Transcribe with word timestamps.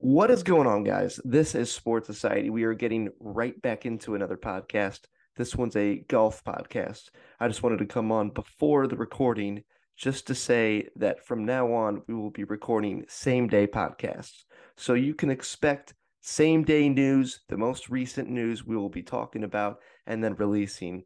What 0.00 0.30
is 0.30 0.44
going 0.44 0.68
on, 0.68 0.84
guys? 0.84 1.18
This 1.24 1.56
is 1.56 1.72
Sports 1.72 2.06
Society. 2.06 2.50
We 2.50 2.62
are 2.62 2.72
getting 2.72 3.08
right 3.18 3.60
back 3.60 3.84
into 3.84 4.14
another 4.14 4.36
podcast. 4.36 5.00
This 5.36 5.56
one's 5.56 5.74
a 5.74 6.04
golf 6.06 6.44
podcast. 6.44 7.10
I 7.40 7.48
just 7.48 7.64
wanted 7.64 7.80
to 7.80 7.86
come 7.86 8.12
on 8.12 8.30
before 8.30 8.86
the 8.86 8.96
recording 8.96 9.64
just 9.96 10.28
to 10.28 10.36
say 10.36 10.86
that 10.94 11.26
from 11.26 11.44
now 11.44 11.72
on, 11.72 12.02
we 12.06 12.14
will 12.14 12.30
be 12.30 12.44
recording 12.44 13.06
same 13.08 13.48
day 13.48 13.66
podcasts. 13.66 14.44
So 14.76 14.94
you 14.94 15.16
can 15.16 15.30
expect 15.30 15.94
same 16.20 16.62
day 16.62 16.88
news, 16.88 17.40
the 17.48 17.56
most 17.56 17.90
recent 17.90 18.30
news 18.30 18.64
we 18.64 18.76
will 18.76 18.90
be 18.90 19.02
talking 19.02 19.42
about, 19.42 19.80
and 20.06 20.22
then 20.22 20.36
releasing. 20.36 21.02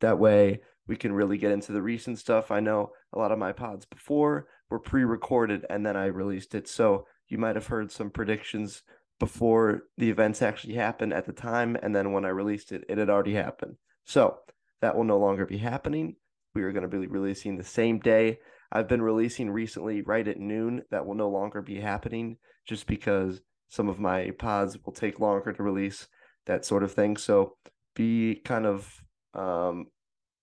That 0.00 0.18
way, 0.18 0.60
we 0.88 0.96
can 0.96 1.12
really 1.12 1.38
get 1.38 1.52
into 1.52 1.70
the 1.70 1.82
recent 1.82 2.18
stuff. 2.18 2.50
I 2.50 2.58
know 2.58 2.90
a 3.12 3.18
lot 3.18 3.30
of 3.30 3.38
my 3.38 3.52
pods 3.52 3.86
before 3.86 4.48
were 4.70 4.80
pre 4.80 5.04
recorded 5.04 5.64
and 5.70 5.86
then 5.86 5.96
I 5.96 6.06
released 6.06 6.56
it. 6.56 6.66
So 6.66 7.06
you 7.28 7.38
might 7.38 7.56
have 7.56 7.66
heard 7.66 7.90
some 7.90 8.10
predictions 8.10 8.82
before 9.18 9.84
the 9.96 10.10
events 10.10 10.42
actually 10.42 10.74
happened 10.74 11.12
at 11.12 11.26
the 11.26 11.32
time. 11.32 11.76
And 11.82 11.94
then 11.94 12.12
when 12.12 12.24
I 12.24 12.28
released 12.28 12.72
it, 12.72 12.84
it 12.88 12.98
had 12.98 13.10
already 13.10 13.34
happened. 13.34 13.76
So 14.04 14.38
that 14.80 14.96
will 14.96 15.04
no 15.04 15.18
longer 15.18 15.46
be 15.46 15.58
happening. 15.58 16.16
We 16.54 16.62
are 16.62 16.72
going 16.72 16.88
to 16.88 16.88
be 16.88 17.06
releasing 17.06 17.56
the 17.56 17.64
same 17.64 17.98
day. 17.98 18.38
I've 18.70 18.88
been 18.88 19.02
releasing 19.02 19.50
recently 19.50 20.02
right 20.02 20.26
at 20.26 20.38
noon. 20.38 20.82
That 20.90 21.06
will 21.06 21.14
no 21.14 21.28
longer 21.28 21.62
be 21.62 21.80
happening 21.80 22.36
just 22.66 22.86
because 22.86 23.40
some 23.68 23.88
of 23.88 23.98
my 23.98 24.30
pods 24.38 24.76
will 24.84 24.92
take 24.92 25.20
longer 25.20 25.52
to 25.52 25.62
release, 25.62 26.06
that 26.46 26.64
sort 26.64 26.82
of 26.82 26.92
thing. 26.92 27.16
So 27.16 27.56
be 27.94 28.36
kind 28.44 28.66
of 28.66 29.02
um, 29.32 29.86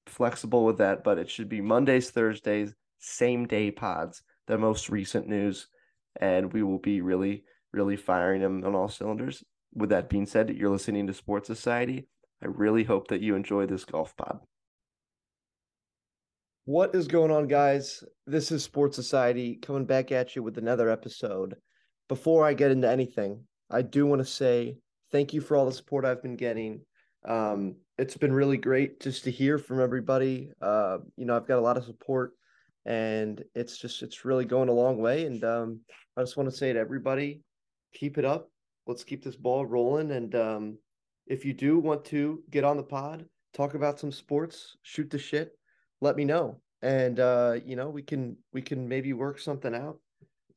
flexible 0.05 0.65
with 0.65 0.77
that, 0.79 1.03
but 1.03 1.17
it 1.17 1.29
should 1.29 1.49
be 1.49 1.61
Mondays, 1.61 2.09
Thursdays, 2.09 2.73
same 2.99 3.47
day 3.47 3.71
pods, 3.71 4.23
the 4.47 4.57
most 4.57 4.89
recent 4.89 5.27
news 5.27 5.67
and 6.19 6.51
we 6.51 6.63
will 6.63 6.79
be 6.79 7.01
really, 7.01 7.43
really 7.71 7.95
firing 7.95 8.41
them 8.41 8.63
on 8.65 8.75
all 8.75 8.89
cylinders. 8.89 9.43
With 9.73 9.89
that 9.89 10.09
being 10.09 10.25
said, 10.25 10.49
you're 10.49 10.69
listening 10.69 11.07
to 11.07 11.13
Sports 11.13 11.47
Society. 11.47 12.07
I 12.43 12.47
really 12.47 12.83
hope 12.83 13.07
that 13.07 13.21
you 13.21 13.35
enjoy 13.35 13.67
this 13.67 13.85
golf 13.85 14.15
pod. 14.17 14.39
What 16.65 16.93
is 16.93 17.07
going 17.07 17.31
on, 17.31 17.47
guys? 17.47 18.03
This 18.27 18.51
is 18.51 18.63
Sports 18.63 18.95
Society 18.95 19.55
coming 19.55 19.85
back 19.85 20.11
at 20.11 20.35
you 20.35 20.43
with 20.43 20.57
another 20.57 20.89
episode. 20.89 21.55
Before 22.07 22.45
I 22.45 22.53
get 22.53 22.71
into 22.71 22.89
anything, 22.89 23.45
I 23.69 23.81
do 23.81 24.05
want 24.05 24.19
to 24.19 24.25
say 24.25 24.77
thank 25.11 25.33
you 25.33 25.41
for 25.41 25.55
all 25.55 25.65
the 25.65 25.71
support 25.71 26.05
I've 26.05 26.21
been 26.21 26.35
getting. 26.35 26.81
Um, 27.27 27.75
it's 27.97 28.17
been 28.17 28.33
really 28.33 28.57
great 28.57 28.99
just 28.99 29.23
to 29.23 29.31
hear 29.31 29.57
from 29.57 29.79
everybody. 29.79 30.51
Uh, 30.61 30.99
you 31.17 31.25
know, 31.25 31.35
I've 31.35 31.47
got 31.47 31.59
a 31.59 31.61
lot 31.61 31.77
of 31.77 31.85
support 31.85 32.33
and 32.85 33.43
it's 33.53 33.77
just 33.77 34.01
it's 34.01 34.25
really 34.25 34.45
going 34.45 34.69
a 34.69 34.73
long 34.73 34.97
way 34.97 35.25
and 35.25 35.43
um, 35.43 35.79
i 36.17 36.21
just 36.21 36.35
want 36.35 36.49
to 36.49 36.55
say 36.55 36.73
to 36.73 36.79
everybody 36.79 37.41
keep 37.93 38.17
it 38.17 38.25
up. 38.25 38.49
Let's 38.87 39.03
keep 39.03 39.23
this 39.23 39.35
ball 39.35 39.65
rolling 39.65 40.11
and 40.11 40.33
um, 40.35 40.77
if 41.27 41.45
you 41.45 41.53
do 41.53 41.79
want 41.79 42.03
to 42.05 42.43
get 42.49 42.63
on 42.63 42.77
the 42.77 42.83
pod 42.83 43.25
talk 43.53 43.73
about 43.73 43.99
some 43.99 44.11
sports 44.11 44.77
shoot 44.81 45.09
the 45.09 45.19
shit 45.19 45.57
let 45.99 46.15
me 46.15 46.25
know. 46.25 46.59
And 46.81 47.19
uh, 47.19 47.57
you 47.63 47.75
know 47.75 47.89
we 47.89 48.01
can 48.01 48.37
we 48.53 48.61
can 48.61 48.87
maybe 48.87 49.13
work 49.13 49.39
something 49.39 49.73
out. 49.75 49.99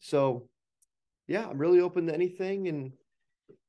So 0.00 0.48
yeah 1.27 1.47
i'm 1.48 1.58
really 1.58 1.80
open 1.80 2.06
to 2.06 2.14
anything 2.14 2.69
and 2.69 2.92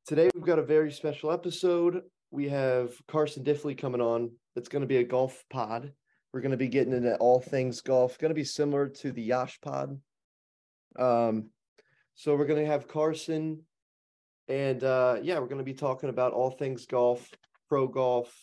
today 0.06 0.30
we've 0.36 0.46
got 0.46 0.60
a 0.60 0.64
very 0.64 0.92
special 0.92 1.32
episode. 1.32 2.02
We 2.32 2.50
have 2.50 2.92
carson 3.08 3.44
diffley 3.44 3.78
coming 3.78 4.02
on. 4.02 4.32
It's 4.56 4.70
going 4.70 4.82
to 4.82 4.88
be 4.88 4.98
a 4.98 5.04
golf 5.04 5.44
pod 5.50 5.92
we're 6.36 6.42
going 6.42 6.52
to 6.52 6.58
be 6.58 6.68
getting 6.68 6.92
into 6.92 7.16
all 7.16 7.40
things 7.40 7.80
golf. 7.80 8.18
Going 8.18 8.28
to 8.28 8.36
be 8.36 8.44
similar 8.44 8.90
to 8.90 9.14
the 9.14 9.22
Yash 9.22 9.58
Pod. 9.62 9.98
Um, 11.00 11.50
so 12.14 12.36
we're 12.36 12.46
going 12.46 12.62
to 12.62 12.70
have 12.70 12.90
Carson, 12.90 13.62
and 14.50 14.84
uh, 14.84 15.16
yeah, 15.24 15.40
we're 15.40 15.48
going 15.48 15.60
to 15.60 15.64
be 15.64 15.74
talking 15.74 16.10
about 16.10 16.34
all 16.34 16.52
things 16.52 16.88
golf, 16.88 17.26
pro 17.70 17.88
golf, 17.88 18.38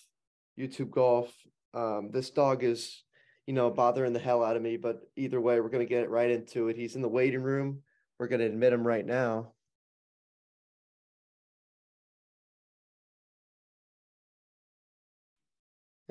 YouTube 0.59 0.91
golf. 0.91 1.31
Um, 1.75 2.09
this 2.11 2.31
dog 2.31 2.65
is, 2.65 3.05
you 3.47 3.53
know, 3.53 3.69
bothering 3.69 4.15
the 4.15 4.19
hell 4.21 4.43
out 4.43 4.57
of 4.57 4.63
me, 4.63 4.79
but 4.79 5.03
either 5.17 5.39
way, 5.39 5.61
we're 5.61 5.69
going 5.69 5.87
to 5.87 5.95
get 5.95 6.09
right 6.09 6.31
into 6.31 6.69
it. 6.69 6.77
He's 6.77 6.97
in 6.97 7.03
the 7.03 7.09
waiting 7.11 7.43
room. 7.43 7.83
We're 8.19 8.29
going 8.29 8.41
to 8.41 8.47
admit 8.47 8.73
him 8.73 8.87
right 8.87 9.05
now. 9.05 9.53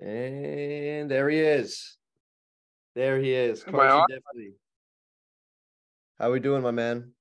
And 0.01 1.09
there 1.09 1.29
he 1.29 1.39
is. 1.39 1.95
There 2.95 3.19
he 3.19 3.33
is. 3.33 3.63
Carson 3.63 4.05
Diffley. 4.09 4.53
How 6.19 6.29
are 6.29 6.31
we 6.31 6.39
doing, 6.39 6.63
my 6.63 6.71
man? 6.71 7.11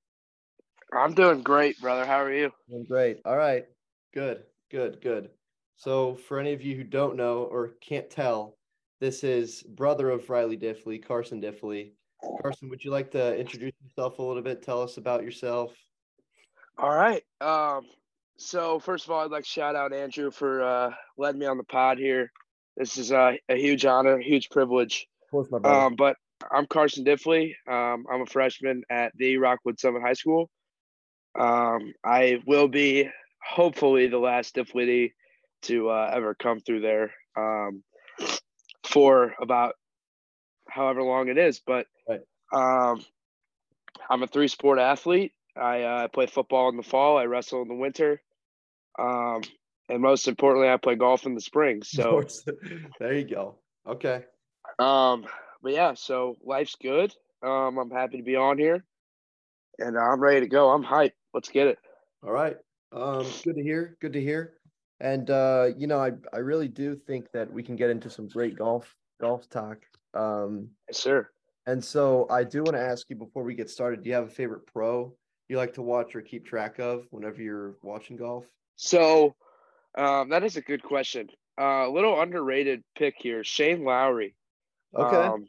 I'm 0.91 1.13
doing 1.13 1.41
great, 1.41 1.79
brother. 1.79 2.05
How 2.05 2.21
are 2.21 2.33
you? 2.33 2.51
Doing 2.69 2.85
great. 2.85 3.19
All 3.23 3.37
right. 3.37 3.65
Good. 4.13 4.43
Good. 4.71 4.99
Good. 5.01 5.29
So, 5.77 6.15
for 6.15 6.39
any 6.39 6.53
of 6.53 6.61
you 6.61 6.75
who 6.75 6.83
don't 6.83 7.15
know 7.15 7.43
or 7.43 7.75
can't 7.81 8.09
tell, 8.09 8.57
this 8.99 9.23
is 9.23 9.63
brother 9.63 10.09
of 10.09 10.29
Riley 10.29 10.57
Diffley, 10.57 11.03
Carson 11.03 11.41
Diffley. 11.41 11.93
Carson, 12.41 12.69
would 12.69 12.83
you 12.83 12.91
like 12.91 13.11
to 13.11 13.37
introduce 13.37 13.73
yourself 13.83 14.19
a 14.19 14.23
little 14.23 14.43
bit? 14.43 14.61
Tell 14.61 14.81
us 14.81 14.97
about 14.97 15.23
yourself. 15.23 15.73
All 16.77 16.93
right. 16.93 17.23
Um, 17.39 17.85
so 18.37 18.79
first 18.79 19.05
of 19.05 19.11
all, 19.11 19.23
I'd 19.23 19.31
like 19.31 19.43
to 19.43 19.49
shout 19.49 19.75
out 19.75 19.93
Andrew 19.93 20.31
for 20.31 20.63
uh, 20.63 20.91
letting 21.17 21.39
me 21.39 21.45
on 21.45 21.57
the 21.57 21.63
pod 21.63 21.97
here. 21.97 22.31
This 22.81 22.97
is 22.97 23.11
a, 23.11 23.37
a 23.47 23.55
huge 23.55 23.85
honor, 23.85 24.17
huge 24.17 24.49
privilege. 24.49 25.07
Of 25.25 25.29
course, 25.29 25.51
my 25.51 25.59
brother. 25.59 25.85
Um, 25.85 25.95
but 25.95 26.15
I'm 26.51 26.65
Carson 26.65 27.05
Diffley. 27.05 27.53
Um, 27.67 28.07
I'm 28.11 28.21
a 28.21 28.25
freshman 28.25 28.81
at 28.89 29.15
the 29.15 29.37
Rockwood 29.37 29.79
Summit 29.79 30.01
High 30.01 30.13
School. 30.13 30.49
Um, 31.39 31.93
I 32.03 32.41
will 32.47 32.67
be 32.67 33.07
hopefully 33.39 34.07
the 34.07 34.17
last 34.17 34.55
Diffley 34.55 35.11
to 35.63 35.91
uh, 35.91 36.09
ever 36.11 36.33
come 36.33 36.59
through 36.59 36.81
there 36.81 37.11
um, 37.37 37.83
for 38.83 39.35
about 39.39 39.75
however 40.67 41.03
long 41.03 41.27
it 41.27 41.37
is. 41.37 41.61
But 41.63 41.85
right. 42.09 42.21
um, 42.51 43.05
I'm 44.09 44.23
a 44.23 44.27
three 44.27 44.47
sport 44.47 44.79
athlete. 44.79 45.33
I 45.55 45.83
uh, 45.83 46.07
play 46.07 46.25
football 46.25 46.69
in 46.69 46.77
the 46.77 46.83
fall. 46.83 47.19
I 47.19 47.25
wrestle 47.25 47.61
in 47.61 47.67
the 47.67 47.75
winter. 47.75 48.23
Um, 48.97 49.43
and 49.91 50.01
most 50.01 50.27
importantly, 50.27 50.69
I 50.69 50.77
play 50.77 50.95
golf 50.95 51.25
in 51.25 51.35
the 51.35 51.41
spring. 51.41 51.81
So 51.91 52.23
there 52.99 53.13
you 53.13 53.25
go. 53.25 53.59
Okay. 53.87 54.23
Um, 54.79 55.25
but 55.61 55.73
yeah, 55.73 55.93
so 55.93 56.37
life's 56.43 56.75
good. 56.81 57.13
Um, 57.43 57.77
I'm 57.77 57.91
happy 57.91 58.17
to 58.17 58.23
be 58.23 58.35
on 58.35 58.57
here, 58.57 58.83
and 59.79 59.97
I'm 59.97 60.19
ready 60.19 60.41
to 60.41 60.47
go. 60.47 60.69
I'm 60.69 60.83
hyped. 60.83 61.13
Let's 61.33 61.49
get 61.49 61.67
it. 61.67 61.77
All 62.23 62.31
right. 62.31 62.55
Um, 62.93 63.25
good 63.43 63.55
to 63.55 63.63
hear. 63.63 63.97
Good 63.99 64.13
to 64.13 64.21
hear. 64.21 64.53
And 64.99 65.29
uh, 65.29 65.69
you 65.77 65.87
know, 65.87 65.99
I 65.99 66.11
I 66.31 66.37
really 66.37 66.67
do 66.67 66.95
think 66.95 67.31
that 67.33 67.51
we 67.51 67.61
can 67.63 67.75
get 67.75 67.89
into 67.89 68.09
some 68.09 68.27
great 68.27 68.57
golf 68.57 68.95
golf 69.19 69.49
talk. 69.49 69.79
Um, 70.13 70.69
yes, 70.87 70.99
sir. 70.99 71.29
And 71.67 71.83
so 71.83 72.27
I 72.29 72.43
do 72.43 72.63
want 72.63 72.75
to 72.75 72.81
ask 72.81 73.09
you 73.09 73.15
before 73.15 73.43
we 73.43 73.55
get 73.55 73.69
started. 73.69 74.03
Do 74.03 74.09
you 74.09 74.15
have 74.15 74.27
a 74.27 74.29
favorite 74.29 74.65
pro 74.67 75.13
you 75.49 75.57
like 75.57 75.73
to 75.73 75.81
watch 75.81 76.15
or 76.15 76.21
keep 76.21 76.45
track 76.45 76.79
of 76.79 77.05
whenever 77.09 77.41
you're 77.41 77.75
watching 77.83 78.15
golf? 78.15 78.45
So 78.77 79.35
um, 79.97 80.29
that 80.29 80.43
is 80.43 80.57
a 80.57 80.61
good 80.61 80.83
question. 80.83 81.27
Uh, 81.59 81.87
a 81.87 81.91
little 81.91 82.19
underrated 82.19 82.83
pick 82.97 83.15
here, 83.17 83.43
Shane 83.43 83.83
Lowry. 83.83 84.35
Okay. 84.95 85.15
Um, 85.15 85.47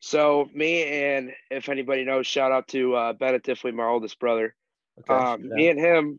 so 0.00 0.48
me 0.54 0.84
and 0.84 1.32
if 1.50 1.68
anybody 1.68 2.04
knows, 2.04 2.26
shout 2.26 2.52
out 2.52 2.68
to 2.68 2.94
uh, 2.94 3.12
Bennett 3.14 3.42
Diffley, 3.42 3.74
my 3.74 3.84
oldest 3.84 4.18
brother. 4.20 4.54
Okay, 5.00 5.12
um, 5.12 5.44
yeah. 5.44 5.54
Me 5.54 5.68
and 5.68 5.78
him, 5.78 6.18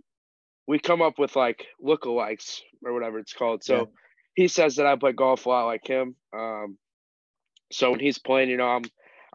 we 0.67 0.79
come 0.79 1.01
up 1.01 1.17
with 1.17 1.35
like 1.35 1.67
lookalikes 1.83 2.61
or 2.83 2.93
whatever 2.93 3.19
it's 3.19 3.33
called. 3.33 3.63
So 3.63 3.75
yeah. 3.75 3.85
he 4.35 4.47
says 4.47 4.75
that 4.75 4.85
I 4.85 4.95
play 4.95 5.13
golf 5.13 5.45
a 5.45 5.49
lot 5.49 5.65
like 5.65 5.87
him. 5.87 6.15
Um, 6.33 6.77
so 7.71 7.91
when 7.91 7.99
he's 7.99 8.19
playing, 8.19 8.49
you 8.49 8.57
know, 8.57 8.67
I'm 8.67 8.83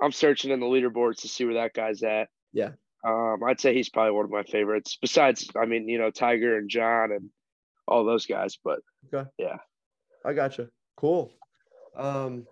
I'm 0.00 0.12
searching 0.12 0.50
in 0.50 0.60
the 0.60 0.66
leaderboards 0.66 1.22
to 1.22 1.28
see 1.28 1.44
where 1.44 1.54
that 1.54 1.72
guy's 1.72 2.02
at. 2.02 2.28
Yeah. 2.52 2.70
Um, 3.06 3.40
I'd 3.46 3.60
say 3.60 3.74
he's 3.74 3.90
probably 3.90 4.12
one 4.12 4.24
of 4.24 4.30
my 4.30 4.44
favorites. 4.44 4.98
Besides, 5.00 5.48
I 5.60 5.66
mean, 5.66 5.88
you 5.88 5.98
know, 5.98 6.10
Tiger 6.10 6.56
and 6.56 6.70
John 6.70 7.12
and 7.12 7.30
all 7.86 8.04
those 8.04 8.26
guys. 8.26 8.58
But 8.62 8.80
okay, 9.12 9.28
yeah, 9.38 9.56
I 10.24 10.32
gotcha. 10.32 10.68
Cool. 10.96 11.30
Um, 11.96 12.46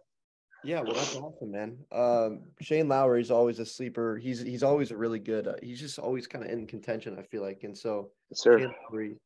yeah, 0.64 0.80
well, 0.80 0.94
that's 0.94 1.16
awesome, 1.16 1.50
man. 1.50 1.78
Um, 1.90 2.42
Shane 2.60 2.88
Lowry 2.88 3.20
is 3.20 3.30
always 3.30 3.58
a 3.58 3.66
sleeper. 3.66 4.16
He's 4.16 4.40
he's 4.40 4.62
always 4.62 4.90
a 4.90 4.96
really 4.96 5.18
good. 5.18 5.48
Uh, 5.48 5.54
he's 5.62 5.80
just 5.80 5.98
always 5.98 6.26
kind 6.26 6.44
of 6.44 6.50
in 6.50 6.66
contention. 6.66 7.16
I 7.18 7.22
feel 7.22 7.42
like, 7.42 7.64
and 7.64 7.76
so 7.76 8.10
sir. 8.32 8.58
Shane 8.58 8.74
Lowry, 8.90 9.16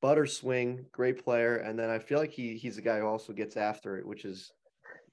butter 0.00 0.26
swing, 0.26 0.84
great 0.90 1.22
player, 1.22 1.58
and 1.58 1.78
then 1.78 1.90
I 1.90 1.98
feel 1.98 2.18
like 2.18 2.32
he 2.32 2.56
he's 2.56 2.78
a 2.78 2.82
guy 2.82 2.98
who 2.98 3.06
also 3.06 3.32
gets 3.32 3.56
after 3.56 3.98
it, 3.98 4.06
which 4.06 4.24
is 4.24 4.50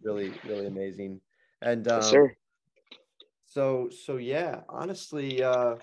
really 0.02 0.34
really 0.48 0.66
amazing. 0.66 1.22
And 1.62 1.88
um, 1.88 1.98
yes, 1.98 2.10
sir. 2.10 2.36
So 3.46 3.90
so 4.06 4.18
yeah, 4.18 4.62
honestly, 4.68 5.44
uh, 5.44 5.76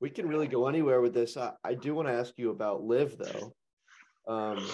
we 0.00 0.10
can 0.10 0.28
really 0.28 0.46
go 0.46 0.68
anywhere 0.68 1.00
with 1.00 1.14
this. 1.14 1.36
I, 1.36 1.52
I 1.64 1.74
do 1.74 1.94
want 1.94 2.06
to 2.06 2.14
ask 2.14 2.34
you 2.36 2.50
about 2.50 2.84
LIV 2.84 3.18
though 3.18 3.52
um, 4.26 4.66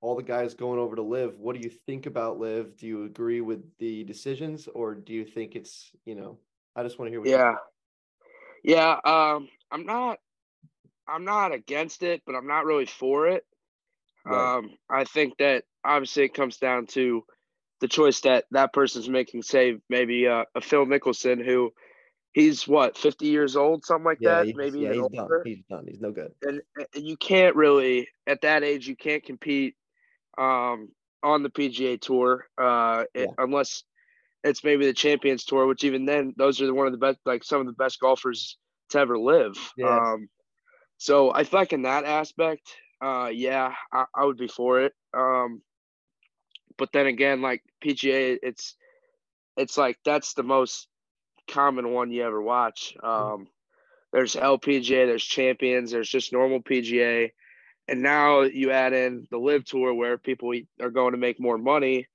all 0.00 0.16
the 0.16 0.22
guys 0.22 0.54
going 0.54 0.78
over 0.78 0.96
to 0.96 1.02
LIV. 1.02 1.38
What 1.38 1.56
do 1.56 1.62
you 1.62 1.70
think 1.70 2.06
about 2.06 2.38
LIV? 2.38 2.76
Do 2.76 2.86
you 2.86 3.04
agree 3.04 3.40
with 3.40 3.62
the 3.78 4.04
decisions, 4.04 4.68
or 4.68 4.94
do 4.94 5.12
you 5.12 5.24
think 5.24 5.56
it's 5.56 5.90
you 6.04 6.14
know? 6.14 6.38
I 6.74 6.82
just 6.82 6.98
want 6.98 7.12
to 7.12 7.22
hear. 7.22 7.26
yeah, 7.26 7.54
yeah. 8.64 8.96
Um, 9.04 9.48
I'm 9.70 9.86
not 9.86 10.18
I'm 11.06 11.24
not 11.24 11.52
against 11.52 12.02
it, 12.02 12.22
but 12.26 12.34
I'm 12.34 12.46
not 12.46 12.64
really 12.64 12.86
for 12.86 13.28
it. 13.28 13.44
Right. 14.24 14.58
Um, 14.58 14.70
I 14.88 15.04
think 15.04 15.36
that 15.38 15.64
obviously 15.84 16.24
it 16.24 16.34
comes 16.34 16.58
down 16.58 16.86
to 16.88 17.24
the 17.80 17.88
choice 17.88 18.20
that 18.20 18.44
that 18.52 18.72
person's 18.72 19.08
making. 19.08 19.42
Say 19.42 19.78
maybe 19.88 20.26
uh, 20.26 20.44
a 20.54 20.60
Phil 20.60 20.86
Mickelson 20.86 21.44
who 21.44 21.72
he's 22.32 22.66
what 22.66 22.96
50 22.96 23.26
years 23.26 23.56
old, 23.56 23.84
something 23.84 24.04
like 24.04 24.18
yeah, 24.20 24.42
that. 24.42 24.56
Maybe 24.56 24.80
yeah, 24.80 24.92
he's 24.92 25.02
older. 25.02 25.16
done. 25.16 25.42
He's 25.44 25.64
done. 25.68 25.84
He's 25.86 26.00
no 26.00 26.10
good. 26.10 26.32
And, 26.42 26.62
and 26.76 27.06
you 27.06 27.16
can't 27.16 27.56
really 27.56 28.08
at 28.26 28.40
that 28.42 28.62
age 28.64 28.86
you 28.88 28.96
can't 28.96 29.24
compete 29.24 29.74
um, 30.38 30.88
on 31.22 31.42
the 31.42 31.50
PGA 31.50 32.00
Tour 32.00 32.46
uh, 32.58 33.04
yeah. 33.14 33.22
it, 33.22 33.30
unless 33.38 33.84
it's 34.44 34.64
maybe 34.64 34.86
the 34.86 34.92
Champions 34.92 35.44
Tour, 35.44 35.66
which 35.66 35.84
even 35.84 36.04
then 36.04 36.34
those 36.36 36.60
are 36.60 36.74
one 36.74 36.86
of 36.86 36.92
the 36.92 36.98
best, 36.98 37.18
like 37.24 37.44
some 37.44 37.60
of 37.60 37.66
the 37.66 37.72
best 37.72 38.00
golfers 38.00 38.56
to 38.90 38.98
ever 38.98 39.18
live. 39.18 39.56
Yeah. 39.76 39.96
Um, 39.96 40.28
so 40.98 41.32
I 41.32 41.44
feel 41.44 41.60
like 41.60 41.72
in 41.72 41.82
that 41.82 42.04
aspect, 42.04 42.62
uh, 43.00 43.30
yeah, 43.32 43.72
I, 43.92 44.04
I 44.14 44.24
would 44.24 44.36
be 44.36 44.48
for 44.48 44.80
it. 44.80 44.92
Um, 45.16 45.62
but 46.78 46.90
then 46.92 47.06
again, 47.06 47.42
like 47.42 47.62
PGA, 47.84 48.38
it's 48.42 48.74
it's 49.56 49.76
like 49.76 49.98
that's 50.04 50.34
the 50.34 50.42
most 50.42 50.88
common 51.48 51.92
one 51.92 52.10
you 52.10 52.24
ever 52.24 52.40
watch. 52.40 52.94
Mm-hmm. 53.02 53.34
Um, 53.34 53.48
there's 54.12 54.36
LPGA, 54.36 55.06
there's 55.06 55.24
Champions, 55.24 55.90
there's 55.90 56.08
just 56.08 56.32
normal 56.32 56.60
PGA, 56.60 57.32
and 57.88 58.02
now 58.02 58.42
you 58.42 58.70
add 58.70 58.92
in 58.92 59.26
the 59.30 59.38
LIV 59.38 59.64
Tour 59.64 59.94
where 59.94 60.18
people 60.18 60.52
are 60.80 60.90
going 60.90 61.12
to 61.12 61.18
make 61.18 61.40
more 61.40 61.58
money. 61.58 62.06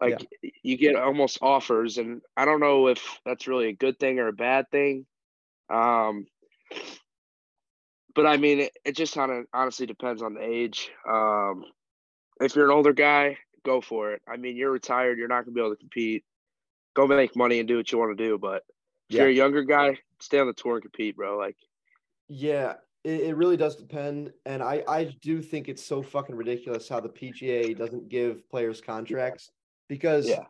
Like 0.00 0.26
yeah. 0.42 0.50
you 0.62 0.76
get 0.76 0.96
almost 0.96 1.38
offers, 1.42 1.98
and 1.98 2.22
I 2.36 2.44
don't 2.44 2.60
know 2.60 2.88
if 2.88 3.20
that's 3.24 3.46
really 3.46 3.68
a 3.68 3.74
good 3.74 3.98
thing 3.98 4.18
or 4.18 4.28
a 4.28 4.32
bad 4.32 4.70
thing. 4.70 5.06
Um, 5.70 6.26
but 8.14 8.26
I 8.26 8.36
mean, 8.36 8.60
it, 8.60 8.72
it 8.84 8.96
just 8.96 9.14
kind 9.14 9.30
of 9.30 9.46
honestly 9.52 9.86
depends 9.86 10.22
on 10.22 10.34
the 10.34 10.42
age. 10.42 10.90
Um, 11.08 11.64
if 12.40 12.56
you're 12.56 12.66
an 12.66 12.76
older 12.76 12.92
guy, 12.92 13.38
go 13.64 13.80
for 13.80 14.12
it. 14.12 14.22
I 14.26 14.36
mean, 14.36 14.56
you're 14.56 14.70
retired, 14.70 15.18
you're 15.18 15.28
not 15.28 15.44
gonna 15.44 15.54
be 15.54 15.60
able 15.60 15.74
to 15.74 15.76
compete. 15.76 16.24
Go 16.94 17.06
make 17.06 17.36
money 17.36 17.58
and 17.58 17.68
do 17.68 17.76
what 17.76 17.90
you 17.90 17.98
want 17.98 18.16
to 18.16 18.24
do. 18.24 18.38
But 18.38 18.62
if 19.08 19.16
yeah. 19.16 19.22
you're 19.22 19.30
a 19.30 19.34
younger 19.34 19.62
guy, 19.62 19.98
stay 20.20 20.38
on 20.38 20.46
the 20.46 20.52
tour 20.52 20.74
and 20.74 20.82
compete, 20.82 21.16
bro. 21.16 21.38
Like, 21.38 21.56
yeah, 22.28 22.74
it, 23.04 23.20
it 23.20 23.36
really 23.36 23.56
does 23.56 23.76
depend. 23.76 24.32
And 24.46 24.62
I 24.62 24.82
I 24.88 25.04
do 25.20 25.42
think 25.42 25.68
it's 25.68 25.84
so 25.84 26.02
fucking 26.02 26.34
ridiculous 26.34 26.88
how 26.88 27.00
the 27.00 27.08
PGA 27.08 27.76
doesn't 27.76 28.08
give 28.08 28.48
players 28.50 28.80
contracts 28.80 29.50
because 29.88 30.28
yeah. 30.28 30.44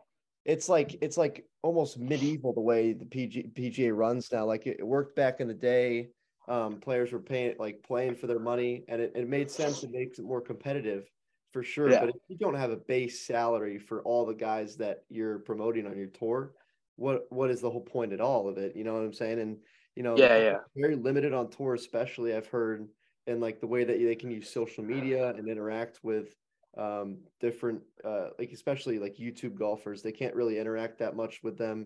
it's 0.45 0.69
like 0.69 0.97
it's 1.01 1.17
like 1.17 1.45
almost 1.61 1.97
medieval 1.97 2.53
the 2.53 2.61
way 2.61 2.93
the 2.93 3.05
PG, 3.05 3.51
PGA 3.53 3.95
runs 3.95 4.31
now. 4.31 4.45
Like 4.45 4.67
it 4.67 4.85
worked 4.85 5.15
back 5.15 5.39
in 5.39 5.47
the 5.47 5.53
day 5.53 6.09
um, 6.47 6.79
players 6.79 7.11
were 7.11 7.19
paying 7.19 7.55
like 7.57 7.83
playing 7.83 8.15
for 8.15 8.27
their 8.27 8.39
money, 8.39 8.83
and 8.87 9.01
it, 9.01 9.13
it 9.15 9.27
made 9.27 9.49
sense. 9.49 9.83
It 9.83 9.91
makes 9.91 10.19
it 10.19 10.25
more 10.25 10.41
competitive 10.41 11.05
for 11.53 11.63
sure. 11.63 11.89
Yeah. 11.89 12.01
But 12.01 12.09
if 12.09 12.15
you 12.27 12.37
don't 12.37 12.55
have 12.55 12.71
a 12.71 12.75
base 12.75 13.25
salary 13.25 13.77
for 13.77 14.01
all 14.01 14.25
the 14.25 14.33
guys 14.33 14.75
that 14.77 15.03
you're 15.09 15.39
promoting 15.39 15.85
on 15.85 15.95
your 15.95 16.07
tour, 16.07 16.53
what 16.95 17.27
what 17.29 17.51
is 17.51 17.61
the 17.61 17.69
whole 17.69 17.81
point 17.81 18.11
at 18.11 18.19
all 18.19 18.49
of 18.49 18.57
it? 18.57 18.75
You 18.75 18.83
know 18.83 18.93
what 18.93 19.03
I'm 19.03 19.13
saying? 19.13 19.39
And 19.39 19.57
you 19.95 20.03
know, 20.03 20.17
yeah, 20.17 20.37
yeah, 20.37 20.57
very 20.75 20.95
limited 20.95 21.33
on 21.33 21.49
tour, 21.49 21.75
especially 21.75 22.35
I've 22.35 22.47
heard, 22.47 22.89
and 23.27 23.39
like 23.39 23.61
the 23.61 23.67
way 23.67 23.83
that 23.83 23.99
they 23.99 24.15
can 24.15 24.31
use 24.31 24.49
social 24.49 24.83
media 24.83 25.29
and 25.29 25.47
interact 25.47 25.99
with 26.03 26.35
um 26.75 27.19
different 27.39 27.83
uh 28.03 28.29
like 28.39 28.51
especially 28.51 28.97
like 28.97 29.15
YouTube 29.17 29.55
golfers, 29.55 30.01
they 30.01 30.11
can't 30.11 30.35
really 30.35 30.57
interact 30.57 30.97
that 30.99 31.15
much 31.15 31.41
with 31.43 31.57
them, 31.57 31.85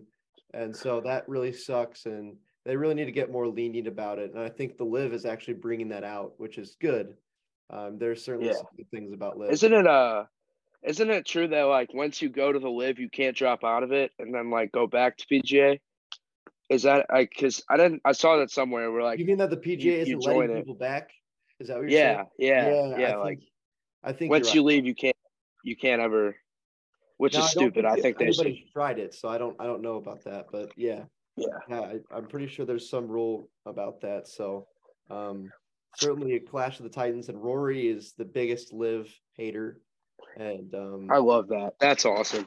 and 0.54 0.74
so 0.74 1.00
that 1.02 1.28
really 1.28 1.52
sucks. 1.52 2.06
And 2.06 2.36
they 2.64 2.76
really 2.76 2.94
need 2.94 3.04
to 3.04 3.12
get 3.12 3.30
more 3.30 3.46
lenient 3.46 3.86
about 3.86 4.18
it. 4.18 4.32
And 4.32 4.42
I 4.42 4.48
think 4.48 4.76
the 4.76 4.84
LIV 4.84 5.12
is 5.12 5.24
actually 5.24 5.54
bringing 5.54 5.88
that 5.88 6.04
out, 6.04 6.32
which 6.38 6.58
is 6.58 6.76
good. 6.80 7.14
Um, 7.70 7.98
there's 7.98 8.24
certainly 8.24 8.48
yeah. 8.48 8.54
some 8.54 8.66
good 8.76 8.90
things 8.90 9.12
about 9.12 9.38
LIV. 9.38 9.52
Isn't 9.52 9.72
it 9.72 9.86
uh 9.86 10.24
isn't 10.82 11.10
it 11.10 11.26
true 11.26 11.48
that 11.48 11.62
like 11.62 11.92
once 11.92 12.22
you 12.22 12.28
go 12.28 12.52
to 12.52 12.58
the 12.58 12.70
LIV 12.70 12.98
you 12.98 13.10
can't 13.10 13.36
drop 13.36 13.64
out 13.64 13.82
of 13.82 13.92
it 13.92 14.12
and 14.18 14.34
then 14.34 14.50
like 14.50 14.72
go 14.72 14.86
back 14.86 15.16
to 15.18 15.26
PGA? 15.26 15.80
Is 16.70 16.82
that 16.82 17.06
like 17.10 17.30
because 17.30 17.62
I 17.68 17.76
didn't 17.76 18.02
I 18.04 18.12
saw 18.12 18.38
that 18.38 18.50
somewhere 18.50 18.90
where 18.90 19.02
like 19.02 19.18
you 19.18 19.26
mean 19.26 19.38
that 19.38 19.50
the 19.50 19.56
PGA 19.56 19.82
you, 19.82 19.92
isn't 19.92 20.22
you 20.22 20.32
letting 20.32 20.56
people 20.56 20.74
it. 20.74 20.80
back? 20.80 21.10
Is 21.60 21.68
that 21.68 21.78
what 21.78 21.90
you're 21.90 21.98
yeah, 21.98 22.14
saying? 22.14 22.26
Yeah, 22.38 22.68
yeah, 22.68 22.98
yeah. 22.98 23.12
I 23.12 23.16
like 23.16 23.38
think, 23.38 23.50
I 24.04 24.12
think 24.12 24.30
once 24.30 24.54
you 24.54 24.62
leave 24.62 24.86
you 24.86 24.94
can't 24.94 25.16
you 25.64 25.76
can't 25.76 26.00
ever 26.00 26.36
which 27.18 27.34
no, 27.34 27.40
is 27.44 27.50
stupid. 27.50 27.84
I, 27.84 27.94
think, 27.94 27.98
I 27.98 28.02
think 28.02 28.18
they 28.18 28.32
should. 28.32 28.72
tried 28.72 28.98
it, 28.98 29.12
so 29.12 29.28
I 29.28 29.38
don't 29.38 29.56
I 29.60 29.64
don't 29.64 29.82
know 29.82 29.96
about 29.96 30.24
that, 30.24 30.46
but 30.50 30.70
yeah. 30.76 31.02
Yeah, 31.36 31.46
yeah 31.68 31.92
I, 32.12 32.16
am 32.16 32.26
pretty 32.26 32.48
sure 32.48 32.64
there's 32.64 32.88
some 32.88 33.06
rule 33.06 33.48
about 33.66 34.00
that. 34.00 34.26
So 34.26 34.66
um, 35.10 35.50
certainly 35.98 36.34
a 36.34 36.40
clash 36.40 36.78
of 36.78 36.84
the 36.84 36.90
Titans, 36.90 37.28
and 37.28 37.42
Rory 37.42 37.88
is 37.88 38.12
the 38.16 38.24
biggest 38.24 38.72
LIV 38.72 39.08
hater. 39.34 39.80
And 40.36 40.74
um, 40.74 41.08
I 41.10 41.18
love 41.18 41.48
that. 41.48 41.74
That's 41.80 42.04
awesome. 42.04 42.46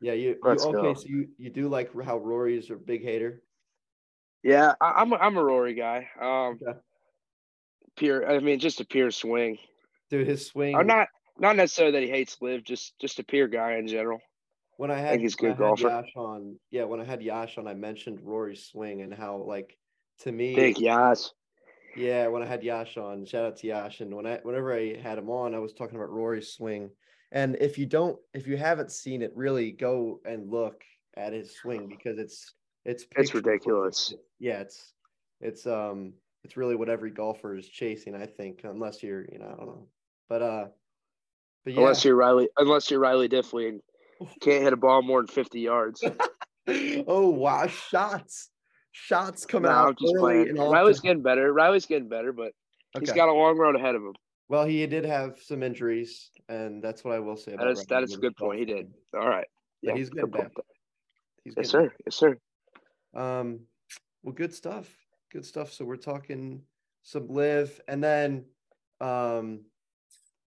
Yeah, 0.00 0.12
you, 0.12 0.36
you 0.42 0.50
okay? 0.50 0.72
Go. 0.72 0.94
So 0.94 1.04
you 1.06 1.28
you 1.38 1.50
do 1.50 1.68
like 1.68 1.90
how 2.02 2.18
Rory 2.18 2.58
is 2.58 2.70
a 2.70 2.74
big 2.74 3.02
hater? 3.02 3.42
Yeah, 4.42 4.74
I, 4.80 5.00
am 5.02 5.12
a, 5.12 5.16
I'm 5.16 5.36
a 5.36 5.42
Rory 5.42 5.74
guy. 5.74 6.08
Um, 6.20 6.58
okay. 6.62 6.78
pure. 7.96 8.30
I 8.30 8.40
mean, 8.40 8.58
just 8.58 8.80
a 8.80 8.84
pure 8.84 9.10
swing. 9.10 9.58
Dude, 10.10 10.26
his 10.26 10.46
swing. 10.46 10.76
I'm 10.76 10.86
not 10.86 11.08
not 11.38 11.56
necessarily 11.56 11.92
that 11.92 12.02
he 12.02 12.10
hates 12.10 12.36
LIV, 12.40 12.64
just 12.64 12.98
just 12.98 13.18
a 13.18 13.24
pure 13.24 13.48
guy 13.48 13.76
in 13.76 13.88
general 13.88 14.20
when 14.76 14.90
I 14.90 14.98
had, 14.98 15.14
I 15.14 15.18
he's 15.18 15.34
good 15.34 15.56
golfer. 15.56 15.88
Yash 15.88 16.12
on, 16.16 16.56
yeah, 16.70 16.84
when 16.84 17.00
I 17.00 17.04
had 17.04 17.22
Yash 17.22 17.58
on, 17.58 17.66
I 17.66 17.74
mentioned 17.74 18.20
Rory's 18.22 18.64
swing 18.64 19.02
and 19.02 19.12
how, 19.12 19.36
like, 19.36 19.76
to 20.20 20.32
me, 20.32 20.54
big 20.54 20.78
Yash. 20.78 21.30
Yeah, 21.96 22.26
when 22.28 22.42
I 22.42 22.46
had 22.46 22.62
Yash 22.62 22.96
on, 22.96 23.24
shout 23.24 23.44
out 23.44 23.56
to 23.58 23.66
Yash, 23.66 24.00
and 24.00 24.14
when 24.14 24.26
I, 24.26 24.38
whenever 24.42 24.74
I 24.74 24.96
had 24.96 25.18
him 25.18 25.30
on, 25.30 25.54
I 25.54 25.58
was 25.58 25.72
talking 25.72 25.96
about 25.96 26.10
Rory's 26.10 26.52
swing. 26.52 26.90
And 27.32 27.56
if 27.60 27.78
you 27.78 27.86
don't, 27.86 28.18
if 28.32 28.46
you 28.46 28.56
haven't 28.56 28.92
seen 28.92 29.22
it, 29.22 29.32
really 29.34 29.72
go 29.72 30.20
and 30.24 30.50
look 30.50 30.82
at 31.16 31.32
his 31.32 31.56
swing 31.56 31.88
because 31.88 32.18
it's 32.18 32.54
it's 32.84 33.06
it's 33.16 33.34
ridiculous. 33.34 34.14
Yeah, 34.38 34.60
it's 34.60 34.92
it's 35.40 35.66
um 35.66 36.12
it's 36.44 36.56
really 36.56 36.76
what 36.76 36.88
every 36.88 37.10
golfer 37.10 37.56
is 37.56 37.68
chasing. 37.68 38.14
I 38.14 38.26
think, 38.26 38.60
unless 38.64 39.02
you're, 39.02 39.24
you 39.32 39.38
know, 39.38 39.46
I 39.46 39.56
don't 39.56 39.66
know, 39.66 39.86
but 40.28 40.42
uh, 40.42 40.64
but 41.64 41.72
yeah. 41.72 41.80
unless 41.80 42.04
you're 42.04 42.16
Riley, 42.16 42.48
unless 42.58 42.90
you're 42.90 43.00
Riley 43.00 43.28
Diffley 43.28 43.68
and 43.68 43.80
can't 44.40 44.62
hit 44.62 44.72
a 44.72 44.76
ball 44.76 45.02
more 45.02 45.20
than 45.20 45.28
50 45.28 45.60
yards. 45.60 46.04
oh, 47.06 47.30
wow. 47.30 47.66
Shots. 47.66 48.50
Shots 48.96 49.44
coming 49.44 49.70
no, 49.70 49.76
out. 49.76 49.88
I'm 49.88 49.96
just. 50.00 50.58
Riley's 50.58 51.00
getting 51.00 51.22
better. 51.22 51.52
Riley's 51.52 51.86
getting 51.86 52.08
better, 52.08 52.32
but 52.32 52.52
okay. 52.96 53.00
he's 53.00 53.12
got 53.12 53.28
a 53.28 53.32
long 53.32 53.58
road 53.58 53.76
ahead 53.76 53.94
of 53.94 54.02
him. 54.02 54.14
Well, 54.48 54.64
he 54.64 54.86
did 54.86 55.04
have 55.04 55.36
some 55.42 55.62
injuries, 55.62 56.30
and 56.48 56.82
that's 56.82 57.04
what 57.04 57.14
I 57.14 57.18
will 57.18 57.36
say 57.36 57.52
about 57.54 57.64
that. 57.64 57.70
Is, 57.72 57.86
that 57.86 58.02
is 58.02 58.14
a 58.14 58.18
good 58.18 58.36
point. 58.36 58.60
He 58.60 58.64
did. 58.64 58.92
All 59.14 59.28
right. 59.28 59.46
Yeah, 59.82 59.92
but 59.92 59.98
he's 59.98 60.10
getting 60.10 60.30
back. 60.30 60.50
He's 61.42 61.54
yes, 61.56 61.70
sir. 61.70 61.82
Back. 61.88 61.96
Yes, 62.06 62.14
sir. 62.14 62.38
Um, 63.14 63.60
well, 64.22 64.34
good 64.34 64.54
stuff. 64.54 64.88
Good 65.32 65.44
stuff. 65.44 65.72
So 65.72 65.84
we're 65.84 65.96
talking 65.96 66.62
some 67.02 67.28
LIV, 67.28 67.80
and 67.88 68.02
then, 68.02 68.44
um, 69.00 69.64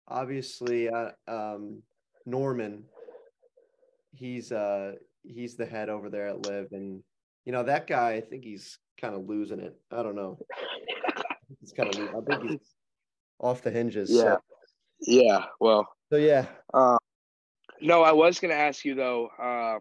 obviously, 0.06 0.88
uh, 0.88 1.10
um, 1.26 1.82
Norman 2.26 2.84
he's 4.16 4.52
uh 4.52 4.92
he's 5.22 5.56
the 5.56 5.66
head 5.66 5.88
over 5.88 6.10
there 6.10 6.28
at 6.28 6.46
LIV, 6.46 6.72
and 6.72 7.02
you 7.46 7.52
know 7.52 7.62
that 7.62 7.86
guy 7.86 8.12
i 8.12 8.20
think 8.20 8.44
he's 8.44 8.78
kind 9.00 9.14
of 9.14 9.26
losing 9.26 9.60
it. 9.60 9.76
I 9.90 10.02
don't 10.02 10.16
know. 10.16 10.38
He's 11.60 11.72
kind 11.72 11.94
of 11.94 12.00
i 12.00 12.20
think 12.26 12.50
he's 12.50 12.74
off 13.38 13.62
the 13.62 13.70
hinges 13.70 14.10
yeah 14.10 14.22
so. 14.22 14.40
yeah. 15.00 15.44
Well 15.60 15.88
so 16.10 16.16
yeah. 16.16 16.46
uh, 16.74 16.98
no 17.80 18.02
i 18.02 18.10
was 18.10 18.40
gonna 18.40 18.54
ask 18.54 18.84
you 18.84 18.96
though 18.96 19.28
uh 19.40 19.78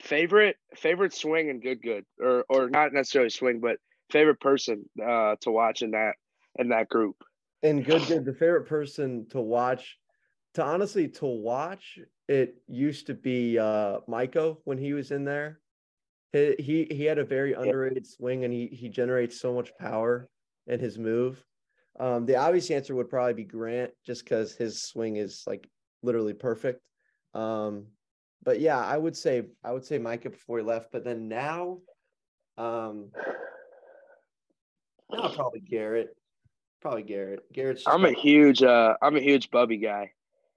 favorite 0.00 0.56
favorite 0.76 1.12
swing 1.12 1.50
and 1.50 1.60
good 1.60 1.82
good 1.82 2.04
or 2.20 2.44
or 2.48 2.70
not 2.70 2.92
necessarily 2.92 3.30
swing 3.30 3.58
but 3.58 3.78
favorite 4.10 4.38
person 4.38 4.88
uh 5.04 5.34
to 5.40 5.50
watch 5.50 5.82
in 5.82 5.90
that 5.92 6.12
in 6.58 6.68
that 6.68 6.88
group? 6.88 7.16
And 7.62 7.84
good 7.84 8.06
good 8.06 8.24
the 8.24 8.34
favorite 8.34 8.66
person 8.68 9.26
to 9.30 9.40
watch 9.40 9.96
to 10.54 10.62
honestly 10.62 11.08
to 11.08 11.26
watch 11.26 11.98
it 12.28 12.56
used 12.66 13.06
to 13.06 13.14
be 13.14 13.58
uh 13.58 13.98
Micah 14.06 14.56
when 14.64 14.78
he 14.78 14.92
was 14.92 15.10
in 15.10 15.24
there. 15.24 15.60
He 16.32 16.54
he, 16.58 16.86
he 16.90 17.04
had 17.04 17.18
a 17.18 17.24
very 17.24 17.54
underrated 17.54 18.06
swing 18.06 18.44
and 18.44 18.52
he 18.52 18.66
he 18.66 18.88
generates 18.88 19.40
so 19.40 19.54
much 19.54 19.70
power 19.78 20.28
in 20.66 20.80
his 20.80 20.98
move. 20.98 21.42
Um, 21.98 22.26
the 22.26 22.36
obvious 22.36 22.70
answer 22.70 22.94
would 22.94 23.10
probably 23.10 23.34
be 23.34 23.44
Grant, 23.44 23.90
just 24.06 24.24
because 24.24 24.54
his 24.54 24.82
swing 24.82 25.16
is 25.16 25.42
like 25.46 25.68
literally 26.02 26.34
perfect. 26.34 26.80
Um, 27.34 27.86
but 28.42 28.60
yeah, 28.60 28.78
I 28.78 28.96
would 28.96 29.16
say 29.16 29.44
I 29.64 29.72
would 29.72 29.84
say 29.84 29.98
Micah 29.98 30.30
before 30.30 30.58
he 30.58 30.64
left. 30.64 30.92
But 30.92 31.04
then 31.04 31.28
now, 31.28 31.78
um, 32.56 33.10
now 35.10 35.28
probably 35.28 35.60
Garrett. 35.60 36.14
Probably 36.80 37.02
Garrett. 37.02 37.40
Garrett's. 37.52 37.82
I'm 37.86 38.04
a 38.04 38.12
huge 38.12 38.62
uh 38.62 38.94
I'm 39.02 39.16
a 39.16 39.20
huge 39.20 39.50
Bubbie 39.50 39.82
guy. 39.82 40.12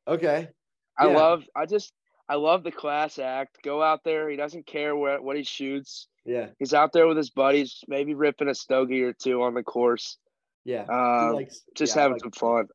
Okay. 0.07 0.49
I 0.97 1.07
yeah. 1.07 1.17
love 1.17 1.43
I 1.55 1.65
just 1.65 1.93
I 2.31 2.35
love 2.35 2.63
the 2.63 2.71
class 2.71 3.19
act. 3.19 3.61
Go 3.61 3.83
out 3.83 4.05
there. 4.05 4.29
He 4.29 4.37
doesn't 4.37 4.65
care 4.65 4.95
what 4.95 5.21
what 5.21 5.35
he 5.35 5.43
shoots. 5.43 6.07
Yeah. 6.23 6.47
He's 6.59 6.73
out 6.73 6.93
there 6.93 7.05
with 7.05 7.17
his 7.17 7.29
buddies, 7.29 7.83
maybe 7.89 8.13
ripping 8.13 8.47
a 8.47 8.55
stogie 8.55 9.01
or 9.01 9.11
two 9.11 9.43
on 9.43 9.53
the 9.53 9.63
course. 9.63 10.17
Yeah, 10.63 10.83
um, 10.83 11.33
likes, 11.33 11.63
just 11.75 11.93
yeah, 11.93 12.03
having 12.03 12.13
like, 12.13 12.21
some 12.21 12.31
fun. 12.31 12.67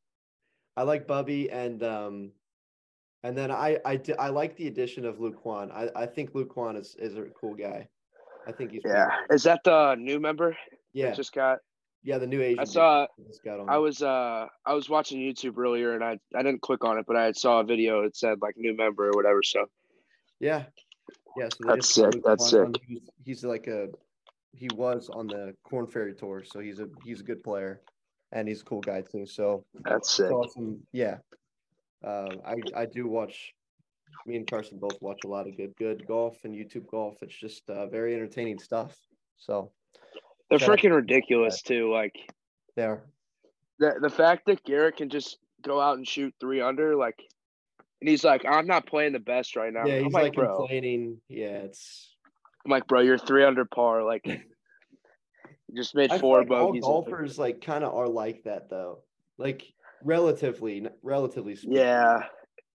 I 0.76 0.82
like 0.82 1.06
Bubbie 1.06 1.48
and 1.50 1.82
um, 1.82 2.32
and 3.22 3.34
then 3.34 3.50
I 3.50 3.78
I 3.86 3.98
I 4.18 4.28
like 4.28 4.58
the 4.58 4.66
addition 4.66 5.06
of 5.06 5.20
Luke 5.20 5.42
Kwon. 5.42 5.72
I 5.72 5.88
I 6.02 6.04
think 6.04 6.34
Luke 6.34 6.54
Kwon 6.54 6.78
is 6.78 6.94
is 6.98 7.16
a 7.16 7.22
cool 7.40 7.54
guy. 7.54 7.88
I 8.46 8.52
think 8.52 8.72
he's 8.72 8.82
yeah. 8.84 9.08
Is 9.30 9.44
that 9.44 9.60
the 9.64 9.94
new 9.94 10.20
member? 10.20 10.54
Yeah, 10.92 11.12
just 11.12 11.32
got. 11.32 11.60
Yeah, 12.06 12.18
the 12.18 12.26
new 12.28 12.40
Asian. 12.40 12.60
I 12.60 12.64
saw. 12.64 13.06
I 13.66 13.78
was 13.78 14.00
uh 14.00 14.46
I 14.64 14.74
was 14.74 14.88
watching 14.88 15.18
YouTube 15.18 15.58
earlier 15.58 15.92
and 15.92 16.04
I 16.04 16.20
I 16.36 16.44
didn't 16.44 16.62
click 16.62 16.84
on 16.84 16.98
it, 16.98 17.04
but 17.04 17.16
I 17.16 17.32
saw 17.32 17.58
a 17.58 17.64
video. 17.64 18.04
It 18.04 18.16
said 18.16 18.38
like 18.40 18.56
new 18.56 18.76
member 18.76 19.08
or 19.08 19.12
whatever. 19.12 19.42
So. 19.42 19.66
Yeah. 20.38 20.66
Yeah. 21.36 21.48
So 21.48 21.58
that's 21.66 21.88
sick. 21.92 22.22
That's 22.24 22.48
sick. 22.48 22.68
He's, 22.86 23.10
he's 23.24 23.44
like 23.44 23.66
a 23.66 23.88
he 24.52 24.68
was 24.76 25.10
on 25.12 25.26
the 25.26 25.56
Korn 25.64 25.88
Ferry 25.88 26.14
tour, 26.14 26.44
so 26.44 26.60
he's 26.60 26.78
a 26.78 26.86
he's 27.04 27.22
a 27.22 27.24
good 27.24 27.42
player, 27.42 27.80
and 28.30 28.46
he's 28.46 28.60
a 28.60 28.64
cool 28.64 28.80
guy 28.80 29.00
too. 29.00 29.26
So 29.26 29.64
that's 29.82 30.08
sick. 30.08 30.30
Awesome. 30.30 30.86
Yeah, 30.92 31.18
uh, 32.04 32.36
I 32.46 32.54
I 32.76 32.86
do 32.86 33.08
watch. 33.08 33.52
Me 34.26 34.36
and 34.36 34.46
Carson 34.48 34.78
both 34.78 34.96
watch 35.00 35.20
a 35.24 35.28
lot 35.28 35.48
of 35.48 35.56
good 35.56 35.74
good 35.76 36.06
golf 36.06 36.38
and 36.44 36.54
YouTube 36.54 36.86
golf. 36.86 37.16
It's 37.22 37.36
just 37.36 37.68
uh, 37.68 37.88
very 37.88 38.14
entertaining 38.14 38.60
stuff. 38.60 38.96
So 39.38 39.72
they're 40.50 40.58
freaking 40.58 40.94
ridiculous 40.94 41.62
too. 41.62 41.92
Like 41.92 42.14
they 42.76 42.84
are. 42.84 43.02
The 43.78 43.94
the 44.00 44.10
fact 44.10 44.46
that 44.46 44.64
Garrett 44.64 44.96
can 44.96 45.10
just 45.10 45.38
go 45.62 45.80
out 45.80 45.96
and 45.98 46.06
shoot 46.06 46.34
three 46.40 46.60
under, 46.60 46.96
like, 46.96 47.18
and 48.00 48.08
he's 48.08 48.24
like, 48.24 48.44
I'm 48.48 48.66
not 48.66 48.86
playing 48.86 49.12
the 49.12 49.18
best 49.18 49.56
right 49.56 49.72
now. 49.72 49.84
Yeah, 49.84 49.98
he's 49.98 50.06
I'm 50.06 50.12
like, 50.12 50.36
like 50.36 50.48
complaining. 50.48 51.20
Yeah, 51.28 51.58
it's 51.58 52.16
I'm 52.64 52.70
like, 52.70 52.86
bro, 52.86 53.00
you're 53.00 53.18
three 53.18 53.44
under 53.44 53.64
par. 53.64 54.02
Like, 54.02 54.26
you 54.26 55.76
just 55.76 55.94
made 55.94 56.12
four 56.20 56.40
like 56.40 56.48
bogeys. 56.48 56.82
All 56.84 57.02
golfers 57.02 57.38
like 57.38 57.60
kind 57.60 57.84
of 57.84 57.94
are 57.94 58.08
like 58.08 58.44
that 58.44 58.68
though. 58.70 59.00
Like 59.38 59.64
relatively, 60.02 60.86
relatively 61.02 61.56
speaking. 61.56 61.76
Yeah. 61.76 62.24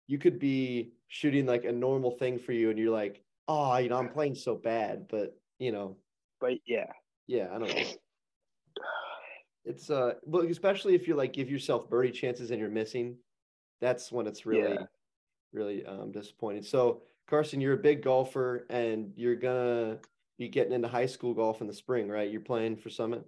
You 0.08 0.18
could 0.18 0.40
be 0.40 0.94
shooting 1.08 1.46
like 1.46 1.66
a 1.66 1.72
normal 1.72 2.12
thing 2.12 2.40
for 2.40 2.52
you, 2.52 2.70
and 2.70 2.80
you're 2.80 2.94
like, 2.94 3.24
oh, 3.48 3.78
you 3.78 3.90
know, 3.90 3.98
I'm 3.98 4.10
playing 4.10 4.36
so 4.36 4.56
bad, 4.56 5.08
but 5.10 5.38
you 5.60 5.72
know. 5.72 5.98
But 6.40 6.54
yeah. 6.66 6.92
Yeah, 7.28 7.48
I 7.54 7.60
don't 7.60 7.70
know. 7.70 7.84
It's 9.64 9.92
uh, 9.92 10.16
well, 10.24 10.44
especially 10.48 10.96
if 10.96 11.08
you 11.08 11.16
like 11.16 11.34
give 11.34 11.48
yourself 11.48 11.88
birdie 11.88 12.10
chances 12.10 12.50
and 12.50 12.60
you're 12.60 12.68
missing, 12.68 13.18
that's 13.80 14.12
when 14.12 14.26
it's 14.26 14.44
really, 14.44 14.74
yeah. 14.74 14.86
really 15.54 15.86
um 15.86 16.12
disappointing. 16.12 16.64
So 16.64 17.04
Carson, 17.28 17.62
you're 17.62 17.74
a 17.74 17.78
big 17.78 18.04
golfer 18.04 18.66
and 18.72 19.14
you're 19.16 19.36
gonna 19.36 20.00
be 20.40 20.50
getting 20.50 20.74
into 20.74 20.88
high 20.88 21.06
school 21.06 21.36
golf 21.36 21.62
in 21.62 21.68
the 21.68 21.74
spring, 21.74 22.10
right? 22.10 22.32
You're 22.32 22.42
playing 22.42 22.78
for 22.78 22.90
Summit. 22.90 23.24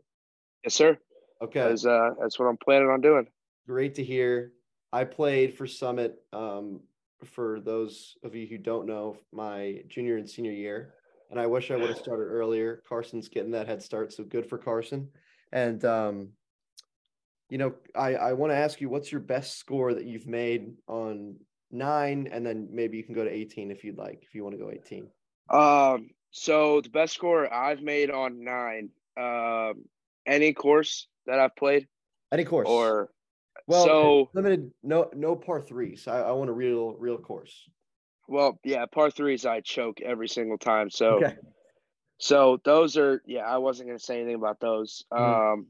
Yes, 0.63 0.73
sir. 0.73 0.97
Okay, 1.41 1.59
that's, 1.59 1.85
uh, 1.85 2.11
that's 2.19 2.39
what 2.39 2.47
I'm 2.47 2.57
planning 2.57 2.89
on 2.89 3.01
doing. 3.01 3.27
Great 3.67 3.95
to 3.95 4.03
hear. 4.03 4.53
I 4.91 5.03
played 5.03 5.55
for 5.55 5.67
Summit. 5.67 6.21
Um, 6.33 6.81
for 7.23 7.59
those 7.59 8.17
of 8.23 8.35
you 8.35 8.47
who 8.47 8.57
don't 8.57 8.85
know, 8.85 9.17
my 9.31 9.83
junior 9.87 10.17
and 10.17 10.29
senior 10.29 10.51
year, 10.51 10.93
and 11.33 11.41
I 11.41 11.47
wish 11.47 11.71
I 11.71 11.75
would 11.75 11.89
have 11.89 11.97
started 11.99 12.25
earlier. 12.25 12.83
Carson's 12.87 13.27
getting 13.27 13.51
that 13.51 13.67
head 13.67 13.81
start, 13.81 14.13
so 14.13 14.23
good 14.23 14.47
for 14.47 14.57
Carson. 14.57 15.09
And 15.51 15.83
um, 15.83 16.29
you 17.49 17.57
know, 17.57 17.73
I 17.95 18.15
I 18.15 18.33
want 18.33 18.51
to 18.51 18.57
ask 18.57 18.79
you, 18.79 18.89
what's 18.89 19.11
your 19.11 19.21
best 19.21 19.57
score 19.57 19.93
that 19.93 20.05
you've 20.05 20.27
made 20.27 20.73
on 20.87 21.35
nine, 21.71 22.29
and 22.31 22.45
then 22.45 22.69
maybe 22.71 22.97
you 22.97 23.03
can 23.03 23.15
go 23.15 23.23
to 23.23 23.29
18 23.29 23.71
if 23.71 23.83
you'd 23.83 23.97
like, 23.97 24.23
if 24.23 24.35
you 24.35 24.43
want 24.43 24.55
to 24.55 24.63
go 24.63 24.71
18. 24.71 25.07
Um, 25.49 26.09
so 26.31 26.81
the 26.81 26.89
best 26.89 27.13
score 27.13 27.51
I've 27.51 27.81
made 27.81 28.11
on 28.11 28.43
nine, 28.43 28.89
um, 29.17 29.85
any 30.25 30.53
course 30.53 31.07
that 31.25 31.39
I've 31.39 31.55
played, 31.55 31.87
any 32.31 32.45
course, 32.45 32.67
or 32.69 33.09
well, 33.67 33.85
so 33.85 34.29
limited, 34.33 34.71
no, 34.83 35.09
no 35.15 35.35
par 35.35 35.61
threes. 35.61 36.07
I, 36.07 36.21
I 36.21 36.31
want 36.31 36.49
a 36.49 36.53
real, 36.53 36.93
real 36.93 37.17
course. 37.17 37.69
Well, 38.33 38.59
yeah, 38.63 38.85
par 38.85 39.11
threes 39.11 39.45
I 39.45 39.61
choke 39.61 40.01
every 40.01 40.27
single 40.27 40.57
time. 40.57 40.89
So, 40.89 41.17
okay. 41.17 41.35
so 42.17 42.59
those 42.65 42.97
are 42.97 43.21
yeah. 43.25 43.41
I 43.41 43.57
wasn't 43.59 43.89
gonna 43.89 43.99
say 43.99 44.17
anything 44.17 44.35
about 44.35 44.59
those. 44.59 45.03
Mm-hmm. 45.13 45.53
Um, 45.53 45.67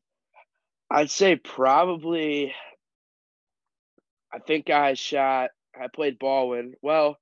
I'd 0.89 1.11
say 1.11 1.35
probably. 1.35 2.53
I 4.33 4.39
think 4.39 4.69
I 4.71 4.95
shot 4.95 5.51
I 5.79 5.87
played 5.87 6.19
Baldwin. 6.19 6.75
Well, 6.81 7.17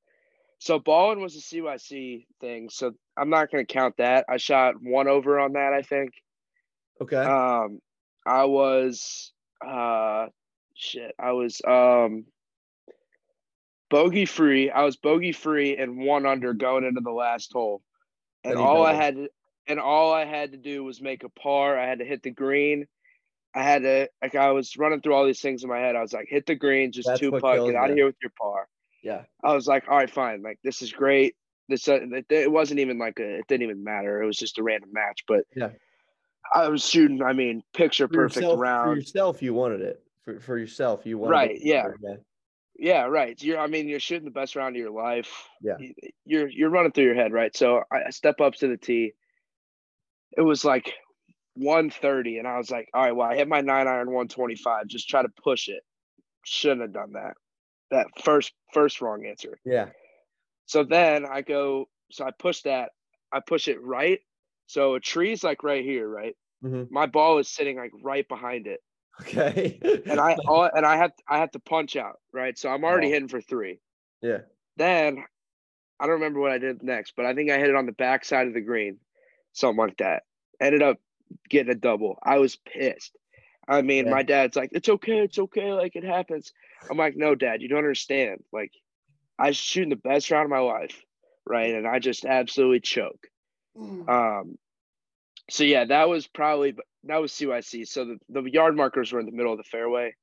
so 0.59 0.79
Baldwin 0.79 1.23
was 1.23 1.35
a 1.35 1.39
CYC 1.39 2.25
thing, 2.39 2.69
so 2.69 2.93
I'm 3.17 3.29
not 3.29 3.51
going 3.51 3.65
to 3.65 3.73
count 3.73 3.97
that. 3.97 4.25
I 4.29 4.37
shot 4.37 4.75
one 4.81 5.07
over 5.07 5.39
on 5.39 5.53
that, 5.53 5.73
I 5.73 5.81
think. 5.81 6.11
Okay. 7.01 7.17
Um, 7.17 7.79
I 8.25 8.45
was 8.45 9.31
uh, 9.65 10.27
shit. 10.75 11.15
I 11.19 11.31
was 11.31 11.61
um, 11.67 12.25
bogey 13.91 14.25
free. 14.25 14.71
I 14.71 14.83
was 14.83 14.95
bogey 14.95 15.33
free 15.33 15.77
and 15.77 15.99
one 15.99 16.25
under 16.25 16.53
going 16.53 16.85
into 16.85 17.01
the 17.01 17.11
last 17.11 17.53
hole, 17.53 17.83
and 18.43 18.57
all 18.57 18.83
I 18.83 18.93
had 18.93 19.15
to, 19.15 19.27
and 19.67 19.79
all 19.79 20.11
I 20.11 20.25
had 20.25 20.53
to 20.53 20.57
do 20.57 20.83
was 20.83 20.99
make 20.99 21.23
a 21.23 21.29
par. 21.29 21.77
I 21.77 21.87
had 21.87 21.99
to 21.99 22.05
hit 22.05 22.23
the 22.23 22.31
green. 22.31 22.87
I 23.53 23.61
had 23.61 23.83
to 23.83 24.09
like 24.21 24.33
I 24.33 24.51
was 24.51 24.77
running 24.77 25.01
through 25.01 25.13
all 25.13 25.25
these 25.25 25.41
things 25.41 25.63
in 25.63 25.69
my 25.69 25.77
head. 25.77 25.95
I 25.95 26.01
was 26.01 26.13
like, 26.13 26.27
hit 26.29 26.47
the 26.47 26.55
green, 26.55 26.91
just 26.91 27.07
That's 27.07 27.19
two 27.19 27.31
putt, 27.31 27.65
get 27.65 27.75
out 27.75 27.91
of 27.91 27.95
here 27.95 28.07
with 28.07 28.15
your 28.23 28.31
par. 28.41 28.67
Yeah. 29.03 29.23
I 29.43 29.53
was 29.53 29.67
like, 29.67 29.89
all 29.89 29.97
right, 29.97 30.09
fine. 30.09 30.41
Like 30.41 30.59
this 30.63 30.81
is 30.81 30.91
great. 30.91 31.35
This 31.67 31.87
uh, 31.87 31.99
it 32.29 32.51
wasn't 32.51 32.79
even 32.79 32.97
like 32.97 33.19
a, 33.19 33.39
it 33.39 33.47
didn't 33.47 33.63
even 33.63 33.83
matter. 33.83 34.21
It 34.21 34.25
was 34.25 34.37
just 34.37 34.57
a 34.57 34.63
random 34.63 34.89
match, 34.93 35.23
but 35.27 35.41
yeah, 35.55 35.69
I 36.53 36.67
was 36.69 36.87
shooting. 36.87 37.21
I 37.21 37.33
mean, 37.33 37.63
picture 37.73 38.07
perfect 38.07 38.43
yourself, 38.43 38.59
round. 38.59 38.91
For 38.91 38.97
yourself, 38.97 39.41
you 39.41 39.53
wanted 39.53 39.81
it. 39.81 40.01
For 40.23 40.39
for 40.39 40.57
yourself, 40.57 41.05
you 41.05 41.17
wanted 41.17 41.31
it. 41.31 41.37
right. 41.37 41.59
yeah. 41.61 41.87
Yeah, 42.01 42.15
right. 42.81 43.41
You're. 43.41 43.59
I 43.59 43.67
mean, 43.67 43.87
you're 43.87 43.99
shooting 43.99 44.25
the 44.25 44.31
best 44.31 44.55
round 44.55 44.75
of 44.75 44.79
your 44.79 44.91
life. 44.91 45.47
Yeah. 45.61 45.77
You're 46.25 46.47
you're 46.47 46.69
running 46.69 46.91
through 46.91 47.05
your 47.05 47.15
head, 47.15 47.31
right? 47.31 47.55
So 47.55 47.83
I 47.91 48.09
step 48.09 48.41
up 48.41 48.55
to 48.55 48.67
the 48.67 48.77
tee. 48.77 49.13
It 50.37 50.41
was 50.41 50.65
like 50.65 50.93
130 51.55 52.37
and 52.37 52.47
I 52.47 52.57
was 52.57 52.71
like, 52.71 52.89
all 52.93 53.03
right, 53.03 53.15
well, 53.15 53.29
I 53.29 53.35
hit 53.35 53.47
my 53.47 53.61
nine 53.61 53.87
iron 53.87 54.07
125. 54.07 54.87
Just 54.87 55.09
try 55.09 55.21
to 55.21 55.29
push 55.43 55.67
it. 55.67 55.81
Shouldn't 56.45 56.81
have 56.81 56.93
done 56.93 57.13
that. 57.13 57.33
That 57.91 58.07
first 58.23 58.53
first 58.73 59.01
wrong 59.01 59.25
answer. 59.25 59.59
Yeah. 59.65 59.89
So 60.65 60.83
then 60.83 61.25
I 61.25 61.41
go, 61.41 61.89
so 62.11 62.25
I 62.25 62.31
push 62.31 62.61
that, 62.61 62.91
I 63.31 63.41
push 63.41 63.67
it 63.67 63.81
right. 63.83 64.19
So 64.67 64.95
a 64.95 64.99
tree's 64.99 65.43
like 65.43 65.63
right 65.63 65.83
here, 65.83 66.07
right? 66.07 66.35
Mm-hmm. 66.63 66.93
My 66.93 67.05
ball 67.05 67.39
is 67.39 67.49
sitting 67.49 67.77
like 67.77 67.91
right 68.01 68.27
behind 68.27 68.67
it. 68.67 68.79
Okay. 69.21 70.01
and 70.05 70.19
I 70.19 70.35
all 70.47 70.69
and 70.73 70.85
I 70.85 70.97
have 70.97 71.11
I 71.27 71.39
have 71.39 71.51
to 71.51 71.59
punch 71.59 71.95
out, 71.95 72.19
right? 72.33 72.57
So 72.57 72.69
I'm 72.69 72.83
already 72.83 73.07
oh. 73.07 73.11
hitting 73.11 73.29
for 73.29 73.41
three. 73.41 73.79
Yeah. 74.21 74.39
Then 74.77 75.23
I 75.99 76.05
don't 76.05 76.15
remember 76.15 76.39
what 76.39 76.51
I 76.51 76.57
did 76.57 76.83
next, 76.83 77.13
but 77.15 77.25
I 77.25 77.35
think 77.35 77.51
I 77.51 77.59
hit 77.59 77.69
it 77.69 77.75
on 77.75 77.85
the 77.85 77.91
back 77.91 78.25
side 78.25 78.47
of 78.47 78.53
the 78.53 78.61
green, 78.61 78.97
something 79.53 79.77
like 79.77 79.97
that. 79.97 80.23
Ended 80.59 80.81
up 80.81 80.97
getting 81.49 81.71
a 81.71 81.75
double. 81.75 82.17
I 82.23 82.39
was 82.39 82.55
pissed. 82.55 83.15
I 83.67 83.81
mean, 83.83 84.05
yeah. 84.05 84.11
my 84.11 84.23
dad's 84.23 84.55
like, 84.55 84.71
it's 84.73 84.89
okay, 84.89 85.19
it's 85.19 85.37
okay, 85.37 85.73
like 85.73 85.95
it 85.95 86.03
happens. 86.03 86.53
I'm 86.89 86.97
like, 86.97 87.15
no, 87.15 87.35
dad, 87.35 87.61
you 87.61 87.67
don't 87.67 87.77
understand. 87.77 88.43
Like, 88.51 88.73
I 89.37 89.47
was 89.47 89.57
shooting 89.57 89.89
the 89.89 89.95
best 89.95 90.31
round 90.31 90.45
of 90.45 90.49
my 90.49 90.59
life, 90.59 91.03
right? 91.45 91.75
And 91.75 91.87
I 91.87 91.99
just 91.99 92.25
absolutely 92.25 92.79
choke. 92.79 93.27
Mm. 93.77 94.09
Um, 94.09 94.57
so 95.51 95.65
yeah, 95.65 95.83
that 95.83 96.07
was 96.07 96.27
probably 96.27 96.75
that 97.03 97.21
was 97.21 97.33
CYC. 97.33 97.85
So 97.85 98.05
the, 98.05 98.41
the 98.41 98.49
yard 98.49 98.75
markers 98.75 99.11
were 99.11 99.19
in 99.19 99.25
the 99.25 99.33
middle 99.33 99.51
of 99.51 99.57
the 99.57 99.65
fairway, 99.65 100.15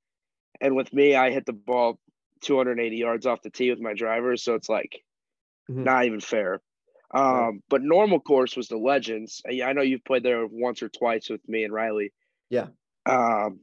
and 0.59 0.75
with 0.75 0.91
me, 0.93 1.15
I 1.15 1.31
hit 1.31 1.45
the 1.45 1.53
ball 1.53 2.01
280 2.41 2.97
yards 2.97 3.27
off 3.27 3.43
the 3.43 3.51
tee 3.51 3.69
with 3.69 3.79
my 3.79 3.93
driver. 3.93 4.39
So 4.39 4.55
it's 4.55 4.71
like 4.71 5.03
mm-hmm. 5.71 5.85
not 5.85 6.07
even 6.07 6.21
fair. 6.21 6.63
Um, 7.13 7.63
but 7.69 7.83
normal 7.83 8.21
course 8.21 8.57
was 8.57 8.69
the 8.69 8.79
Legends. 8.79 9.43
I 9.47 9.73
know 9.75 9.83
you've 9.83 10.05
played 10.05 10.23
there 10.23 10.47
once 10.47 10.83
or 10.83 10.89
twice 10.89 11.29
with 11.29 11.47
me 11.47 11.65
and 11.65 11.75
Riley. 11.75 12.13
Yeah. 12.49 12.69
Um, 13.05 13.61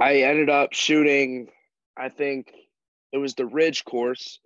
I 0.00 0.22
ended 0.22 0.48
up 0.48 0.72
shooting. 0.72 1.48
I 1.96 2.08
think 2.08 2.52
it 3.12 3.18
was 3.18 3.34
the 3.34 3.46
Ridge 3.46 3.84
course. 3.84 4.38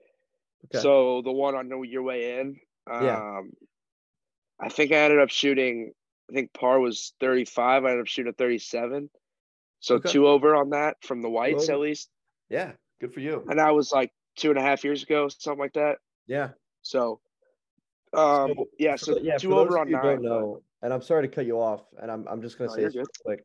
Okay. 0.66 0.82
So 0.82 1.20
the 1.22 1.32
one 1.32 1.54
on 1.54 1.70
your 1.84 2.02
way 2.02 2.40
in. 2.40 2.56
Um, 2.90 3.04
yeah. 3.04 3.40
I 4.60 4.68
think 4.68 4.92
I 4.92 4.96
ended 4.96 5.20
up 5.20 5.30
shooting. 5.30 5.92
I 6.30 6.34
think 6.34 6.52
par 6.52 6.80
was 6.80 7.12
35. 7.20 7.84
I 7.84 7.88
ended 7.88 8.02
up 8.02 8.06
shooting 8.06 8.30
a 8.30 8.34
37. 8.34 9.10
So 9.80 9.96
okay. 9.96 10.10
two 10.10 10.26
over 10.26 10.54
on 10.56 10.70
that 10.70 10.96
from 11.02 11.20
the 11.20 11.28
whites 11.28 11.68
at 11.68 11.78
least. 11.78 12.08
Yeah, 12.48 12.72
good 13.00 13.12
for 13.12 13.20
you. 13.20 13.44
And 13.48 13.58
that 13.58 13.74
was 13.74 13.92
like 13.92 14.12
two 14.36 14.50
and 14.50 14.58
a 14.58 14.62
half 14.62 14.84
years 14.84 15.02
ago, 15.02 15.28
something 15.28 15.60
like 15.60 15.74
that. 15.74 15.98
Yeah. 16.26 16.50
So 16.82 17.20
um, 18.14 18.54
so, 18.56 18.68
yeah, 18.78 18.96
so, 18.96 19.18
yeah, 19.18 19.36
two 19.36 19.58
over 19.58 19.78
on 19.78 19.90
nine. 19.90 20.22
Don't 20.22 20.62
and 20.82 20.92
I'm 20.92 21.02
sorry 21.02 21.26
to 21.26 21.34
cut 21.34 21.46
you 21.46 21.60
off, 21.60 21.82
and 22.00 22.10
I'm 22.10 22.26
I'm 22.28 22.42
just 22.42 22.58
gonna 22.58 22.70
say 22.70 22.84
this 22.84 23.06
quick. 23.24 23.44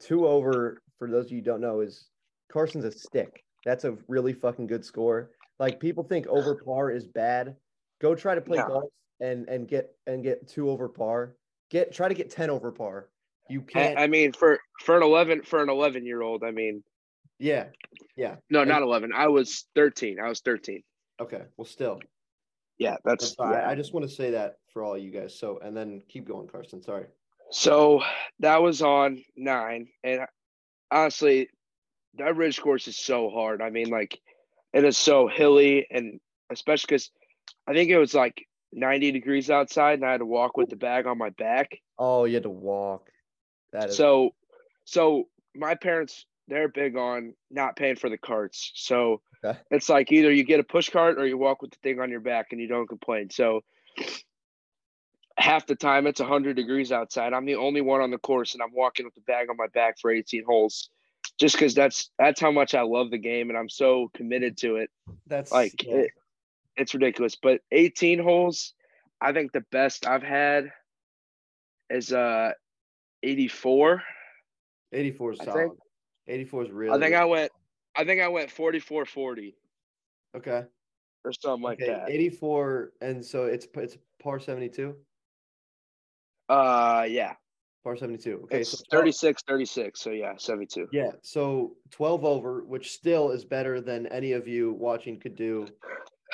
Two 0.00 0.26
over 0.26 0.82
for 0.98 1.08
those 1.08 1.26
of 1.26 1.32
you 1.32 1.42
don't 1.42 1.60
know 1.60 1.80
is 1.80 2.08
Carson's 2.50 2.84
a 2.84 2.92
stick. 2.92 3.44
That's 3.64 3.84
a 3.84 3.96
really 4.08 4.32
fucking 4.32 4.66
good 4.66 4.84
score. 4.84 5.30
Like 5.58 5.78
people 5.78 6.04
think 6.04 6.26
over 6.26 6.56
par 6.56 6.90
is 6.90 7.06
bad. 7.06 7.56
Go 8.00 8.14
try 8.14 8.34
to 8.34 8.40
play 8.40 8.58
golf 8.58 8.90
and 9.20 9.48
and 9.48 9.68
get 9.68 9.94
and 10.06 10.22
get 10.22 10.48
two 10.48 10.70
over 10.70 10.88
par. 10.88 11.36
Get 11.70 11.92
try 11.92 12.08
to 12.08 12.14
get 12.14 12.30
ten 12.30 12.50
over 12.50 12.72
par. 12.72 13.08
You 13.48 13.60
can't. 13.62 13.98
I, 13.98 14.04
I 14.04 14.06
mean, 14.06 14.32
for 14.32 14.58
for 14.80 14.96
an 14.96 15.02
eleven 15.02 15.42
for 15.42 15.62
an 15.62 15.68
eleven 15.68 16.06
year 16.06 16.22
old, 16.22 16.44
I 16.44 16.50
mean. 16.50 16.82
Yeah, 17.38 17.66
yeah. 18.16 18.36
No, 18.50 18.64
not 18.64 18.82
eleven. 18.82 19.12
I 19.14 19.28
was 19.28 19.66
thirteen. 19.74 20.18
I 20.20 20.28
was 20.28 20.40
thirteen. 20.40 20.82
Okay, 21.20 21.42
well, 21.56 21.64
still. 21.64 22.00
Yeah, 22.78 22.96
that's. 23.04 23.34
that's 23.36 23.50
yeah. 23.52 23.68
I 23.68 23.74
just 23.74 23.94
want 23.94 24.08
to 24.08 24.14
say 24.14 24.32
that 24.32 24.56
for 24.72 24.82
all 24.82 24.96
you 24.96 25.10
guys. 25.10 25.38
So, 25.38 25.58
and 25.62 25.76
then 25.76 26.02
keep 26.08 26.28
going, 26.28 26.48
Carson. 26.48 26.82
Sorry. 26.82 27.06
So 27.50 28.02
that 28.40 28.62
was 28.62 28.82
on 28.82 29.24
nine, 29.36 29.88
and 30.04 30.20
honestly, 30.90 31.48
that 32.18 32.36
ridge 32.36 32.60
course 32.60 32.86
is 32.88 32.96
so 32.96 33.30
hard. 33.30 33.62
I 33.62 33.70
mean, 33.70 33.88
like, 33.88 34.20
it 34.72 34.84
is 34.84 34.98
so 34.98 35.26
hilly, 35.26 35.86
and 35.90 36.20
especially 36.50 36.86
because 36.88 37.10
I 37.66 37.72
think 37.72 37.90
it 37.90 37.98
was 37.98 38.14
like 38.14 38.46
90 38.72 39.12
degrees 39.12 39.50
outside, 39.50 39.94
and 39.94 40.04
I 40.04 40.12
had 40.12 40.18
to 40.18 40.26
walk 40.26 40.56
with 40.56 40.70
the 40.70 40.76
bag 40.76 41.06
on 41.06 41.18
my 41.18 41.30
back. 41.30 41.78
Oh, 41.98 42.24
you 42.24 42.34
had 42.34 42.44
to 42.44 42.50
walk. 42.50 43.08
That 43.72 43.90
is 43.90 43.96
so. 43.96 44.34
So 44.84 45.28
my 45.54 45.74
parents, 45.74 46.26
they're 46.48 46.68
big 46.68 46.96
on 46.96 47.34
not 47.50 47.76
paying 47.76 47.96
for 47.96 48.08
the 48.08 48.18
carts. 48.18 48.72
So 48.74 49.20
okay. 49.44 49.58
it's 49.70 49.88
like 49.88 50.10
either 50.10 50.32
you 50.32 50.42
get 50.42 50.60
a 50.60 50.64
push 50.64 50.90
cart 50.90 51.18
or 51.18 51.26
you 51.26 51.38
walk 51.38 51.62
with 51.62 51.70
the 51.70 51.78
thing 51.82 52.00
on 52.00 52.10
your 52.10 52.20
back 52.20 52.48
and 52.50 52.60
you 52.60 52.66
don't 52.66 52.88
complain. 52.88 53.30
So 53.30 53.60
half 55.36 55.66
the 55.66 55.76
time 55.76 56.06
it's 56.06 56.20
100 56.20 56.56
degrees 56.56 56.92
outside. 56.92 57.32
I'm 57.32 57.46
the 57.46 57.56
only 57.56 57.80
one 57.80 58.00
on 58.00 58.10
the 58.10 58.18
course, 58.18 58.54
and 58.54 58.62
I'm 58.62 58.74
walking 58.74 59.06
with 59.06 59.14
the 59.14 59.20
bag 59.22 59.48
on 59.48 59.56
my 59.56 59.68
back 59.68 59.98
for 60.00 60.10
18 60.10 60.44
holes 60.44 60.90
just 61.38 61.54
because 61.56 61.74
that's 61.74 62.10
that's 62.18 62.40
how 62.40 62.50
much 62.50 62.74
I 62.74 62.82
love 62.82 63.10
the 63.10 63.18
game 63.18 63.48
and 63.48 63.58
I'm 63.58 63.68
so 63.68 64.10
committed 64.14 64.58
to 64.58 64.76
it. 64.76 64.90
That's 65.26 65.50
like 65.50 65.82
yeah. 65.82 65.94
it, 65.94 66.10
it's 66.80 66.94
ridiculous. 66.94 67.36
But 67.36 67.60
18 67.70 68.18
holes, 68.18 68.74
I 69.20 69.32
think 69.32 69.52
the 69.52 69.64
best 69.70 70.06
I've 70.06 70.22
had 70.22 70.72
is 71.90 72.12
uh 72.12 72.52
84. 73.22 74.02
84 74.92 75.32
is 75.32 75.38
solid. 75.44 75.70
84 76.26 76.64
is 76.64 76.70
really. 76.70 76.96
I 76.96 77.00
think 77.00 77.14
I 77.14 77.24
went. 77.24 77.52
I 77.96 78.04
think 78.04 78.22
I 78.22 78.28
went 78.28 78.50
44 78.50 79.04
40. 79.04 79.54
Okay. 80.36 80.64
Or 81.24 81.32
something 81.32 81.62
like 81.62 81.82
okay, 81.82 81.92
that. 81.92 82.08
84, 82.08 82.92
and 83.02 83.24
so 83.24 83.44
it's 83.44 83.66
it's 83.74 83.98
par 84.22 84.40
72. 84.40 84.94
Uh, 86.48 87.04
yeah. 87.08 87.34
Par 87.84 87.96
72. 87.96 88.40
Okay. 88.44 88.60
It's 88.60 88.70
so 88.70 88.84
36, 88.90 89.42
36. 89.46 90.00
So 90.00 90.10
yeah, 90.10 90.32
72. 90.38 90.88
Yeah. 90.92 91.10
So 91.22 91.76
12 91.90 92.24
over, 92.24 92.64
which 92.64 92.92
still 92.92 93.30
is 93.30 93.44
better 93.44 93.80
than 93.82 94.06
any 94.06 94.32
of 94.32 94.48
you 94.48 94.72
watching 94.72 95.20
could 95.20 95.36
do. 95.36 95.66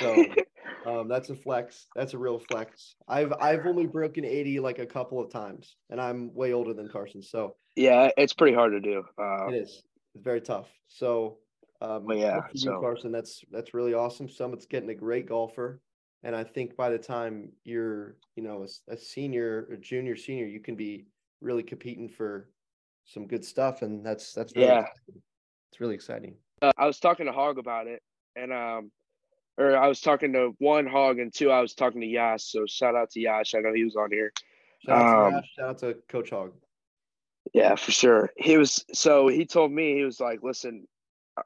So 0.01 0.25
um, 0.87 1.09
that's 1.09 1.31
a 1.31 1.35
flex. 1.35 1.87
That's 1.95 2.15
a 2.15 2.19
real 2.19 2.39
flex. 2.39 2.95
I've 3.09 3.33
I've 3.41 3.67
only 3.67 3.87
broken 3.87 4.25
80 4.25 4.61
like 4.61 4.79
a 4.79 4.87
couple 4.87 5.21
of 5.21 5.31
times, 5.31 5.77
and 5.91 6.01
I'm 6.01 6.35
way 6.35 6.53
older 6.53 6.75
than 6.75 6.89
Carson. 6.89 7.23
So 7.23 7.57
yeah, 7.75 8.11
it's 8.17 8.33
pretty 8.33 8.55
hard 8.55 8.73
to 8.73 8.81
do. 8.81 9.05
Uh, 9.21 9.49
it 9.49 9.55
is. 9.55 9.83
It's 10.15 10.25
very 10.25 10.41
tough. 10.41 10.69
So 10.89 11.39
um, 11.81 12.11
yeah, 12.13 12.41
so 12.55 12.81
Carson, 12.81 13.13
that's 13.13 13.43
that's 13.51 13.75
really 13.75 13.95
awesome. 13.95 14.29
Summit's 14.29 14.67
getting 14.67 14.91
a 14.91 14.95
great 14.95 15.29
golfer. 15.29 15.81
And 16.23 16.35
I 16.35 16.43
think 16.43 16.77
by 16.77 16.91
the 16.91 16.99
time 16.99 17.53
you're, 17.65 18.17
you 18.35 18.43
know, 18.43 18.65
a, 18.65 18.93
a 18.93 18.97
senior, 18.97 19.69
a 19.73 19.77
junior, 19.77 20.17
senior, 20.17 20.47
you 20.47 20.59
can 20.59 20.75
be 20.75 21.07
really 21.41 21.63
competing 21.63 22.09
for 22.09 22.49
some 23.05 23.27
good 23.27 23.45
stuff, 23.45 23.83
and 23.83 24.05
that's 24.05 24.33
that's 24.33 24.55
really 24.57 24.69
yeah, 24.69 24.81
exciting. 24.81 25.23
it's 25.71 25.81
really 25.81 25.95
exciting. 25.95 26.35
Uh, 26.63 26.73
I 26.77 26.87
was 26.87 26.99
talking 26.99 27.27
to 27.27 27.33
Hog 27.33 27.59
about 27.59 27.87
it, 27.87 28.03
and 28.35 28.53
um, 28.53 28.91
or 29.59 29.77
I 29.77 29.89
was 29.89 30.01
talking 30.01 30.33
to 30.35 30.55
one 30.59 30.87
Hog, 30.87 31.19
and 31.19 31.33
two, 31.33 31.51
I 31.51 31.61
was 31.61 31.75
talking 31.75 32.01
to 32.01 32.07
Yash. 32.07 32.45
So 32.45 32.67
shout 32.67 32.95
out 32.95 33.11
to 33.11 33.21
Yash. 33.21 33.55
I 33.55 33.61
know 33.61 33.73
he 33.73 33.85
was 33.85 33.97
on 33.97 34.11
here. 34.11 34.33
Shout 34.85 34.97
out, 34.97 35.27
um, 35.27 35.31
to, 35.31 35.37
Yash, 35.37 35.53
shout 35.57 35.69
out 35.69 35.79
to 35.79 35.95
Coach 36.09 36.31
Hog. 36.31 36.53
Yeah, 37.55 37.75
for 37.77 37.93
sure. 37.93 38.31
He 38.37 38.59
was 38.59 38.85
so 38.93 39.29
he 39.29 39.47
told 39.47 39.73
me 39.73 39.95
he 39.95 40.05
was 40.05 40.21
like, 40.21 40.43
listen, 40.43 40.87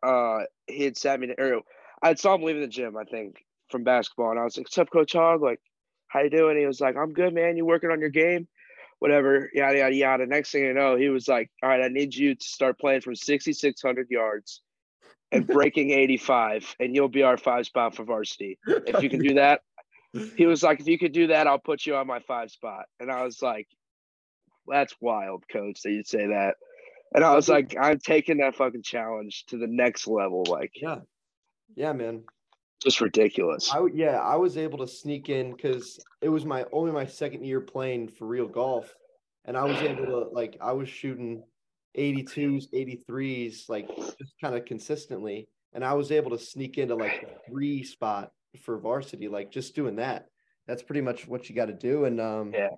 uh, 0.03 0.41
he 0.67 0.85
had 0.85 0.97
sat 0.97 1.21
me 1.21 1.29
to, 1.29 1.41
or 1.41 1.61
I 2.03 2.15
saw 2.15 2.35
him 2.35 2.43
leaving 2.43 2.63
the 2.63 2.69
gym, 2.69 2.97
I 2.97 3.05
think, 3.05 3.45
from 3.71 3.85
basketball, 3.85 4.31
and 4.31 4.41
I 4.41 4.45
was 4.45 4.57
like, 4.57 4.67
"What's 4.67 4.79
up, 4.79 4.91
Coach 4.91 5.13
Hog? 5.13 5.43
Like, 5.43 5.61
how 6.09 6.21
you 6.21 6.31
doing?" 6.31 6.59
He 6.59 6.67
was 6.67 6.81
like, 6.81 6.97
"I'm 6.97 7.13
good, 7.13 7.35
man. 7.35 7.57
You 7.57 7.65
working 7.65 7.91
on 7.91 8.01
your 8.01 8.11
game?" 8.11 8.49
whatever, 9.01 9.51
yada 9.55 9.79
yada 9.79 9.95
yada. 9.95 10.27
Next 10.27 10.53
thing 10.53 10.63
you 10.63 10.75
know, 10.75 10.95
he 10.95 11.09
was 11.09 11.27
like, 11.27 11.51
"All 11.63 11.71
right, 11.71 11.83
I 11.83 11.89
need 11.89 12.15
you 12.15 12.35
to 12.35 12.45
start 12.45 12.79
playing 12.79 13.01
from 13.01 13.15
6,600 13.15 14.11
yards 14.11 14.61
and 15.33 15.47
breaking 15.47 15.91
85, 15.91 16.77
and 16.81 16.95
you'll 16.95 17.09
be 17.09 17.23
our 17.23 17.37
five 17.37 17.67
spot 17.67 17.95
for 17.95 18.05
varsity. 18.05 18.59
If 18.67 19.03
you 19.03 19.11
can 19.11 19.21
do 19.21 19.35
that." 19.35 19.63
He 20.37 20.47
was 20.47 20.63
like, 20.63 20.81
"If 20.81 20.89
you 20.89 20.99
could 20.99 21.13
do 21.13 21.29
that, 21.29 21.47
I'll 21.47 21.59
put 21.59 21.87
you 21.87 21.95
on 21.95 22.07
my 22.07 22.19
five 22.21 22.51
spot." 22.51 22.87
And 22.99 23.11
I 23.13 23.23
was 23.23 23.41
like, 23.41 23.69
"That's 24.67 24.95
wild, 25.01 25.45
coach, 25.49 25.83
that 25.83 25.91
you'd 25.93 26.09
say 26.09 26.27
that." 26.27 26.57
And 27.15 27.25
I 27.25 27.35
was 27.35 27.49
like, 27.49 27.77
"I'm 27.81 27.99
taking 27.99 28.39
that 28.39 28.57
fucking 28.57 28.83
challenge 28.83 29.45
to 29.47 29.59
the 29.59 29.69
next 29.69 30.09
level." 30.09 30.45
Like, 30.49 30.73
yeah, 30.75 30.99
yeah, 31.77 31.93
man 31.93 32.25
just 32.83 33.01
ridiculous. 33.01 33.71
I 33.73 33.87
yeah, 33.93 34.19
I 34.19 34.37
was 34.37 34.57
able 34.57 34.79
to 34.79 34.87
sneak 34.87 35.29
in 35.29 35.53
because 35.53 36.01
it 36.21 36.29
was 36.29 36.45
my 36.45 36.65
only 36.73 36.93
my 36.93 37.07
second 37.07 37.45
year 37.45 37.61
playing 37.61 38.09
for 38.09 38.27
real 38.27 38.49
golf, 38.49 38.95
and 39.45 39.57
I 39.57 39.65
was 39.65 39.79
able 39.79 40.07
to 40.07 40.19
like 40.33 40.57
I 40.61 40.73
was 40.73 40.89
shooting 40.89 41.43
82s, 41.97 42.67
83s, 42.73 43.69
like 43.69 43.89
just 43.97 44.35
kind 44.41 44.55
of 44.55 44.65
consistently, 44.65 45.49
and 45.73 45.85
I 45.85 45.95
was 45.95 46.11
able 46.13 46.31
to 46.31 46.39
sneak 46.39 46.79
into 46.79 46.95
like 46.95 47.41
three 47.49 47.83
spot 47.83 48.33
for 48.63 48.79
varsity, 48.79 49.29
like 49.29 49.51
just 49.51 49.75
doing 49.75 49.97
that. 49.97 50.27
That's 50.67 50.83
pretty 50.83 51.01
much 51.01 51.27
what 51.27 51.49
you 51.49 51.55
got 51.55 51.67
to 51.67 51.73
do, 51.73 52.05
and 52.05 52.21
um, 52.21 52.53
yeah. 52.55 52.71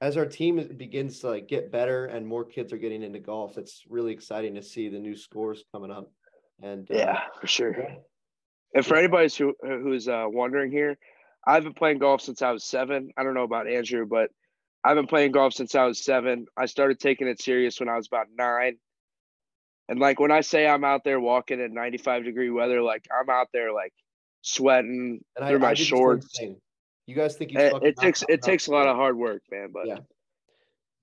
As 0.00 0.16
our 0.16 0.26
team 0.26 0.64
begins 0.76 1.18
to 1.20 1.30
like 1.30 1.48
get 1.48 1.72
better 1.72 2.06
and 2.06 2.24
more 2.24 2.44
kids 2.44 2.72
are 2.72 2.78
getting 2.78 3.02
into 3.02 3.18
golf, 3.18 3.58
it's 3.58 3.82
really 3.88 4.12
exciting 4.12 4.54
to 4.54 4.62
see 4.62 4.88
the 4.88 4.98
new 5.00 5.16
scores 5.16 5.64
coming 5.74 5.90
up. 5.90 6.08
And 6.62 6.86
yeah, 6.88 7.14
uh, 7.14 7.40
for 7.40 7.48
sure. 7.48 7.76
Yeah 7.76 7.96
and 8.74 8.84
for 8.84 8.96
anybody 8.96 9.28
who 9.36 9.54
who's 9.62 10.08
uh, 10.08 10.26
wondering 10.26 10.70
here, 10.70 10.98
I've 11.46 11.64
been 11.64 11.74
playing 11.74 11.98
golf 11.98 12.20
since 12.20 12.42
I 12.42 12.50
was 12.50 12.64
seven. 12.64 13.10
I 13.16 13.22
don't 13.22 13.34
know 13.34 13.44
about 13.44 13.68
Andrew, 13.68 14.06
but 14.06 14.30
I've 14.84 14.96
been 14.96 15.06
playing 15.06 15.32
golf 15.32 15.54
since 15.54 15.74
I 15.74 15.84
was 15.84 16.04
seven. 16.04 16.46
I 16.56 16.66
started 16.66 17.00
taking 17.00 17.28
it 17.28 17.42
serious 17.42 17.80
when 17.80 17.88
I 17.88 17.96
was 17.96 18.06
about 18.06 18.26
nine. 18.36 18.76
And 19.88 19.98
like 19.98 20.20
when 20.20 20.30
I 20.30 20.42
say 20.42 20.66
I'm 20.66 20.84
out 20.84 21.02
there 21.04 21.18
walking 21.18 21.60
in 21.60 21.74
95 21.74 22.24
degree 22.24 22.50
weather, 22.50 22.82
like 22.82 23.06
I'm 23.10 23.30
out 23.30 23.48
there 23.52 23.72
like 23.72 23.92
sweating 24.42 25.20
and 25.36 25.48
through 25.48 25.56
I, 25.58 25.60
my 25.60 25.70
I 25.70 25.74
shorts. 25.74 26.38
You 27.06 27.14
guys 27.14 27.36
think 27.36 27.52
it, 27.52 27.56
eh, 27.56 27.78
it 27.82 27.96
takes 27.96 28.22
it 28.28 28.42
takes 28.42 28.66
a 28.66 28.70
lot 28.70 28.86
of 28.86 28.96
hard 28.96 29.16
work, 29.16 29.42
man. 29.50 29.70
But 29.72 29.86
yeah, 29.86 29.98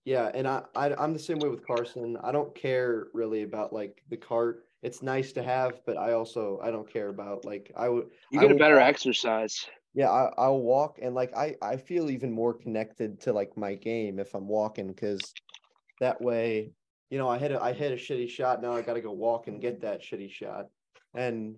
yeah, 0.06 0.32
and 0.34 0.48
I, 0.48 0.62
I 0.76 0.94
I'm 0.94 1.14
the 1.14 1.20
same 1.20 1.40
way 1.40 1.50
with 1.50 1.66
Carson. 1.66 2.16
I 2.24 2.32
don't 2.32 2.54
care 2.54 3.08
really 3.14 3.42
about 3.42 3.74
like 3.74 4.04
the 4.10 4.18
cart 4.18 4.66
it's 4.86 5.02
nice 5.02 5.32
to 5.32 5.42
have, 5.42 5.82
but 5.88 5.98
I 5.98 6.14
also 6.14 6.60
I 6.62 6.70
don't 6.70 6.88
care 6.88 7.10
about 7.10 7.44
like 7.44 7.72
I 7.76 7.90
would. 7.90 8.12
You 8.32 8.40
get 8.40 8.52
a 8.52 8.56
better 8.56 8.80
exercise. 8.80 9.66
Yeah, 9.96 10.12
I, 10.12 10.30
I'll 10.38 10.62
walk 10.62 11.00
and 11.02 11.16
like 11.16 11.36
I 11.36 11.56
I 11.62 11.78
feel 11.78 12.10
even 12.12 12.32
more 12.32 12.54
connected 12.54 13.22
to 13.22 13.34
like 13.34 13.58
my 13.58 13.76
game 13.76 14.20
if 14.20 14.36
I'm 14.36 14.48
walking 14.48 14.88
because 14.88 15.34
that 16.02 16.22
way, 16.22 16.72
you 17.10 17.18
know, 17.18 17.30
I 17.30 17.38
hit 17.38 17.52
a 17.52 17.64
I 17.64 17.72
hit 17.72 17.94
a 17.94 17.96
shitty 17.96 18.30
shot. 18.30 18.62
Now 18.62 18.74
I 18.74 18.82
got 18.82 18.94
to 18.96 19.02
go 19.02 19.14
walk 19.14 19.48
and 19.48 19.62
get 19.62 19.82
that 19.82 20.02
shitty 20.02 20.30
shot, 20.30 20.66
and 21.14 21.56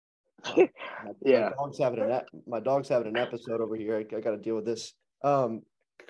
uh, 0.44 0.56
my, 0.56 1.12
yeah, 1.24 1.50
my 1.50 1.50
dog's 1.50 1.78
having 1.78 2.00
an 2.00 2.20
my 2.46 2.60
dog's 2.60 2.88
having 2.88 3.08
an 3.08 3.16
episode 3.16 3.60
over 3.60 3.76
here. 3.76 3.96
I, 3.96 4.16
I 4.16 4.20
got 4.20 4.32
to 4.32 4.36
deal 4.36 4.56
with 4.56 4.66
this. 4.66 4.92
Um, 5.22 5.62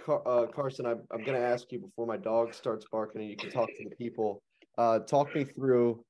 Car- 0.05 0.27
uh, 0.27 0.46
Carson, 0.46 0.87
I'm 0.87 1.03
I'm 1.12 1.23
gonna 1.25 1.40
ask 1.40 1.70
you 1.73 1.81
before 1.81 2.07
my 2.07 2.16
dog 2.16 2.55
starts 2.55 2.87
barking, 2.90 3.20
and 3.20 3.31
you 3.31 3.37
can 3.37 3.51
talk 3.51 3.68
to 3.68 3.85
the 3.85 3.94
people. 3.96 4.42
Uh, 4.79 5.01
talk 5.01 5.35
me 5.35 5.44
through 5.44 6.03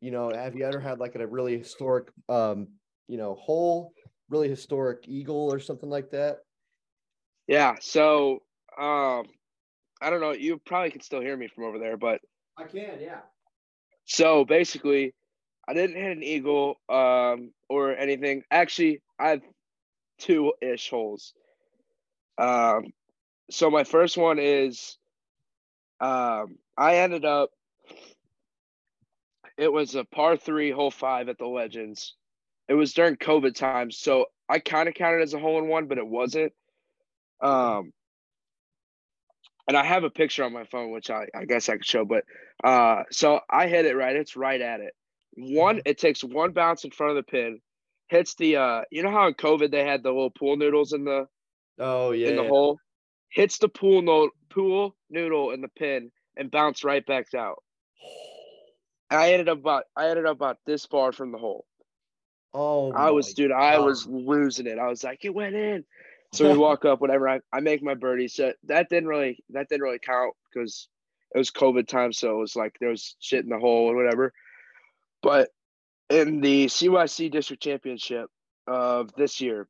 you 0.00 0.10
know, 0.10 0.30
have 0.34 0.54
you 0.56 0.64
ever 0.64 0.80
had 0.80 0.98
like 0.98 1.14
a 1.14 1.26
really 1.26 1.58
historic, 1.58 2.08
um, 2.28 2.68
you 3.06 3.18
know, 3.18 3.34
hole, 3.34 3.92
really 4.30 4.48
historic 4.48 5.04
eagle 5.06 5.52
or 5.52 5.58
something 5.58 5.90
like 5.90 6.10
that? 6.10 6.38
Yeah. 7.46 7.74
So, 7.80 8.42
um, 8.78 9.24
I 10.00 10.08
don't 10.08 10.20
know. 10.20 10.32
You 10.32 10.58
probably 10.64 10.90
can 10.90 11.02
still 11.02 11.20
hear 11.20 11.36
me 11.36 11.48
from 11.48 11.64
over 11.64 11.78
there, 11.78 11.96
but 11.96 12.20
I 12.56 12.64
can. 12.64 12.98
Yeah. 13.00 13.20
So 14.06 14.44
basically, 14.44 15.14
I 15.68 15.74
didn't 15.74 15.96
hit 15.96 16.16
an 16.16 16.22
eagle 16.22 16.80
um, 16.88 17.52
or 17.68 17.96
anything. 17.96 18.44
Actually, 18.50 19.02
I 19.18 19.30
have 19.30 19.42
two 20.18 20.52
ish 20.62 20.88
holes. 20.88 21.34
Um, 22.38 22.92
so 23.50 23.70
my 23.70 23.84
first 23.84 24.16
one 24.16 24.38
is 24.38 24.96
um, 26.00 26.56
I 26.78 26.96
ended 26.96 27.24
up 27.24 27.50
it 29.60 29.70
was 29.70 29.94
a 29.94 30.04
par 30.04 30.38
three, 30.38 30.70
hole 30.70 30.90
five 30.90 31.28
at 31.28 31.36
the 31.36 31.46
Legends. 31.46 32.14
It 32.70 32.74
was 32.74 32.94
during 32.94 33.16
COVID 33.16 33.56
times, 33.56 33.98
so 33.98 34.26
I 34.48 34.60
kind 34.60 34.88
of 34.88 34.94
counted 34.94 35.22
as 35.22 35.34
a 35.34 35.40
hole 35.40 35.58
in 35.58 35.66
one, 35.66 35.86
but 35.86 35.98
it 35.98 36.06
wasn't. 36.06 36.52
Um, 37.40 37.92
and 39.66 39.76
I 39.76 39.82
have 39.84 40.04
a 40.04 40.10
picture 40.10 40.44
on 40.44 40.52
my 40.52 40.62
phone, 40.62 40.92
which 40.92 41.10
I, 41.10 41.26
I 41.34 41.46
guess 41.46 41.68
I 41.68 41.72
could 41.72 41.84
show. 41.84 42.04
But 42.04 42.22
uh, 42.62 43.02
so 43.10 43.40
I 43.50 43.66
hit 43.66 43.86
it 43.86 43.96
right. 43.96 44.14
It's 44.14 44.36
right 44.36 44.60
at 44.60 44.78
it. 44.78 44.94
One, 45.32 45.78
mm-hmm. 45.78 45.88
it 45.88 45.98
takes 45.98 46.22
one 46.22 46.52
bounce 46.52 46.84
in 46.84 46.92
front 46.92 47.10
of 47.10 47.16
the 47.16 47.28
pin, 47.28 47.60
hits 48.08 48.36
the. 48.36 48.58
uh 48.58 48.82
You 48.92 49.02
know 49.02 49.10
how 49.10 49.26
in 49.26 49.34
COVID 49.34 49.72
they 49.72 49.84
had 49.84 50.04
the 50.04 50.10
little 50.10 50.30
pool 50.30 50.56
noodles 50.56 50.92
in 50.92 51.04
the. 51.04 51.26
Oh 51.80 52.12
yeah. 52.12 52.28
In 52.28 52.36
the 52.36 52.46
hole, 52.46 52.78
hits 53.30 53.58
the 53.58 53.68
pool 53.68 54.00
note 54.00 54.30
pool 54.48 54.94
noodle 55.10 55.50
in 55.50 55.60
the 55.60 55.70
pin 55.76 56.12
and 56.36 56.52
bounced 56.52 56.84
right 56.84 57.04
back 57.04 57.34
out. 57.34 57.64
I 59.10 59.32
ended 59.32 59.48
up 59.48 59.58
about 59.58 59.86
I 59.96 60.08
ended 60.08 60.26
up 60.26 60.36
about 60.36 60.58
this 60.66 60.86
far 60.86 61.10
from 61.10 61.32
the 61.32 61.38
hole. 61.38 61.64
Oh, 62.52 62.92
I 62.92 63.10
was, 63.10 63.32
dude, 63.32 63.52
I 63.52 63.78
was 63.78 64.06
losing 64.06 64.66
it. 64.66 64.78
I 64.78 64.88
was 64.88 65.04
like, 65.04 65.24
it 65.24 65.34
went 65.34 65.54
in. 65.54 65.84
So 66.32 66.50
we 66.50 66.58
walk 66.58 66.84
up, 66.84 67.00
whatever. 67.00 67.28
I, 67.28 67.40
I 67.52 67.60
make 67.60 67.82
my 67.82 67.94
birdie. 67.94 68.28
So 68.28 68.52
that 68.64 68.88
didn't 68.88 69.08
really 69.08 69.42
that 69.50 69.68
didn't 69.68 69.82
really 69.82 69.98
count 69.98 70.34
because 70.52 70.88
it 71.34 71.38
was 71.38 71.50
COVID 71.50 71.88
time. 71.88 72.12
So 72.12 72.36
it 72.36 72.40
was 72.40 72.54
like 72.54 72.76
there 72.80 72.90
was 72.90 73.16
shit 73.18 73.44
in 73.44 73.50
the 73.50 73.58
hole 73.58 73.90
or 73.90 73.96
whatever. 73.96 74.32
But 75.22 75.50
in 76.08 76.40
the 76.40 76.66
CYC 76.66 77.30
district 77.30 77.62
championship 77.62 78.28
of 78.66 79.12
this 79.16 79.40
year, 79.40 79.68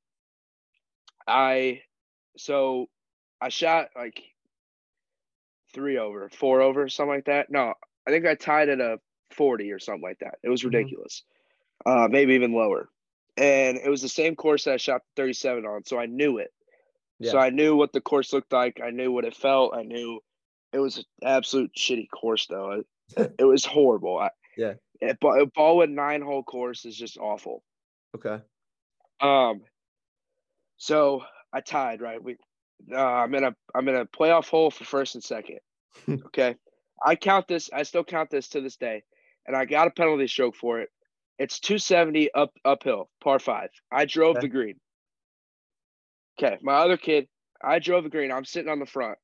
I 1.26 1.82
so 2.36 2.88
I 3.40 3.48
shot 3.48 3.88
like 3.96 4.22
three 5.72 5.98
over, 5.98 6.28
four 6.28 6.60
over, 6.60 6.88
something 6.88 7.14
like 7.14 7.24
that. 7.26 7.50
No, 7.50 7.74
I 8.06 8.10
think 8.10 8.26
I 8.26 8.34
tied 8.34 8.68
at 8.68 8.80
a 8.80 8.98
40 9.32 9.72
or 9.72 9.78
something 9.78 10.02
like 10.02 10.18
that. 10.20 10.38
It 10.42 10.48
was 10.48 10.60
mm-hmm. 10.60 10.76
ridiculous. 10.76 11.22
Mm-hmm. 11.22 11.39
Uh, 11.86 12.08
maybe 12.10 12.34
even 12.34 12.52
lower. 12.52 12.88
And 13.36 13.78
it 13.78 13.88
was 13.88 14.02
the 14.02 14.08
same 14.08 14.36
course 14.36 14.64
that 14.64 14.74
I 14.74 14.76
shot 14.76 15.02
37 15.16 15.64
on. 15.64 15.84
So 15.84 15.98
I 15.98 16.06
knew 16.06 16.38
it. 16.38 16.52
Yeah. 17.18 17.32
So 17.32 17.38
I 17.38 17.50
knew 17.50 17.76
what 17.76 17.92
the 17.92 18.00
course 18.00 18.32
looked 18.32 18.52
like. 18.52 18.80
I 18.84 18.90
knew 18.90 19.12
what 19.12 19.24
it 19.24 19.36
felt. 19.36 19.74
I 19.74 19.82
knew 19.82 20.20
it 20.72 20.78
was 20.78 20.98
an 20.98 21.04
absolute 21.22 21.70
shitty 21.76 22.08
course, 22.10 22.46
though. 22.46 22.82
It, 23.16 23.34
it 23.38 23.44
was 23.44 23.64
horrible. 23.64 24.18
I, 24.18 24.30
yeah. 24.56 24.74
It, 25.00 25.18
a 25.22 25.46
ball 25.46 25.78
with 25.78 25.90
nine 25.90 26.22
hole 26.22 26.42
course 26.42 26.84
is 26.84 26.96
just 26.96 27.18
awful. 27.18 27.62
Okay. 28.14 28.42
Um. 29.20 29.62
So 30.76 31.22
I 31.52 31.60
tied 31.60 32.00
right. 32.00 32.22
We. 32.22 32.36
Uh, 32.90 32.96
I'm 32.96 33.34
in 33.34 33.44
a 33.44 33.54
I'm 33.74 33.88
in 33.88 33.96
a 33.96 34.06
playoff 34.06 34.48
hole 34.48 34.70
for 34.70 34.84
first 34.84 35.14
and 35.14 35.24
second. 35.24 35.58
okay. 36.08 36.56
I 37.04 37.16
count 37.16 37.48
this. 37.48 37.70
I 37.72 37.82
still 37.82 38.04
count 38.04 38.30
this 38.30 38.48
to 38.50 38.60
this 38.60 38.76
day, 38.76 39.02
and 39.46 39.56
I 39.56 39.64
got 39.64 39.86
a 39.86 39.90
penalty 39.90 40.26
stroke 40.26 40.56
for 40.56 40.80
it. 40.80 40.90
It's 41.40 41.58
270 41.58 42.34
up 42.34 42.52
uphill, 42.66 43.08
par 43.24 43.38
five. 43.38 43.70
I 43.90 44.04
drove 44.04 44.36
okay. 44.36 44.46
the 44.46 44.48
green. 44.48 44.74
Okay, 46.38 46.58
my 46.60 46.74
other 46.74 46.98
kid, 46.98 47.28
I 47.64 47.78
drove 47.78 48.04
the 48.04 48.10
green. 48.10 48.30
I'm 48.30 48.44
sitting 48.44 48.70
on 48.70 48.78
the 48.78 48.84
front, 48.84 49.18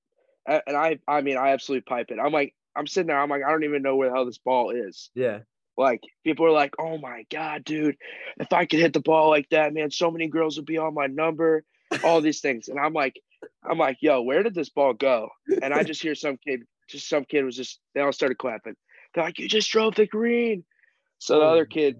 and 0.46 0.74
I, 0.74 0.98
I 1.06 1.20
mean, 1.20 1.36
I 1.36 1.50
absolutely 1.50 1.82
pipe 1.82 2.06
it. 2.10 2.18
I'm 2.18 2.32
like, 2.32 2.54
I'm 2.74 2.86
sitting 2.86 3.08
there. 3.08 3.20
I'm 3.20 3.28
like, 3.28 3.42
I 3.46 3.50
don't 3.50 3.64
even 3.64 3.82
know 3.82 3.96
where 3.96 4.08
the 4.08 4.14
hell 4.14 4.24
this 4.24 4.38
ball 4.38 4.70
is. 4.70 5.10
Yeah. 5.14 5.40
Like 5.76 6.00
people 6.24 6.46
are 6.46 6.52
like, 6.52 6.72
oh 6.78 6.96
my 6.96 7.26
god, 7.30 7.64
dude, 7.64 7.98
if 8.38 8.50
I 8.50 8.64
could 8.64 8.80
hit 8.80 8.94
the 8.94 9.00
ball 9.00 9.28
like 9.28 9.50
that, 9.50 9.74
man, 9.74 9.90
so 9.90 10.10
many 10.10 10.26
girls 10.26 10.56
would 10.56 10.64
be 10.64 10.78
on 10.78 10.94
my 10.94 11.06
number. 11.06 11.64
All 12.02 12.22
these 12.22 12.40
things, 12.40 12.68
and 12.68 12.80
I'm 12.80 12.94
like, 12.94 13.20
I'm 13.62 13.78
like, 13.78 13.98
yo, 14.00 14.22
where 14.22 14.42
did 14.42 14.54
this 14.54 14.70
ball 14.70 14.94
go? 14.94 15.28
And 15.62 15.74
I 15.74 15.82
just 15.82 16.02
hear 16.02 16.14
some 16.14 16.38
kid, 16.38 16.62
just 16.88 17.08
some 17.08 17.24
kid 17.24 17.44
was 17.44 17.56
just, 17.56 17.78
they 17.94 18.00
all 18.00 18.12
started 18.12 18.38
clapping. 18.38 18.74
They're 19.14 19.24
like, 19.24 19.38
you 19.38 19.48
just 19.48 19.70
drove 19.70 19.94
the 19.94 20.06
green. 20.06 20.64
So 21.18 21.40
the 21.40 21.46
other 21.46 21.64
kid, 21.64 21.96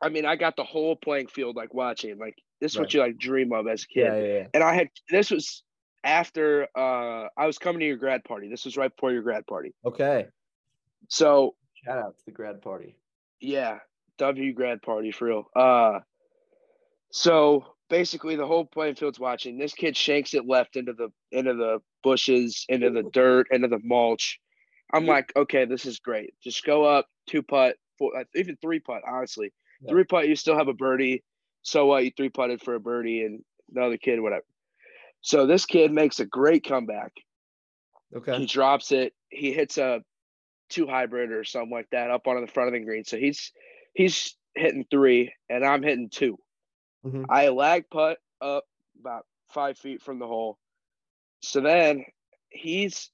I 0.00 0.08
mean, 0.08 0.26
I 0.26 0.36
got 0.36 0.56
the 0.56 0.64
whole 0.64 0.96
playing 0.96 1.28
field 1.28 1.56
like 1.56 1.72
watching. 1.72 2.18
Like 2.18 2.36
this 2.60 2.72
is 2.72 2.78
right. 2.78 2.82
what 2.82 2.94
you 2.94 3.00
like 3.00 3.18
dream 3.18 3.52
of 3.52 3.66
as 3.66 3.84
a 3.84 3.86
kid. 3.86 4.06
Yeah, 4.06 4.16
yeah, 4.16 4.32
yeah. 4.32 4.46
And 4.54 4.62
I 4.62 4.74
had 4.74 4.88
this 5.10 5.30
was 5.30 5.62
after 6.04 6.68
uh 6.76 7.28
I 7.36 7.46
was 7.46 7.58
coming 7.58 7.80
to 7.80 7.86
your 7.86 7.96
grad 7.96 8.24
party. 8.24 8.48
This 8.48 8.64
was 8.64 8.76
right 8.76 8.94
before 8.94 9.12
your 9.12 9.22
grad 9.22 9.46
party. 9.46 9.74
Okay. 9.84 10.26
So 11.08 11.54
shout 11.84 11.98
out 11.98 12.18
to 12.18 12.24
the 12.26 12.32
grad 12.32 12.60
party. 12.62 12.96
Yeah, 13.40 13.78
W 14.18 14.52
grad 14.52 14.82
party 14.82 15.12
for 15.12 15.26
real. 15.26 15.44
Uh 15.56 16.00
so 17.10 17.64
basically 17.88 18.36
the 18.36 18.46
whole 18.46 18.64
playing 18.64 18.96
field's 18.96 19.20
watching. 19.20 19.58
This 19.58 19.74
kid 19.74 19.96
shanks 19.96 20.34
it 20.34 20.46
left 20.46 20.76
into 20.76 20.92
the 20.92 21.08
into 21.32 21.54
the 21.54 21.80
bushes, 22.02 22.66
into 22.68 22.90
the 22.90 23.02
dirt, 23.02 23.48
into 23.50 23.68
the 23.68 23.80
mulch. 23.82 24.40
I'm 24.92 25.06
like, 25.06 25.32
okay, 25.34 25.64
this 25.64 25.86
is 25.86 25.98
great. 25.98 26.34
Just 26.42 26.64
go 26.64 26.84
up, 26.84 27.06
two 27.26 27.42
putt, 27.42 27.76
four, 27.98 28.16
uh, 28.18 28.24
even 28.34 28.56
three 28.56 28.80
putt. 28.80 29.02
Honestly, 29.06 29.52
yeah. 29.82 29.90
three 29.90 30.04
putt, 30.04 30.28
you 30.28 30.36
still 30.36 30.56
have 30.56 30.68
a 30.68 30.74
birdie. 30.74 31.22
So 31.62 31.86
what? 31.86 31.96
Uh, 31.96 32.00
you 32.00 32.12
three 32.16 32.28
putted 32.28 32.60
for 32.60 32.74
a 32.74 32.80
birdie, 32.80 33.22
and 33.22 33.42
the 33.72 33.82
other 33.82 33.96
kid, 33.96 34.20
whatever. 34.20 34.44
So 35.20 35.46
this 35.46 35.64
kid 35.64 35.90
makes 35.90 36.20
a 36.20 36.26
great 36.26 36.64
comeback. 36.64 37.12
Okay. 38.14 38.38
He 38.38 38.46
drops 38.46 38.92
it. 38.92 39.14
He 39.30 39.52
hits 39.52 39.78
a 39.78 40.02
two 40.68 40.86
hybrid 40.86 41.32
or 41.32 41.44
something 41.44 41.70
like 41.70 41.88
that 41.90 42.10
up 42.10 42.26
on 42.26 42.40
the 42.40 42.46
front 42.46 42.68
of 42.68 42.74
the 42.74 42.84
green. 42.84 43.04
So 43.04 43.16
he's 43.16 43.52
he's 43.94 44.36
hitting 44.54 44.84
three, 44.90 45.32
and 45.48 45.64
I'm 45.64 45.82
hitting 45.82 46.10
2 46.10 46.38
mm-hmm. 47.06 47.24
I 47.28 47.48
lag 47.48 47.88
putt 47.90 48.18
up 48.40 48.64
about 49.00 49.26
five 49.50 49.78
feet 49.78 50.02
from 50.02 50.18
the 50.18 50.26
hole. 50.26 50.58
So 51.40 51.60
then 51.60 52.04
he's 52.50 53.10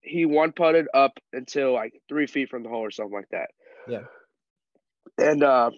he 0.00 0.26
one 0.26 0.52
putted 0.52 0.86
up 0.94 1.18
until 1.32 1.72
like 1.72 1.94
three 2.08 2.26
feet 2.26 2.50
from 2.50 2.62
the 2.62 2.68
hole 2.68 2.80
or 2.80 2.90
something 2.90 3.14
like 3.14 3.28
that. 3.30 3.50
Yeah. 3.88 4.02
And 5.18 5.42
uh, 5.42 5.70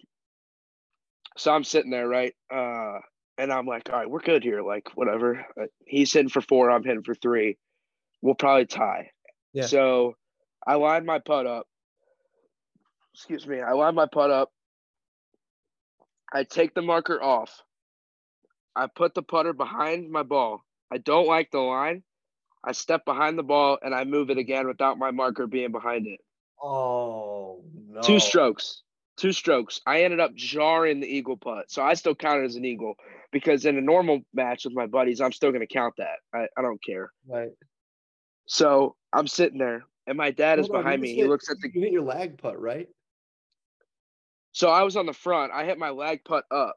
so 1.37 1.53
I'm 1.53 1.65
sitting 1.65 1.91
there, 1.91 2.09
right? 2.09 2.35
Uh, 2.53 2.99
and 3.39 3.53
I'm 3.53 3.67
like, 3.67 3.91
all 3.91 3.99
right, 3.99 4.11
we're 4.11 4.21
good 4.21 4.43
here. 4.43 4.63
Like, 4.63 4.97
whatever. 4.97 5.47
Uh, 5.61 5.67
he's 5.87 6.13
hitting 6.13 6.31
for 6.31 6.41
four. 6.41 6.71
I'm 6.71 6.85
hitting 6.85 7.03
for 7.03 7.15
three. 7.15 7.59
We'll 8.23 8.35
probably 8.35 8.67
tie. 8.67 9.11
Yeah. 9.53 9.67
So 9.67 10.15
I 10.67 10.75
lined 10.75 11.07
my 11.07 11.19
putt 11.19 11.47
up. 11.47 11.67
Excuse 13.15 13.47
me. 13.47 13.61
I 13.61 13.73
lined 13.73 13.97
my 13.97 14.07
putt 14.07 14.31
up. 14.31 14.51
I 16.33 16.45
take 16.45 16.75
the 16.75 16.83
marker 16.83 17.23
off. 17.23 17.63
I 18.75 18.89
put 18.89 19.15
the 19.15 19.23
putter 19.23 19.53
behind 19.53 20.11
my 20.11 20.23
ball. 20.23 20.63
I 20.93 20.99
don't 20.99 21.27
like 21.27 21.51
the 21.51 21.61
line. 21.61 22.03
I 22.65 22.73
step 22.73 23.05
behind 23.05 23.39
the 23.39 23.43
ball 23.43 23.79
and 23.83 23.95
I 23.95 24.05
move 24.05 24.29
it 24.29 24.39
again 24.39 24.67
without 24.67 24.99
my 24.99 25.13
marker 25.13 25.47
being 25.47 25.73
behind 25.73 26.07
it. 26.07 26.21
Oh 26.63 27.63
no. 27.89 28.01
Two 28.03 28.19
strokes. 28.19 28.83
Two 29.17 29.33
strokes. 29.33 29.81
I 29.87 30.03
ended 30.03 30.21
up 30.21 30.35
jarring 30.35 31.01
the 31.01 31.07
eagle 31.07 31.37
putt. 31.37 31.71
So 31.71 31.83
I 31.83 31.95
still 31.95 32.15
count 32.15 32.43
it 32.43 32.45
as 32.45 32.57
an 32.57 32.65
eagle 32.65 32.95
because 33.33 33.65
in 33.65 33.79
a 33.79 33.81
normal 33.81 34.21
match 34.35 34.65
with 34.65 34.75
my 34.75 34.87
buddies, 34.87 35.21
I'm 35.21 35.33
still 35.33 35.53
gonna 35.53 35.67
count 35.67 35.95
that. 35.99 36.19
I, 36.35 36.49
I 36.57 36.63
don't 36.63 36.83
care. 36.85 37.11
Right. 37.27 37.53
So 38.47 38.95
I'm 39.13 39.27
sitting 39.27 39.59
there 39.59 39.85
and 40.07 40.17
my 40.17 40.31
dad 40.31 40.59
Hold 40.59 40.67
is 40.67 40.69
behind 40.69 41.01
me. 41.01 41.15
Hit, 41.15 41.23
he 41.23 41.25
looks 41.25 41.51
at 41.51 41.59
the 41.61 41.71
you 41.73 41.81
hit 41.81 41.93
your 41.93 42.03
lag 42.03 42.39
putt, 42.39 42.61
right? 42.61 42.89
So 44.53 44.71
I 44.71 44.83
was 44.83 44.97
on 44.97 45.07
the 45.07 45.13
front. 45.13 45.53
I 45.53 45.65
hit 45.65 45.79
my 45.79 45.91
lag 45.91 46.25
putt 46.25 46.45
up. 46.51 46.77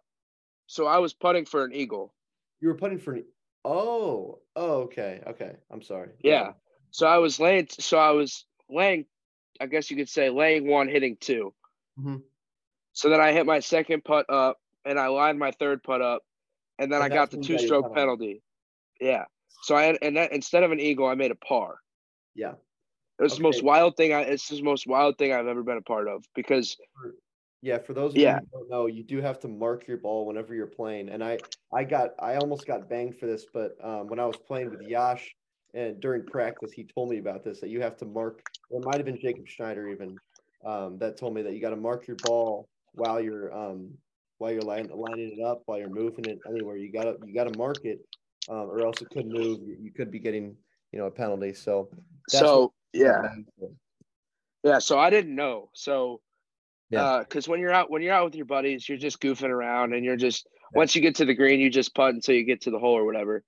So 0.68 0.86
I 0.86 1.00
was 1.00 1.14
putting 1.14 1.46
for 1.46 1.64
an 1.64 1.74
eagle. 1.74 2.14
You 2.62 2.70
were 2.70 2.76
putting 2.76 3.00
for 3.00 3.14
an 3.14 3.24
Oh, 3.66 4.40
oh, 4.56 4.74
okay, 4.84 5.22
okay. 5.28 5.56
I'm 5.72 5.82
sorry. 5.82 6.10
Yeah. 6.24 6.54
So 6.92 7.08
I 7.08 7.18
was 7.18 7.40
laying. 7.40 7.68
So 7.70 7.98
I 7.98 8.12
was 8.12 8.46
laying. 8.70 9.06
I 9.60 9.66
guess 9.66 9.92
you 9.92 9.98
could 9.98 10.10
say 10.10 10.30
laying 10.30 10.68
one, 10.68 10.88
hitting 10.88 11.18
2 11.20 11.54
mm-hmm. 12.00 12.16
So 12.94 13.10
then 13.10 13.22
I 13.22 13.32
hit 13.32 13.46
my 13.46 13.60
second 13.60 14.04
putt 14.04 14.26
up, 14.30 14.58
and 14.86 15.00
I 15.00 15.08
lined 15.08 15.40
my 15.40 15.52
third 15.52 15.84
putt 15.84 16.02
up, 16.02 16.24
and 16.78 16.92
then 16.92 17.02
and 17.02 17.12
I 17.12 17.16
got 17.16 17.32
the 17.32 17.38
two-stroke 17.38 17.94
penalty. 17.94 18.42
Yeah. 19.00 19.26
So 19.64 19.76
I 19.76 19.84
had, 19.84 19.98
and 20.02 20.18
that, 20.18 20.32
instead 20.32 20.64
of 20.64 20.72
an 20.72 20.80
eagle, 20.80 21.08
I 21.08 21.16
made 21.16 21.32
a 21.32 21.36
par. 21.36 21.76
Yeah. 22.36 22.54
It 23.20 23.24
was 23.24 23.34
okay. 23.34 23.40
the 23.40 23.44
most 23.44 23.64
wild 23.64 23.98
thing. 23.98 24.14
I 24.14 24.22
it's 24.22 24.48
the 24.48 24.62
most 24.62 24.88
wild 24.88 25.18
thing 25.18 25.34
I've 25.34 25.48
ever 25.48 25.62
been 25.62 25.78
a 25.78 25.82
part 25.82 26.08
of 26.08 26.24
because 26.36 26.78
yeah, 27.62 27.78
for 27.78 27.94
those 27.94 28.14
of 28.14 28.18
yeah. 28.18 28.36
you 28.36 28.48
who 28.54 28.60
don't 28.60 28.70
know, 28.70 28.86
you 28.86 29.04
do 29.04 29.20
have 29.22 29.40
to 29.42 29.48
mark 29.48 29.88
your 29.88 29.98
ball 29.98 30.26
whenever 30.26 30.56
you're 30.56 30.68
playing. 30.68 31.10
And 31.10 31.24
I, 31.24 31.40
I 31.74 31.84
got, 31.84 32.12
I 32.20 32.36
almost 32.36 32.66
got 32.66 32.90
banged 32.90 33.18
for 33.20 33.26
this, 33.26 33.46
but 33.54 33.76
um, 33.84 34.08
when 34.08 34.20
I 34.20 34.26
was 34.26 34.38
playing 34.38 34.70
with 34.70 34.82
Yash 34.82 35.36
and 35.74 36.00
during 36.00 36.26
practice, 36.26 36.72
he 36.72 36.86
told 36.86 37.10
me 37.10 37.20
about 37.20 37.44
this 37.44 37.60
that 37.60 37.70
you 37.70 37.82
have 37.82 37.98
to 37.98 38.06
mark. 38.06 38.42
It 38.72 38.86
might 38.86 38.96
have 38.96 39.06
been 39.06 39.20
Jacob 39.20 39.48
Schneider 39.48 39.90
even 39.90 40.16
um, 40.66 40.98
that 41.00 41.18
told 41.18 41.34
me 41.34 41.42
that 41.42 41.54
you 41.54 41.60
got 41.60 41.72
to 41.72 41.76
mark 41.76 42.08
your 42.08 42.18
ball 42.24 42.70
while 42.94 43.22
you're 43.22 43.54
um, 43.56 43.92
while 44.38 44.52
you're 44.52 44.62
line, 44.62 44.90
lining 44.94 45.38
it 45.38 45.44
up, 45.44 45.64
while 45.66 45.78
you're 45.78 45.90
moving 45.90 46.26
it 46.26 46.40
anywhere. 46.48 46.78
You 46.78 46.92
got 46.92 47.04
to 47.04 47.18
you 47.26 47.34
got 47.34 47.52
to 47.52 47.58
mark 47.58 47.84
it, 47.84 48.00
um, 48.50 48.70
or 48.70 48.82
else 48.82 49.02
it 49.02 49.10
could 49.10 49.28
move. 49.28 49.60
You 49.62 49.92
could 49.96 50.12
be 50.12 50.20
getting 50.20 50.56
you 50.92 51.00
know 51.00 51.06
a 51.06 51.12
penalty. 51.12 51.54
So 51.54 51.90
so 52.28 52.74
yeah, 52.94 53.36
yeah. 54.64 54.80
So 54.80 54.98
I 54.98 55.10
didn't 55.10 55.36
know. 55.36 55.70
So 55.74 56.22
yeah. 56.90 57.20
Because 57.20 57.48
uh, 57.48 57.52
when 57.52 57.60
you're 57.60 57.72
out 57.72 57.92
when 57.92 58.02
you're 58.02 58.14
out 58.14 58.26
with 58.26 58.36
your 58.36 58.46
buddies, 58.46 58.88
you're 58.88 58.98
just 58.98 59.20
goofing 59.22 59.50
around, 59.50 59.94
and 59.94 60.04
you're 60.04 60.18
just 60.18 60.48
once 60.74 60.96
you 60.96 61.02
get 61.02 61.16
to 61.16 61.26
the 61.26 61.34
green, 61.34 61.60
you 61.60 61.70
just 61.70 61.94
putt 61.94 62.14
until 62.14 62.36
you 62.36 62.44
get 62.44 62.62
to 62.62 62.72
the 62.72 62.80
hole 62.80 62.98
or 62.98 63.06
whatever. 63.06 63.44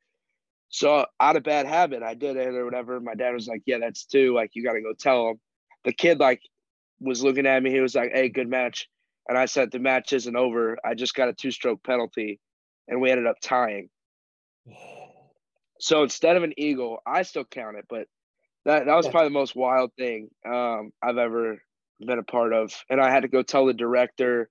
So 0.69 1.05
out 1.19 1.35
of 1.35 1.43
bad 1.43 1.65
habit, 1.65 2.01
I 2.01 2.13
did 2.13 2.37
it 2.37 2.47
or 2.47 2.65
whatever. 2.65 2.99
My 2.99 3.15
dad 3.15 3.33
was 3.33 3.47
like, 3.47 3.63
"Yeah, 3.65 3.79
that's 3.79 4.05
two. 4.05 4.33
Like 4.33 4.51
you 4.53 4.63
got 4.63 4.73
to 4.73 4.81
go 4.81 4.93
tell 4.97 5.29
him." 5.29 5.39
The 5.83 5.91
kid 5.91 6.19
like 6.19 6.41
was 6.99 7.23
looking 7.23 7.45
at 7.45 7.61
me. 7.61 7.71
He 7.71 7.79
was 7.79 7.95
like, 7.95 8.11
"Hey, 8.13 8.29
good 8.29 8.47
match," 8.47 8.87
and 9.31 9.37
I 9.37 9.45
said, 9.45 9.71
"The 9.71 9.79
match 9.79 10.11
isn't 10.11 10.35
over. 10.35 10.77
I 10.83 10.93
just 10.93 11.15
got 11.15 11.29
a 11.29 11.33
two-stroke 11.33 11.81
penalty, 11.83 12.41
and 12.89 12.99
we 12.99 13.11
ended 13.11 13.27
up 13.27 13.37
tying." 13.41 13.89
So 15.79 16.03
instead 16.03 16.35
of 16.35 16.43
an 16.43 16.53
eagle, 16.57 16.99
I 17.07 17.21
still 17.21 17.45
count 17.45 17.77
it, 17.77 17.85
but 17.87 18.07
that 18.65 18.87
that 18.87 18.93
was 18.93 19.07
probably 19.07 19.29
the 19.29 19.39
most 19.39 19.55
wild 19.55 19.93
thing 19.97 20.31
um, 20.45 20.91
I've 21.01 21.17
ever 21.17 21.61
been 22.05 22.19
a 22.19 22.23
part 22.23 22.51
of. 22.51 22.73
And 22.89 22.99
I 22.99 23.09
had 23.09 23.21
to 23.21 23.29
go 23.29 23.41
tell 23.41 23.65
the 23.65 23.73
director 23.73 24.49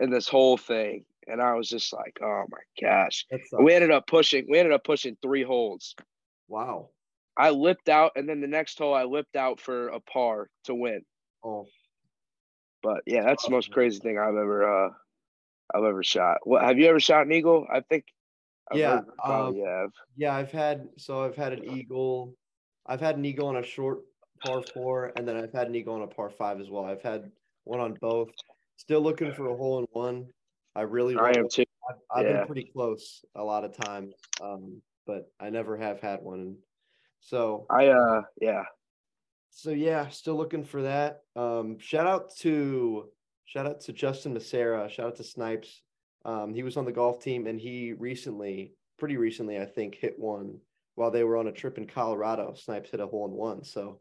and 0.00 0.12
this 0.12 0.26
whole 0.26 0.56
thing. 0.56 1.04
And 1.28 1.40
I 1.40 1.54
was 1.54 1.68
just 1.68 1.92
like, 1.92 2.18
oh 2.20 2.44
my 2.50 2.58
gosh. 2.82 3.24
We 3.62 3.72
ended 3.72 3.92
up 3.92 4.08
pushing, 4.08 4.46
we 4.50 4.58
ended 4.58 4.74
up 4.74 4.82
pushing 4.82 5.16
three 5.22 5.44
holes. 5.44 5.94
Wow. 6.48 6.88
I 7.36 7.50
lipped 7.50 7.88
out, 7.88 8.12
and 8.16 8.28
then 8.28 8.40
the 8.40 8.48
next 8.48 8.78
hole 8.78 8.94
I 8.94 9.04
lipped 9.04 9.36
out 9.36 9.60
for 9.60 9.88
a 9.88 10.00
par 10.00 10.50
to 10.64 10.74
win. 10.74 11.02
Oh, 11.44 11.66
but 12.82 13.02
yeah, 13.06 13.24
that's 13.24 13.44
the 13.44 13.50
most 13.50 13.70
crazy 13.70 13.98
thing 13.98 14.18
I've 14.18 14.28
ever 14.28 14.86
uh 14.86 14.90
I've 15.74 15.84
ever 15.84 16.02
shot. 16.02 16.38
What 16.44 16.62
have 16.62 16.78
you 16.78 16.86
ever 16.86 17.00
shot 17.00 17.26
an 17.26 17.32
eagle? 17.32 17.66
I 17.72 17.80
think. 17.80 18.04
I've 18.70 18.78
yeah, 18.78 19.00
um, 19.24 19.56
have. 19.64 19.90
Yeah, 20.16 20.34
I've 20.34 20.52
had 20.52 20.88
so 20.96 21.24
I've 21.24 21.36
had 21.36 21.52
an 21.52 21.64
eagle. 21.64 22.34
I've 22.86 23.00
had 23.00 23.16
an 23.16 23.24
eagle 23.24 23.48
on 23.48 23.56
a 23.56 23.62
short 23.62 24.00
par 24.44 24.62
four, 24.74 25.12
and 25.16 25.26
then 25.26 25.36
I've 25.36 25.52
had 25.52 25.68
an 25.68 25.74
eagle 25.74 25.94
on 25.94 26.02
a 26.02 26.06
par 26.06 26.30
five 26.30 26.60
as 26.60 26.68
well. 26.70 26.84
I've 26.84 27.02
had 27.02 27.30
one 27.64 27.80
on 27.80 27.94
both. 28.00 28.28
Still 28.76 29.00
looking 29.00 29.32
for 29.32 29.48
a 29.48 29.56
hole 29.56 29.78
in 29.80 29.86
one. 29.92 30.26
I 30.74 30.82
really. 30.82 31.16
I 31.16 31.30
am 31.30 31.48
too. 31.48 31.64
I've, 31.88 31.96
I've 32.14 32.26
yeah. 32.26 32.38
been 32.38 32.46
pretty 32.46 32.70
close 32.72 33.24
a 33.34 33.42
lot 33.42 33.64
of 33.64 33.76
times, 33.76 34.14
um, 34.42 34.82
but 35.06 35.30
I 35.40 35.50
never 35.50 35.76
have 35.76 36.00
had 36.00 36.22
one. 36.22 36.56
So 37.20 37.66
I 37.70 37.88
uh 37.88 38.22
yeah. 38.40 38.64
So 39.50 39.70
yeah, 39.70 40.08
still 40.08 40.36
looking 40.36 40.64
for 40.64 40.82
that. 40.82 41.22
Um, 41.36 41.78
shout 41.78 42.06
out 42.06 42.34
to 42.38 43.08
shout 43.44 43.66
out 43.66 43.80
to 43.82 43.92
Justin 43.92 44.34
Macera. 44.34 44.88
Shout 44.88 45.06
out 45.06 45.16
to 45.16 45.24
Snipes. 45.24 45.82
Um, 46.24 46.54
he 46.54 46.62
was 46.62 46.76
on 46.76 46.84
the 46.84 46.92
golf 46.92 47.22
team 47.22 47.46
and 47.46 47.60
he 47.60 47.92
recently, 47.92 48.74
pretty 48.98 49.16
recently, 49.16 49.58
I 49.58 49.64
think, 49.64 49.94
hit 49.94 50.18
one 50.18 50.58
while 50.94 51.10
they 51.10 51.24
were 51.24 51.36
on 51.36 51.46
a 51.46 51.52
trip 51.52 51.78
in 51.78 51.86
Colorado. 51.86 52.54
Snipes 52.54 52.90
hit 52.90 53.00
a 53.00 53.06
hole 53.06 53.26
in 53.26 53.32
one. 53.32 53.64
So 53.64 54.00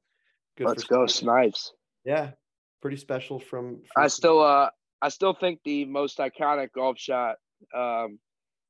good. 0.58 0.68
Let's 0.68 0.84
go, 0.84 1.06
Snipes. 1.06 1.20
Snipes. 1.20 1.72
Yeah, 2.04 2.32
pretty 2.82 2.98
special 2.98 3.40
from. 3.40 3.82
from 3.94 4.04
I 4.04 4.08
still 4.08 4.42
uh 4.42 4.70
I 5.02 5.10
still 5.10 5.34
think 5.34 5.60
the 5.64 5.86
most 5.86 6.18
iconic 6.18 6.72
golf 6.74 6.98
shot 6.98 7.36
um 7.76 8.20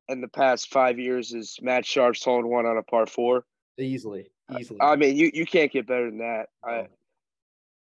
in 0.08 0.20
the 0.20 0.28
past 0.28 0.70
five 0.70 0.98
years 0.98 1.32
is 1.32 1.58
Matt 1.60 1.84
Scharff's 1.84 2.24
hole 2.24 2.40
in 2.40 2.48
one 2.48 2.66
on 2.66 2.78
a 2.78 2.82
par 2.82 3.06
four. 3.06 3.44
Easily, 3.78 4.30
easily. 4.58 4.78
I 4.80 4.96
mean, 4.96 5.16
you, 5.16 5.30
you 5.32 5.46
can't 5.46 5.72
get 5.72 5.86
better 5.86 6.10
than 6.10 6.18
that. 6.18 6.46
I, 6.64 6.86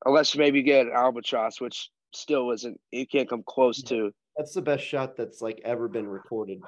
unless 0.05 0.35
maybe 0.35 0.63
get 0.63 0.87
an 0.87 0.93
albatross, 0.93 1.61
which 1.61 1.89
still 2.13 2.51
isn't. 2.51 2.79
You 2.91 3.07
can't 3.07 3.29
come 3.29 3.43
close 3.45 3.81
yeah. 3.83 3.89
to. 3.89 4.11
That's 4.35 4.53
the 4.53 4.61
best 4.61 4.83
shot 4.83 5.15
that's 5.15 5.41
like 5.41 5.61
ever 5.63 5.87
been 5.87 6.07
recorded, 6.07 6.59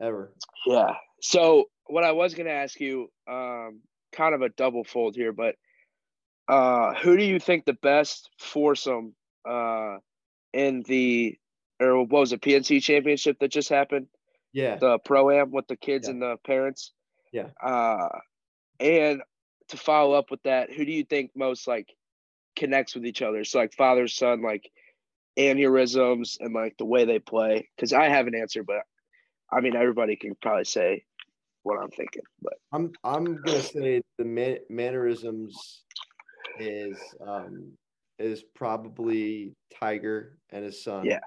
ever. 0.00 0.32
Yeah. 0.66 0.94
So 1.20 1.66
what 1.86 2.04
I 2.04 2.12
was 2.12 2.34
gonna 2.34 2.50
ask 2.50 2.78
you, 2.80 3.08
um, 3.30 3.80
kind 4.12 4.34
of 4.34 4.42
a 4.42 4.50
double 4.50 4.84
fold 4.84 5.16
here, 5.16 5.32
but 5.32 5.56
uh, 6.48 6.94
who 6.94 7.16
do 7.16 7.24
you 7.24 7.38
think 7.38 7.64
the 7.64 7.76
best 7.82 8.28
foursome 8.38 9.14
uh, 9.48 9.96
in 10.52 10.82
the 10.82 11.38
or 11.80 12.02
what 12.02 12.20
was 12.20 12.32
it 12.32 12.42
PNC 12.42 12.82
championship 12.82 13.38
that 13.40 13.50
just 13.50 13.68
happened? 13.68 14.06
Yeah. 14.52 14.76
The 14.76 14.98
pro 14.98 15.30
am 15.30 15.50
with 15.50 15.66
the 15.66 15.76
kids 15.76 16.06
yeah. 16.06 16.12
and 16.12 16.22
the 16.22 16.36
parents. 16.46 16.92
Yeah. 17.32 17.48
Uh, 17.62 18.08
and 18.80 19.22
to 19.68 19.76
follow 19.76 20.14
up 20.14 20.30
with 20.30 20.42
that, 20.42 20.72
who 20.72 20.84
do 20.84 20.92
you 20.92 21.04
think 21.04 21.30
most 21.34 21.66
like 21.66 21.94
connects 22.56 22.94
with 22.94 23.06
each 23.06 23.22
other? 23.22 23.44
So 23.44 23.58
like 23.58 23.74
father 23.74 24.08
son, 24.08 24.42
like 24.42 24.70
aneurysms 25.38 26.38
and 26.40 26.54
like 26.54 26.76
the 26.78 26.84
way 26.84 27.04
they 27.04 27.18
play. 27.18 27.68
Because 27.76 27.92
I 27.92 28.08
have 28.08 28.26
an 28.26 28.34
answer, 28.34 28.62
but 28.62 28.82
I 29.52 29.60
mean 29.60 29.76
everybody 29.76 30.16
can 30.16 30.34
probably 30.40 30.64
say 30.64 31.04
what 31.62 31.78
I'm 31.82 31.90
thinking. 31.90 32.22
But 32.42 32.54
I'm 32.72 32.92
I'm 33.02 33.36
gonna 33.42 33.62
say 33.62 34.02
the 34.18 34.24
man- 34.24 34.60
mannerisms 34.68 35.82
is 36.58 36.98
um 37.26 37.72
is 38.18 38.44
probably 38.54 39.54
Tiger 39.78 40.38
and 40.50 40.64
his 40.64 40.82
son. 40.82 41.04
Yeah. 41.04 41.20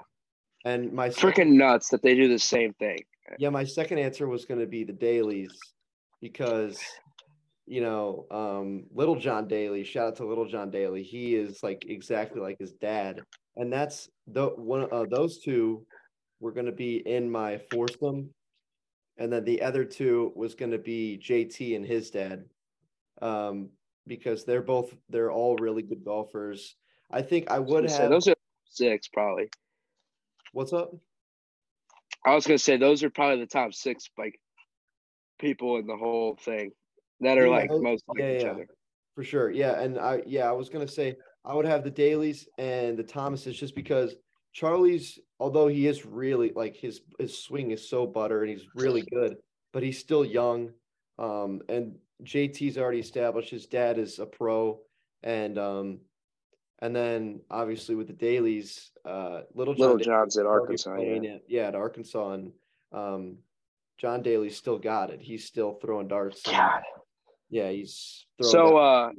And 0.65 0.91
my 0.93 1.09
freaking 1.09 1.21
second, 1.21 1.57
nuts 1.57 1.89
that 1.89 2.01
they 2.01 2.15
do 2.15 2.27
the 2.27 2.39
same 2.39 2.73
thing. 2.73 2.99
Yeah, 3.39 3.49
my 3.49 3.63
second 3.63 3.99
answer 3.99 4.27
was 4.27 4.45
going 4.45 4.59
to 4.59 4.65
be 4.65 4.83
the 4.83 4.93
Dalys 4.93 5.51
because 6.21 6.79
you 7.67 7.81
know, 7.81 8.25
um, 8.31 8.85
Little 8.93 9.19
John 9.19 9.47
Daly. 9.47 9.83
Shout 9.83 10.07
out 10.07 10.15
to 10.17 10.25
Little 10.25 10.47
John 10.47 10.71
Daly. 10.71 11.03
He 11.03 11.35
is 11.35 11.61
like 11.61 11.85
exactly 11.87 12.41
like 12.41 12.57
his 12.57 12.71
dad, 12.71 13.21
and 13.57 13.71
that's 13.71 14.09
the 14.25 14.47
one. 14.47 14.87
Uh, 14.91 15.05
those 15.09 15.39
two 15.39 15.85
were 16.39 16.53
going 16.53 16.65
to 16.65 16.71
be 16.71 16.95
in 17.05 17.29
my 17.29 17.59
foursome, 17.69 18.29
and 19.17 19.31
then 19.31 19.43
the 19.43 19.61
other 19.61 19.83
two 19.83 20.31
was 20.33 20.55
going 20.55 20.71
to 20.71 20.77
be 20.77 21.21
JT 21.21 21.75
and 21.75 21.85
his 21.85 22.09
dad, 22.09 22.45
um, 23.21 23.69
because 24.07 24.45
they're 24.45 24.61
both 24.61 24.95
they're 25.09 25.31
all 25.31 25.57
really 25.57 25.83
good 25.83 26.05
golfers. 26.05 26.75
I 27.11 27.21
think 27.21 27.51
I 27.51 27.59
would 27.59 27.89
have. 27.89 28.09
those 28.09 28.29
are 28.29 28.35
six 28.69 29.09
probably. 29.09 29.49
What's 30.53 30.71
up? 30.71 30.95
I 32.25 32.33
was 32.33 32.47
gonna 32.47 32.57
say 32.59 32.77
those 32.77 33.03
are 33.03 33.09
probably 33.09 33.41
the 33.41 33.47
top 33.47 33.73
six 33.73 34.09
like 34.17 34.39
people 35.37 35.77
in 35.77 35.85
the 35.85 35.97
whole 35.97 36.37
thing 36.41 36.71
that 37.21 37.37
are 37.37 37.45
yeah, 37.45 37.51
like 37.51 37.69
most 37.71 38.03
like 38.07 38.19
yeah, 38.19 38.35
each 38.35 38.43
yeah. 38.43 38.51
other. 38.51 38.67
For 39.15 39.23
sure. 39.23 39.49
Yeah. 39.49 39.79
And 39.79 39.97
I 39.97 40.21
yeah, 40.25 40.47
I 40.47 40.51
was 40.51 40.69
gonna 40.69 40.87
say 40.87 41.15
I 41.43 41.53
would 41.55 41.65
have 41.65 41.83
the 41.83 41.91
Dalys 41.91 42.45
and 42.57 42.97
the 42.97 43.03
Thomases 43.03 43.57
just 43.57 43.75
because 43.75 44.15
Charlie's 44.53 45.19
although 45.39 45.67
he 45.67 45.87
is 45.87 46.05
really 46.05 46.51
like 46.55 46.75
his 46.75 47.01
his 47.19 47.37
swing 47.43 47.71
is 47.71 47.89
so 47.89 48.05
butter 48.05 48.41
and 48.43 48.51
he's 48.51 48.67
really 48.75 49.01
good, 49.01 49.37
but 49.73 49.83
he's 49.83 49.99
still 49.99 50.25
young. 50.25 50.71
Um 51.17 51.61
and 51.69 51.95
JT's 52.23 52.77
already 52.77 52.99
established 52.99 53.49
his 53.49 53.65
dad 53.65 53.97
is 53.97 54.19
a 54.19 54.25
pro 54.25 54.79
and 55.23 55.57
um 55.57 55.99
and 56.79 56.95
then 56.95 57.41
obviously 57.49 57.95
with 57.95 58.07
the 58.07 58.13
Dalys, 58.13 58.91
uh 59.03 59.41
little 59.55 59.73
John 59.73 59.81
Little 59.81 59.97
John's 59.97 60.37
at 60.37 60.45
Arkansas. 60.45 60.97
Yeah. 60.97 61.37
yeah, 61.47 61.67
at 61.69 61.75
Arkansas 61.75 62.31
and 62.33 62.51
um 62.91 63.37
John 63.97 64.21
Daly 64.21 64.51
still 64.51 64.77
got 64.77 65.09
it. 65.09 65.21
He's 65.21 65.45
still 65.45 65.79
throwing 65.81 66.07
darts. 66.07 66.43
God. 66.43 66.83
Yeah, 67.49 67.69
he's 67.69 68.25
so. 68.41 68.77
Uh, 68.77 69.11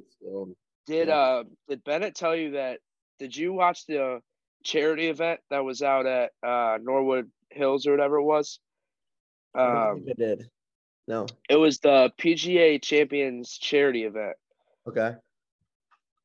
did 0.86 1.08
yeah. 1.08 1.14
uh 1.14 1.44
did 1.68 1.84
Bennett 1.84 2.14
tell 2.14 2.36
you 2.36 2.52
that? 2.52 2.80
Did 3.18 3.36
you 3.36 3.52
watch 3.52 3.86
the 3.86 4.20
charity 4.64 5.08
event 5.08 5.40
that 5.50 5.64
was 5.64 5.82
out 5.82 6.06
at 6.06 6.32
uh 6.42 6.78
Norwood 6.80 7.30
Hills 7.50 7.86
or 7.86 7.92
whatever 7.92 8.16
it 8.16 8.24
was? 8.24 8.58
Um, 9.54 10.04
I 10.08 10.12
did. 10.16 10.48
No. 11.06 11.26
It 11.48 11.56
was 11.56 11.78
the 11.78 12.12
PGA 12.20 12.80
Champions 12.82 13.56
charity 13.56 14.04
event. 14.04 14.36
Okay. 14.86 15.14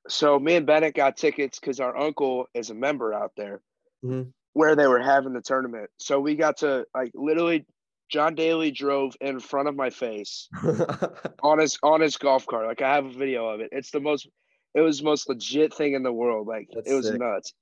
So 0.10 0.38
me 0.38 0.56
and 0.56 0.66
Bennett 0.66 0.94
got 0.94 1.16
tickets 1.16 1.60
because 1.60 1.80
our 1.80 1.98
uncle 1.98 2.48
is 2.54 2.70
a 2.70 2.74
member 2.74 3.14
out 3.14 3.32
there, 3.38 3.62
mm-hmm. 4.04 4.30
where 4.52 4.76
they 4.76 4.88
were 4.88 5.02
having 5.02 5.32
the 5.32 5.42
tournament. 5.42 5.90
So 6.00 6.20
we 6.20 6.36
got 6.36 6.58
to 6.58 6.86
like 6.94 7.12
literally 7.16 7.66
John 8.14 8.36
Daly 8.36 8.70
drove 8.70 9.16
in 9.22 9.40
front 9.40 9.68
of 9.68 9.76
my 9.76 9.90
face 9.90 10.48
on 11.42 11.58
his 11.58 11.80
on 11.82 12.00
his 12.00 12.16
golf 12.16 12.46
cart. 12.46 12.68
Like 12.68 12.84
I 12.84 12.94
have 12.94 13.08
a 13.08 13.12
video 13.12 13.48
of 13.48 13.60
it. 13.60 13.70
It's 13.72 13.90
the 13.90 14.00
most 14.00 14.30
it 14.76 14.82
was 14.82 15.00
the 15.00 15.06
most 15.06 15.28
legit 15.28 15.74
thing 15.74 15.94
in 15.96 16.04
the 16.04 16.14
world. 16.14 16.48
Like 16.48 16.70
That's 16.72 16.92
it 16.92 16.94
was 16.94 17.08
sick. 17.08 17.20
nuts. 17.20 17.54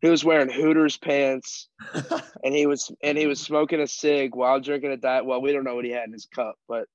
He 0.00 0.08
was 0.08 0.24
wearing 0.24 0.50
Hooters 0.50 0.96
pants 0.96 1.68
and 2.42 2.52
he 2.52 2.66
was 2.66 2.90
and 3.04 3.16
he 3.16 3.28
was 3.28 3.38
smoking 3.38 3.80
a 3.80 3.86
cig 3.86 4.34
while 4.34 4.58
drinking 4.58 4.90
a 4.90 4.96
diet. 4.96 5.24
Well, 5.24 5.40
we 5.40 5.52
don't 5.52 5.62
know 5.62 5.76
what 5.76 5.84
he 5.84 5.92
had 5.92 6.06
in 6.06 6.12
his 6.12 6.26
cup, 6.26 6.56
but 6.68 6.88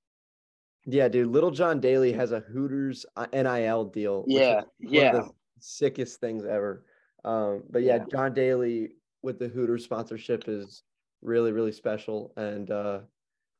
yeah, 0.85 1.07
dude, 1.07 1.27
Little 1.27 1.51
John 1.51 1.79
Daly 1.79 2.11
has 2.11 2.33
a 2.33 2.41
Hooters 2.41 3.05
uh, 3.15 3.27
NIL 3.31 3.85
deal. 3.85 4.25
Yeah, 4.27 4.63
yeah. 4.79 5.27
sickest 5.59 6.19
things 6.19 6.43
ever. 6.43 6.83
Um, 7.23 7.63
but 7.69 7.83
yeah, 7.83 7.97
yeah, 7.97 8.05
John 8.11 8.33
Daly 8.33 8.89
with 9.21 9.39
the 9.39 9.47
Hooters 9.47 9.85
sponsorship 9.85 10.43
is 10.47 10.83
really 11.21 11.51
really 11.51 11.71
special. 11.71 12.33
And 12.37 12.69
uh 12.71 12.99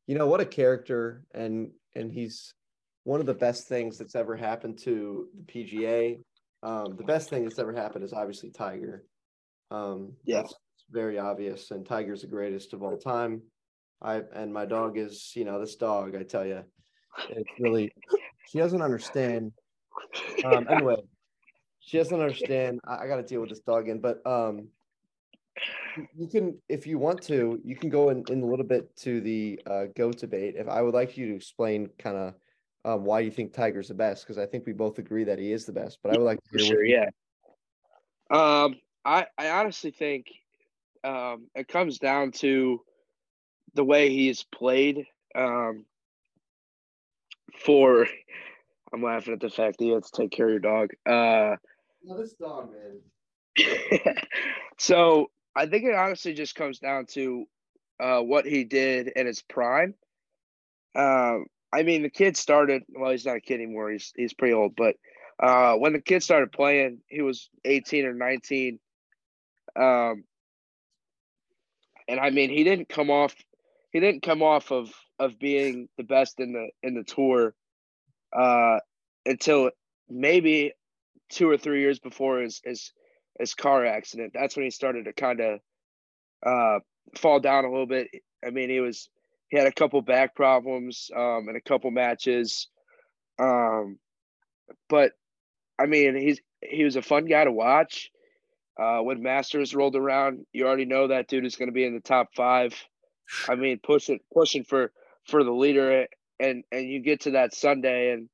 you 0.06 0.18
know 0.18 0.28
what 0.28 0.42
a 0.42 0.46
character. 0.46 1.24
And 1.34 1.72
and 1.96 2.12
he's 2.12 2.54
one 3.04 3.20
of 3.20 3.26
the 3.26 3.34
best 3.34 3.68
things 3.68 3.98
that's 3.98 4.16
ever 4.16 4.36
happened 4.36 4.80
to 4.80 5.28
the 5.36 5.44
PGA 5.52 6.20
um 6.64 6.96
the 6.98 7.04
best 7.04 7.30
thing 7.30 7.44
that's 7.44 7.60
ever 7.60 7.74
happened 7.74 8.04
is 8.04 8.14
obviously 8.14 8.52
Tiger. 8.52 9.06
Um 9.72 10.14
yeah. 10.24 10.44
very 10.92 11.20
obvious. 11.20 11.72
And 11.72 11.86
Tiger's 11.86 12.22
the 12.22 12.28
greatest 12.28 12.74
of 12.74 12.84
all 12.84 12.98
time. 12.98 13.42
I 14.02 14.22
and 14.34 14.54
my 14.54 14.66
dog 14.66 14.98
is 14.98 15.32
you 15.36 15.46
know 15.46 15.60
this 15.60 15.76
dog 15.76 16.16
I 16.16 16.24
tell 16.24 16.46
you 16.46 16.64
it's 17.30 17.60
really 17.60 17.92
she 18.50 18.60
doesn't 18.60 18.82
understand. 18.82 19.52
Um 20.46 20.68
anyway 20.70 20.98
she 21.80 21.98
doesn't 21.98 22.20
understand. 22.20 22.80
I, 22.86 23.06
I 23.06 23.08
got 23.08 23.16
to 23.18 23.24
deal 23.24 23.40
with 23.42 23.50
this 23.50 23.62
dog 23.62 23.88
in 23.88 24.00
but 24.00 24.26
um 24.26 24.68
you 26.16 26.28
can, 26.28 26.58
if 26.70 26.88
you 26.88 26.98
want 26.98 27.22
to, 27.24 27.60
you 27.64 27.76
can 27.76 27.90
go 27.90 28.10
in, 28.10 28.24
in 28.30 28.42
a 28.42 28.46
little 28.46 28.66
bit 28.66 28.96
to 28.98 29.22
the 29.22 29.60
uh, 29.66 29.86
goat 29.96 30.18
debate. 30.18 30.56
If 30.58 30.68
I 30.68 30.82
would 30.82 30.94
like 30.94 31.18
you 31.18 31.28
to 31.28 31.36
explain 31.36 31.90
kind 32.00 32.18
of 32.18 32.34
um, 32.86 33.04
why 33.04 33.22
you 33.22 33.32
think 33.32 33.54
Tiger's 33.54 33.90
the 33.90 33.94
best, 33.94 34.24
because 34.24 34.38
I 34.38 34.46
think 34.46 34.66
we 34.66 34.74
both 34.74 35.00
agree 35.00 35.24
that 35.26 35.40
he 35.40 35.52
is 35.52 35.66
the 35.66 35.74
best. 35.74 36.00
But 36.04 36.14
I 36.14 36.18
would 36.18 36.26
like 36.26 36.40
to 36.44 36.58
hear. 36.58 36.68
Sure, 36.68 36.86
yeah. 36.86 37.10
Um, 38.30 38.76
I 39.06 39.28
I 39.38 39.50
honestly 39.52 39.92
think 39.92 40.28
um, 41.04 41.48
it 41.56 41.68
comes 41.68 42.00
down 42.00 42.32
to 42.34 42.82
the 43.74 43.84
way 43.84 44.10
he's 44.10 44.44
played. 44.44 45.06
Um, 45.36 45.86
for, 47.60 48.08
I'm 48.94 49.04
laughing 49.04 49.34
at 49.34 49.40
the 49.40 49.50
fact 49.50 49.78
that 49.78 49.86
you 49.86 49.94
have 49.94 50.04
to 50.04 50.12
take 50.12 50.32
care 50.32 50.48
of 50.48 50.52
your 50.52 50.60
dog. 50.60 50.92
Uh, 51.06 51.56
no, 52.04 52.18
this 52.18 52.34
dog, 52.34 52.72
man. 52.72 53.00
so 54.78 55.30
I 55.58 55.66
think 55.66 55.86
it 55.86 55.96
honestly 55.96 56.34
just 56.34 56.54
comes 56.54 56.78
down 56.78 57.08
to 57.14 57.46
uh, 58.00 58.20
what 58.20 58.46
he 58.46 58.64
did 58.64 59.08
in 59.08 59.26
his 59.26 59.42
prime. 59.42 59.96
Um, 60.96 61.48
I 61.74 61.82
mean, 61.82 62.04
the 62.04 62.12
kid 62.12 62.38
started. 62.38 62.84
Well, 62.90 63.12
he's 63.12 63.26
not 63.26 63.38
a 63.38 63.42
kid 63.42 63.56
anymore. 63.56 63.90
He's 63.90 64.14
he's 64.16 64.34
pretty 64.34 64.54
old. 64.54 64.76
But 64.76 64.96
uh, 65.40 65.74
when 65.74 65.94
the 65.94 66.02
kid 66.02 66.22
started 66.22 66.52
playing, 66.52 67.00
he 67.08 67.24
was 67.24 67.50
18 67.66 68.06
or 68.06 68.14
19. 68.14 68.80
Um, 69.76 70.24
and 72.08 72.20
I 72.20 72.30
mean, 72.30 72.52
he 72.52 72.64
didn't 72.64 72.88
come 72.88 73.10
off. 73.10 73.36
He 73.92 74.00
didn't 74.00 74.22
come 74.22 74.44
off 74.44 74.72
of 74.72 74.94
of 75.18 75.40
being 75.40 75.90
the 75.98 76.04
best 76.04 76.40
in 76.40 76.54
the 76.54 76.70
in 76.84 76.94
the 76.94 77.04
tour 77.04 77.56
uh, 78.32 78.78
until 79.26 79.72
maybe 80.08 80.74
two 81.30 81.50
or 81.50 81.58
three 81.58 81.82
years 81.82 81.98
before 81.98 82.42
his 82.42 82.62
his 82.64 82.92
his 83.40 83.54
car 83.54 83.86
accident. 83.86 84.32
That's 84.34 84.56
when 84.56 84.66
he 84.66 84.72
started 84.72 85.06
to 85.06 85.14
kind 85.14 85.40
of 85.40 85.60
uh, 86.46 86.80
fall 87.16 87.40
down 87.40 87.66
a 87.66 87.70
little 87.72 87.88
bit. 87.88 88.10
I 88.46 88.50
mean, 88.50 88.70
he 88.70 88.80
was 88.80 89.10
he 89.50 89.58
had 89.58 89.68
a 89.68 89.72
couple 89.72 90.02
back 90.02 90.36
problems 90.36 91.10
um, 91.16 91.48
in 91.50 91.56
a 91.56 91.62
couple 91.62 91.92
matches, 91.92 92.68
um, 93.40 93.98
but 94.90 95.12
I 95.80 95.86
mean, 95.86 96.16
he's 96.16 96.40
he 96.62 96.84
was 96.84 96.96
a 96.96 97.02
fun 97.02 97.26
guy 97.26 97.44
to 97.44 97.52
watch. 97.52 98.10
Uh, 98.80 99.00
when 99.00 99.24
Masters 99.24 99.74
rolled 99.74 99.96
around, 99.96 100.46
you 100.54 100.68
already 100.68 100.86
know 100.86 101.08
that 101.08 101.28
dude 101.28 101.46
is 101.46 101.56
going 101.56 101.70
to 101.70 101.74
be 101.74 101.86
in 101.86 101.96
the 101.96 102.00
top 102.00 102.30
five. 102.36 102.76
I 103.50 103.56
mean, 103.56 103.80
pushing 103.82 104.20
pushing 104.34 104.64
for 104.64 104.92
for 105.26 105.44
the 105.44 105.52
leader, 105.52 106.08
and 106.40 106.64
and 106.72 106.88
you 106.88 107.02
get 107.02 107.22
to 107.22 107.32
that 107.32 107.54
Sunday, 107.54 108.12
and 108.12 108.30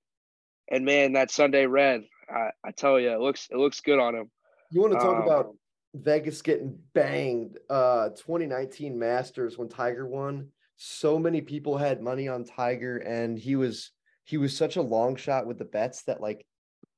and 0.69 0.85
man, 0.85 1.13
that 1.13 1.31
Sunday 1.31 1.65
red, 1.65 2.03
I, 2.29 2.49
I 2.63 2.71
tell 2.71 2.99
you, 2.99 3.11
it 3.11 3.19
looks 3.19 3.47
it 3.51 3.57
looks 3.57 3.81
good 3.81 3.99
on 3.99 4.15
him. 4.15 4.31
You 4.73 4.81
want 4.81 4.93
to 4.93 4.99
talk 4.99 5.17
um, 5.17 5.21
about 5.21 5.55
Vegas 5.93 6.41
getting 6.41 6.79
banged? 6.95 7.59
Uh, 7.69 8.09
2019 8.09 8.97
Masters 8.97 9.55
when 9.55 9.69
Tiger 9.69 10.07
won. 10.07 10.47
So 10.77 11.19
many 11.19 11.41
people 11.41 11.77
had 11.77 12.01
money 12.01 12.27
on 12.27 12.43
Tiger, 12.43 12.97
and 12.97 13.37
he 13.37 13.55
was 13.55 13.91
he 14.23 14.37
was 14.37 14.57
such 14.57 14.75
a 14.75 14.81
long 14.81 15.15
shot 15.15 15.45
with 15.45 15.59
the 15.59 15.65
bets 15.65 16.03
that 16.03 16.21
like 16.21 16.43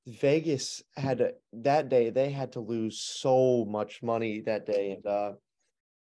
Vegas 0.08 0.84
had 0.96 1.18
to, 1.18 1.34
that 1.52 1.90
day 1.90 2.12
they 2.12 2.30
had 2.30 2.54
to 2.54 2.62
lose 2.62 3.02
so 3.02 3.66
much 3.68 4.02
money 4.02 4.42
that 4.46 4.66
day, 4.66 4.92
and 4.92 5.06
uh, 5.06 5.34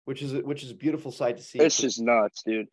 which 0.04 0.20
is 0.20 0.34
which 0.34 0.62
is 0.64 0.70
a 0.70 0.74
beautiful 0.74 1.12
sight 1.12 1.38
to 1.38 1.42
see. 1.42 1.60
It's 1.60 1.78
just 1.78 1.98
nuts, 1.98 2.42
dude. 2.44 2.66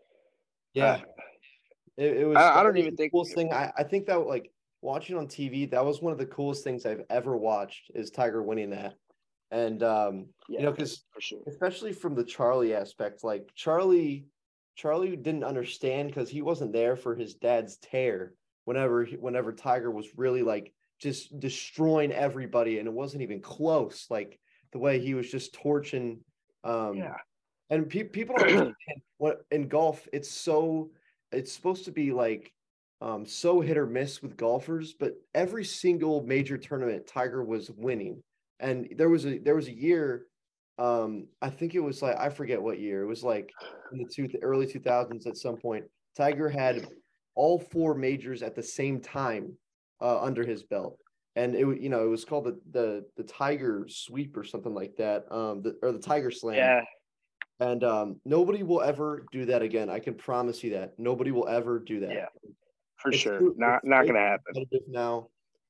Yeah, 0.74 0.96
uh, 0.96 1.00
it, 1.98 2.18
it, 2.18 2.26
was. 2.26 2.36
I, 2.36 2.60
I 2.60 2.64
don't 2.64 2.76
even 2.76 2.98
think 2.98 3.14
coolest 3.14 3.36
thing. 3.36 3.54
I, 3.54 3.72
I 3.78 3.84
think 3.84 4.08
that 4.08 4.20
like 4.28 4.52
watching 4.82 5.18
on 5.18 5.28
TV, 5.28 5.70
that 5.72 5.86
was 5.86 6.02
one 6.02 6.12
of 6.12 6.20
the 6.20 6.26
coolest 6.26 6.64
things 6.64 6.86
I've 6.86 7.04
ever 7.10 7.38
watched 7.38 7.92
is 7.94 8.10
Tiger 8.10 8.42
winning 8.42 8.72
that. 8.72 8.96
And 9.52 9.84
um, 9.84 10.28
yeah, 10.48 10.60
you 10.60 10.66
know, 10.66 10.72
because 10.72 11.04
sure. 11.20 11.40
especially 11.48 11.94
from 11.94 12.16
the 12.16 12.24
Charlie 12.24 12.74
aspect, 12.74 13.24
like 13.24 13.50
Charlie, 13.54 14.26
Charlie 14.76 15.16
didn't 15.16 15.44
understand 15.44 16.10
because 16.10 16.30
he 16.30 16.42
wasn't 16.42 16.74
there 16.74 16.96
for 16.96 17.16
his 17.16 17.36
dad's 17.36 17.78
tear. 17.78 18.34
Whenever, 18.66 19.06
whenever 19.06 19.52
Tiger 19.52 19.92
was 19.92 20.08
really 20.16 20.44
like 20.44 20.72
just 21.00 21.38
destroying 21.40 22.12
everybody, 22.12 22.80
and 22.80 22.88
it 22.88 22.94
wasn't 22.94 23.24
even 23.24 23.42
close. 23.42 24.06
Like 24.10 24.40
the 24.72 24.80
way 24.80 25.00
he 25.00 25.14
was 25.14 25.30
just 25.30 25.54
torching. 25.54 26.20
Um, 26.64 26.96
yeah. 26.96 27.16
And 27.70 27.90
pe- 27.90 28.04
people 28.04 28.36
don't 28.38 28.48
understand 28.48 29.02
what 29.18 29.42
in 29.52 29.68
golf. 29.68 30.08
It's 30.14 30.32
so. 30.32 30.92
It's 31.34 31.52
supposed 31.52 31.86
to 31.86 31.92
be 31.92 32.12
like 32.12 32.54
um, 33.02 33.26
so 33.26 33.60
hit 33.62 33.78
or 33.78 33.88
miss 33.88 34.22
with 34.22 34.38
golfers, 34.38 34.94
but 34.94 35.16
every 35.34 35.66
single 35.66 36.24
major 36.24 36.58
tournament 36.58 37.08
Tiger 37.08 37.44
was 37.44 37.72
winning. 37.72 38.22
And 38.60 38.94
there 38.96 39.10
was 39.10 39.26
a 39.26 39.40
there 39.40 39.56
was 39.56 39.68
a 39.68 39.76
year, 39.76 40.28
um, 40.78 41.28
I 41.42 41.50
think 41.50 41.74
it 41.74 41.80
was 41.80 42.04
like 42.04 42.16
I 42.18 42.30
forget 42.30 42.62
what 42.62 42.80
year. 42.80 43.02
It 43.02 43.08
was 43.08 43.24
like 43.24 43.52
in 43.92 43.98
the 43.98 44.06
two 44.06 44.30
early 44.44 44.68
two 44.68 44.80
thousands 44.80 45.26
at 45.26 45.36
some 45.36 45.58
point. 45.58 45.86
Tiger 46.16 46.48
had 46.48 46.88
all 47.34 47.58
four 47.58 47.96
majors 47.96 48.44
at 48.44 48.56
the 48.56 48.62
same 48.62 49.00
time 49.00 49.58
uh, 50.00 50.22
under 50.22 50.46
his 50.46 50.62
belt, 50.62 51.00
and 51.36 51.56
it 51.56 51.82
you 51.82 51.90
know 51.90 52.04
it 52.04 52.10
was 52.10 52.24
called 52.24 52.46
the 52.46 52.60
the 52.70 53.06
the 53.18 53.24
Tiger 53.24 53.88
Sweep 53.90 54.38
or 54.38 54.44
something 54.44 54.76
like 54.76 54.96
that, 54.98 55.26
um, 55.32 55.64
the, 55.64 55.76
or 55.82 55.92
the 55.92 56.00
Tiger 56.00 56.30
Slam. 56.30 56.58
Yeah. 56.58 56.82
And 57.60 57.84
um, 57.84 58.20
nobody 58.26 58.64
will 58.64 58.82
ever 58.82 59.28
do 59.32 59.46
that 59.46 59.62
again. 59.62 59.88
I 59.88 60.00
can 60.00 60.16
promise 60.16 60.64
you 60.64 60.72
that 60.72 60.98
nobody 60.98 61.30
will 61.30 61.48
ever 61.48 61.78
do 61.78 62.00
that. 62.00 62.12
Yeah 62.12 62.26
for 63.02 63.10
it's 63.10 63.20
sure. 63.20 63.40
Too, 63.40 63.56
not 63.58 63.84
not 63.84 64.06
gonna 64.06 64.20
happen. 64.20 64.66
Now, 64.88 65.28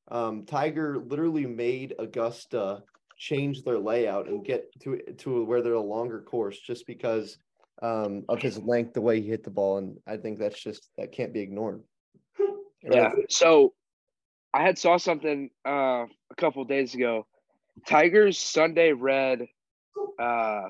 um, 0.09 0.45
Tiger 0.45 0.99
literally 0.99 1.45
made 1.45 1.95
Augusta 1.97 2.83
change 3.17 3.63
their 3.63 3.79
layout 3.79 4.27
and 4.27 4.43
get 4.43 4.67
to 4.81 4.99
to 5.19 5.43
where 5.45 5.61
they're 5.61 5.73
a 5.73 5.81
longer 5.81 6.21
course 6.21 6.59
just 6.59 6.85
because 6.87 7.37
um, 7.81 8.25
of 8.29 8.41
his 8.41 8.59
length, 8.59 8.93
the 8.93 9.01
way 9.01 9.21
he 9.21 9.27
hit 9.27 9.43
the 9.43 9.49
ball, 9.49 9.77
and 9.77 9.97
I 10.07 10.17
think 10.17 10.39
that's 10.39 10.61
just 10.61 10.89
that 10.97 11.11
can't 11.11 11.33
be 11.33 11.39
ignored. 11.39 11.83
Yeah. 12.83 13.11
So, 13.29 13.73
I 14.53 14.63
had 14.63 14.77
saw 14.77 14.97
something 14.97 15.49
uh, 15.65 16.05
a 16.05 16.35
couple 16.37 16.63
days 16.65 16.93
ago. 16.95 17.25
Tiger's 17.87 18.37
Sunday 18.37 18.91
Red, 18.91 19.47
uh, 20.19 20.69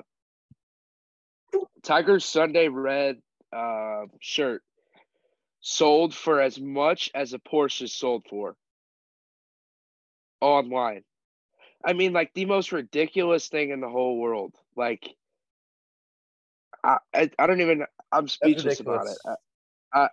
Tiger's 1.82 2.24
Sunday 2.24 2.68
Red 2.68 3.16
uh, 3.54 4.02
shirt 4.20 4.62
sold 5.62 6.14
for 6.14 6.40
as 6.40 6.60
much 6.60 7.10
as 7.14 7.32
a 7.32 7.38
Porsche 7.38 7.82
is 7.82 7.94
sold 7.94 8.26
for 8.28 8.56
online. 10.40 11.04
I 11.84 11.94
mean, 11.94 12.12
like 12.12 12.34
the 12.34 12.44
most 12.44 12.72
ridiculous 12.72 13.48
thing 13.48 13.70
in 13.70 13.80
the 13.80 13.88
whole 13.88 14.18
world. 14.18 14.54
Like, 14.76 15.08
I 16.84 16.98
I, 17.14 17.30
I 17.38 17.46
don't 17.46 17.60
even. 17.60 17.86
I'm 18.10 18.28
speechless 18.28 18.80
about 18.80 19.06
it. 19.06 19.18
I, 19.24 19.34
I 19.94 20.08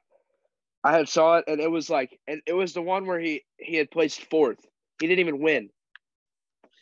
I 0.84 0.92
had 0.94 1.10
saw 1.10 1.38
it 1.38 1.46
and 1.48 1.60
it 1.60 1.70
was 1.70 1.90
like, 1.90 2.18
and 2.28 2.42
it 2.46 2.54
was 2.54 2.74
the 2.74 2.82
one 2.82 3.06
where 3.06 3.20
he 3.20 3.44
he 3.58 3.76
had 3.76 3.92
placed 3.92 4.30
fourth. 4.30 4.66
He 5.02 5.08
didn't 5.08 5.20
even 5.20 5.42
win, 5.42 5.70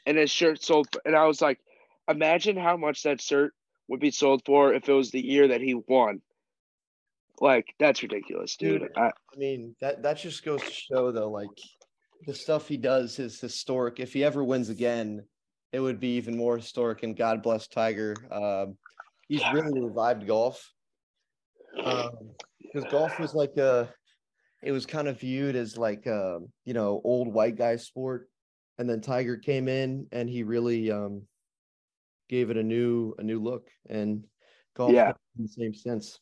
and 0.05 0.17
his 0.17 0.29
shirt 0.29 0.61
sold. 0.61 0.87
And 1.05 1.15
I 1.15 1.25
was 1.25 1.41
like, 1.41 1.59
imagine 2.07 2.57
how 2.57 2.77
much 2.77 3.03
that 3.03 3.21
shirt 3.21 3.53
would 3.87 3.99
be 3.99 4.11
sold 4.11 4.43
for 4.45 4.73
if 4.73 4.87
it 4.87 4.93
was 4.93 5.11
the 5.11 5.25
year 5.25 5.47
that 5.49 5.61
he 5.61 5.73
won. 5.73 6.21
Like 7.39 7.73
that's 7.79 8.01
ridiculous, 8.01 8.55
dude. 8.55 8.81
dude 8.81 8.91
I, 8.97 9.07
I 9.07 9.37
mean 9.37 9.75
that 9.81 10.01
that 10.03 10.17
just 10.17 10.43
goes 10.43 10.61
to 10.61 10.71
show 10.71 11.11
though, 11.11 11.29
like 11.29 11.49
the 12.25 12.33
stuff 12.33 12.67
he 12.67 12.77
does 12.77 13.19
is 13.19 13.39
historic. 13.39 13.99
If 13.99 14.13
he 14.13 14.23
ever 14.23 14.43
wins 14.43 14.69
again, 14.69 15.23
it 15.71 15.79
would 15.79 15.99
be 15.99 16.15
even 16.15 16.35
more 16.37 16.57
historic. 16.57 17.03
And 17.03 17.15
God 17.15 17.43
bless 17.43 17.67
Tiger. 17.67 18.15
Um, 18.31 18.77
he's 19.27 19.43
really 19.53 19.81
revived 19.81 20.25
golf. 20.25 20.73
Because 21.75 22.83
um, 22.83 22.89
golf 22.89 23.19
was 23.19 23.33
like 23.35 23.55
a, 23.57 23.89
it 24.63 24.71
was 24.71 24.85
kind 24.85 25.07
of 25.07 25.19
viewed 25.19 25.55
as 25.55 25.77
like 25.77 26.05
a, 26.07 26.37
um, 26.37 26.47
you 26.65 26.73
know, 26.73 27.01
old 27.03 27.31
white 27.31 27.55
guy 27.55 27.75
sport. 27.75 28.29
And 28.79 28.89
then 28.89 29.01
Tiger 29.01 29.37
came 29.37 29.67
in 29.67 30.07
and 30.11 30.29
he 30.29 30.43
really 30.43 30.91
um, 30.91 31.23
gave 32.29 32.49
it 32.49 32.57
a 32.57 32.63
new 32.63 33.13
a 33.17 33.23
new 33.23 33.41
look. 33.41 33.67
And 33.89 34.23
golf 34.75 34.93
yeah. 34.93 35.13
in 35.37 35.43
the 35.43 35.49
same 35.49 35.73
sense 35.73 36.19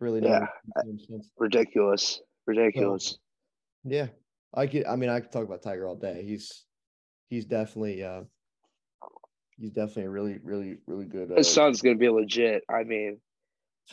really 0.00 0.22
yeah 0.22 0.46
ridiculous 1.38 2.20
ridiculous. 2.46 3.10
so, 3.10 3.16
yeah 3.84 4.06
i 4.54 4.66
could 4.66 4.86
i 4.86 4.96
mean 4.96 5.10
i 5.10 5.20
could 5.20 5.30
talk 5.30 5.44
about 5.44 5.62
tiger 5.62 5.86
all 5.86 5.96
day. 5.96 6.24
He's 6.26 6.64
he's 7.28 7.44
definitely 7.44 8.02
uh 8.02 8.22
he's 9.58 9.70
definitely 9.70 10.04
a 10.04 10.10
really 10.10 10.38
really 10.42 10.78
really 10.86 11.04
good 11.04 11.30
uh, 11.30 11.36
his 11.36 11.52
son's 11.52 11.82
gonna 11.82 11.96
be 11.96 12.08
legit. 12.08 12.62
I 12.68 12.84
mean 12.84 13.18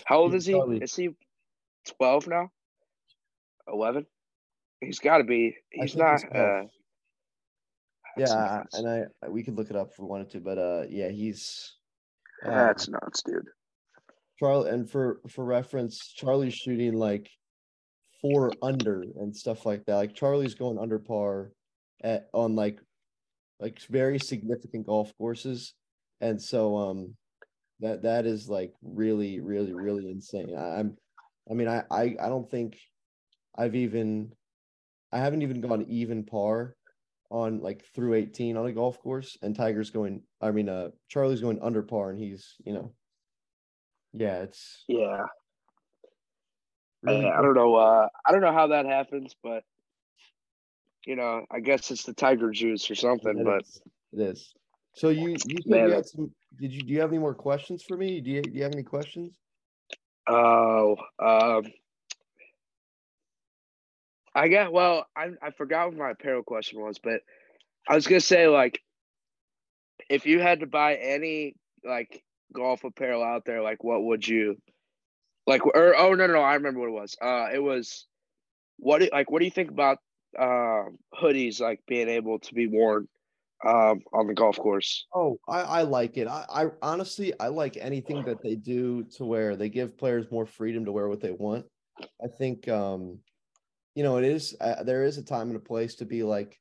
how 0.05 0.19
old 0.19 0.33
is 0.35 0.45
he? 0.45 0.53
probably, 0.53 0.77
is 0.77 0.95
he 0.95 1.09
12 1.97 2.27
now? 2.27 2.51
11 3.67 4.05
he's 4.81 4.99
got 4.99 5.17
to 5.17 5.23
be 5.23 5.55
he's 5.71 5.95
not 5.95 6.23
uh 6.35 6.63
yeah 8.15 8.63
and 8.73 8.87
i 8.87 9.27
we 9.27 9.43
could 9.43 9.55
look 9.55 9.69
it 9.69 9.75
up 9.75 9.89
if 9.91 9.99
we 9.99 10.05
wanted 10.05 10.29
to 10.29 10.39
but 10.39 10.57
uh 10.57 10.83
yeah 10.89 11.09
he's 11.09 11.75
uh, 12.45 12.49
that's 12.49 12.87
nuts 12.87 13.23
dude 13.23 13.47
Charlie, 14.39 14.69
and 14.69 14.89
for 14.89 15.19
for 15.29 15.43
reference, 15.43 16.13
Charlie's 16.13 16.53
shooting 16.53 16.93
like 16.93 17.29
four 18.21 18.51
under 18.61 19.03
and 19.19 19.35
stuff 19.35 19.65
like 19.65 19.85
that. 19.85 19.95
Like 19.95 20.15
Charlie's 20.15 20.55
going 20.55 20.77
under 20.77 20.99
par 20.99 21.51
at 22.03 22.27
on 22.33 22.55
like 22.55 22.79
like 23.59 23.79
very 23.89 24.19
significant 24.19 24.85
golf 24.85 25.11
courses, 25.17 25.73
and 26.21 26.41
so 26.41 26.77
um 26.77 27.15
that 27.79 28.03
that 28.03 28.25
is 28.25 28.49
like 28.49 28.73
really 28.81 29.39
really 29.39 29.73
really 29.73 30.09
insane. 30.09 30.55
I, 30.55 30.79
I'm, 30.79 30.97
I 31.49 31.53
mean 31.53 31.67
I 31.67 31.83
I 31.89 32.15
I 32.19 32.29
don't 32.29 32.49
think 32.49 32.77
I've 33.57 33.75
even 33.75 34.31
I 35.11 35.19
haven't 35.19 35.41
even 35.41 35.61
gone 35.61 35.85
even 35.89 36.23
par 36.23 36.75
on 37.29 37.59
like 37.59 37.83
through 37.93 38.13
18 38.13 38.55
on 38.55 38.67
a 38.67 38.71
golf 38.71 38.99
course 38.99 39.37
and 39.41 39.55
Tiger's 39.55 39.89
going 39.89 40.21
I 40.41 40.51
mean 40.51 40.69
uh 40.69 40.89
Charlie's 41.09 41.41
going 41.41 41.59
under 41.61 41.83
par 41.83 42.11
and 42.11 42.19
he's 42.19 42.55
you 42.65 42.73
know 42.73 42.93
yeah, 44.13 44.43
it's 44.43 44.83
yeah. 44.87 45.23
Really 47.03 47.25
I, 47.25 47.39
I 47.39 47.41
don't 47.41 47.53
know. 47.53 47.75
Uh, 47.75 48.07
I 48.25 48.31
don't 48.31 48.41
know 48.41 48.53
how 48.53 48.67
that 48.67 48.85
happens, 48.85 49.35
but 49.43 49.63
you 51.05 51.15
know, 51.15 51.45
I 51.49 51.59
guess 51.59 51.89
it's 51.91 52.03
the 52.03 52.13
tiger 52.13 52.51
juice 52.51 52.89
or 52.91 52.95
something. 52.95 53.39
It 53.39 53.45
but 53.45 53.61
is. 53.61 53.81
it 54.13 54.21
is. 54.21 54.53
So 54.93 55.09
you 55.09 55.35
you 55.45 55.57
Man, 55.65 55.89
you 55.89 55.95
had 55.95 56.05
some. 56.05 56.31
Did 56.59 56.73
you 56.73 56.81
do 56.81 56.93
you 56.93 56.99
have 57.01 57.09
any 57.09 57.19
more 57.19 57.35
questions 57.35 57.83
for 57.83 57.95
me? 57.95 58.19
Do 58.19 58.31
you 58.31 58.41
do 58.41 58.51
you 58.51 58.63
have 58.63 58.73
any 58.73 58.83
questions? 58.83 59.37
Oh, 60.27 60.97
um, 61.19 61.63
I 64.35 64.49
got 64.49 64.73
well. 64.73 65.05
I 65.15 65.29
I 65.41 65.51
forgot 65.51 65.87
what 65.89 65.97
my 65.97 66.11
apparel 66.11 66.43
question 66.43 66.81
was, 66.81 66.99
but 66.99 67.21
I 67.87 67.95
was 67.95 68.07
gonna 68.07 68.19
say 68.19 68.47
like, 68.47 68.81
if 70.09 70.25
you 70.25 70.39
had 70.39 70.59
to 70.59 70.67
buy 70.67 70.95
any 70.95 71.55
like 71.85 72.23
golf 72.53 72.83
apparel 72.83 73.23
out 73.23 73.45
there, 73.45 73.61
like 73.61 73.83
what 73.83 74.03
would 74.03 74.27
you 74.27 74.57
like? 75.45 75.65
Or 75.65 75.95
oh 75.95 76.13
no 76.13 76.27
no, 76.27 76.33
no 76.33 76.41
I 76.41 76.55
remember 76.55 76.79
what 76.79 76.89
it 76.89 77.01
was. 77.01 77.17
Uh, 77.21 77.47
it 77.53 77.61
was 77.61 78.05
what 78.77 78.99
do, 78.99 79.09
like 79.11 79.31
what 79.31 79.39
do 79.39 79.45
you 79.45 79.51
think 79.51 79.71
about 79.71 79.97
uh, 80.37 80.83
hoodies 81.19 81.59
like 81.59 81.81
being 81.87 82.09
able 82.09 82.39
to 82.39 82.53
be 82.53 82.67
worn 82.67 83.07
um, 83.65 84.01
on 84.13 84.27
the 84.27 84.33
golf 84.33 84.57
course? 84.57 85.05
Oh, 85.13 85.39
I, 85.47 85.61
I 85.61 85.81
like 85.83 86.17
it. 86.17 86.27
I, 86.27 86.45
I 86.49 86.65
honestly 86.81 87.33
I 87.39 87.47
like 87.47 87.77
anything 87.79 88.23
that 88.25 88.43
they 88.43 88.55
do 88.55 89.03
to 89.15 89.25
where 89.25 89.55
they 89.55 89.69
give 89.69 89.97
players 89.97 90.31
more 90.31 90.45
freedom 90.45 90.85
to 90.85 90.91
wear 90.91 91.07
what 91.07 91.21
they 91.21 91.31
want. 91.31 91.65
I 92.23 92.27
think 92.37 92.67
um, 92.67 93.19
you 93.95 94.03
know 94.03 94.17
it 94.17 94.25
is 94.25 94.55
uh, 94.61 94.83
there 94.83 95.03
is 95.03 95.17
a 95.17 95.23
time 95.23 95.47
and 95.47 95.57
a 95.57 95.61
place 95.61 95.95
to 95.95 96.05
be 96.05 96.23
like 96.23 96.57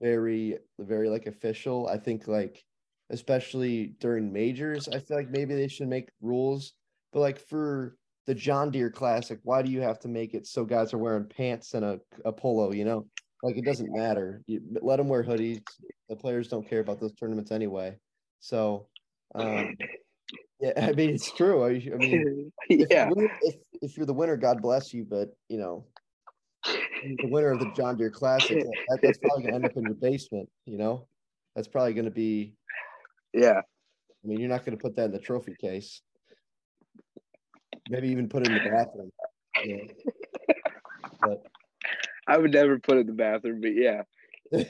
very 0.00 0.58
very 0.78 1.08
like 1.10 1.26
official. 1.26 1.88
I 1.88 1.98
think 1.98 2.26
like 2.26 2.64
especially 3.10 3.94
during 4.00 4.32
majors, 4.32 4.88
I 4.88 4.98
feel 4.98 5.16
like 5.16 5.30
maybe 5.30 5.54
they 5.54 5.68
should 5.68 5.88
make 5.88 6.08
rules. 6.20 6.72
But 7.12 7.20
like 7.20 7.38
for 7.38 7.96
the 8.26 8.34
John 8.34 8.70
Deere 8.70 8.90
Classic, 8.90 9.38
why 9.42 9.62
do 9.62 9.70
you 9.70 9.80
have 9.80 9.98
to 10.00 10.08
make 10.08 10.34
it 10.34 10.46
so 10.46 10.64
guys 10.64 10.94
are 10.94 10.98
wearing 10.98 11.24
pants 11.24 11.74
and 11.74 11.84
a, 11.84 12.00
a 12.24 12.32
polo? 12.32 12.72
You 12.72 12.84
know, 12.84 13.06
like 13.42 13.56
it 13.56 13.64
doesn't 13.64 13.92
matter. 13.92 14.42
You 14.46 14.60
let 14.80 14.96
them 14.96 15.08
wear 15.08 15.24
hoodies. 15.24 15.62
The 16.08 16.16
players 16.16 16.48
don't 16.48 16.68
care 16.68 16.80
about 16.80 17.00
those 17.00 17.12
tournaments 17.12 17.50
anyway. 17.50 17.96
So, 18.40 18.86
um, 19.34 19.76
yeah, 20.60 20.72
I 20.76 20.92
mean 20.92 21.10
it's 21.10 21.32
true. 21.32 21.64
I, 21.64 21.70
I 21.70 21.96
mean, 21.96 22.52
yeah. 22.68 23.10
If, 23.16 23.30
if 23.42 23.54
if 23.82 23.96
you're 23.96 24.06
the 24.06 24.14
winner, 24.14 24.36
God 24.36 24.62
bless 24.62 24.92
you. 24.92 25.04
But 25.08 25.30
you 25.48 25.58
know, 25.58 25.86
the 26.64 27.28
winner 27.28 27.50
of 27.50 27.60
the 27.60 27.72
John 27.76 27.96
Deere 27.96 28.10
Classic, 28.10 28.62
that, 28.88 29.00
that's 29.02 29.18
probably 29.18 29.44
gonna 29.44 29.56
end 29.56 29.64
up 29.64 29.76
in 29.76 29.84
your 29.84 29.94
basement. 29.94 30.48
You 30.66 30.78
know, 30.78 31.06
that's 31.56 31.68
probably 31.68 31.94
gonna 31.94 32.10
be. 32.10 32.54
Yeah. 33.32 33.60
I 33.60 34.26
mean, 34.26 34.40
you're 34.40 34.48
not 34.48 34.64
gonna 34.64 34.76
put 34.76 34.96
that 34.96 35.06
in 35.06 35.12
the 35.12 35.18
trophy 35.18 35.54
case. 35.54 36.02
Maybe 37.88 38.08
even 38.08 38.28
put 38.28 38.46
it 38.46 38.52
in 38.52 38.62
the 38.62 38.70
bathroom. 38.70 39.10
Yeah. 39.64 39.84
But, 41.20 41.42
I 42.26 42.38
would 42.38 42.52
never 42.52 42.78
put 42.78 42.96
it 42.96 43.00
in 43.00 43.06
the 43.08 43.12
bathroom, 43.12 43.60
but 43.60 43.74
yeah. 43.74 44.02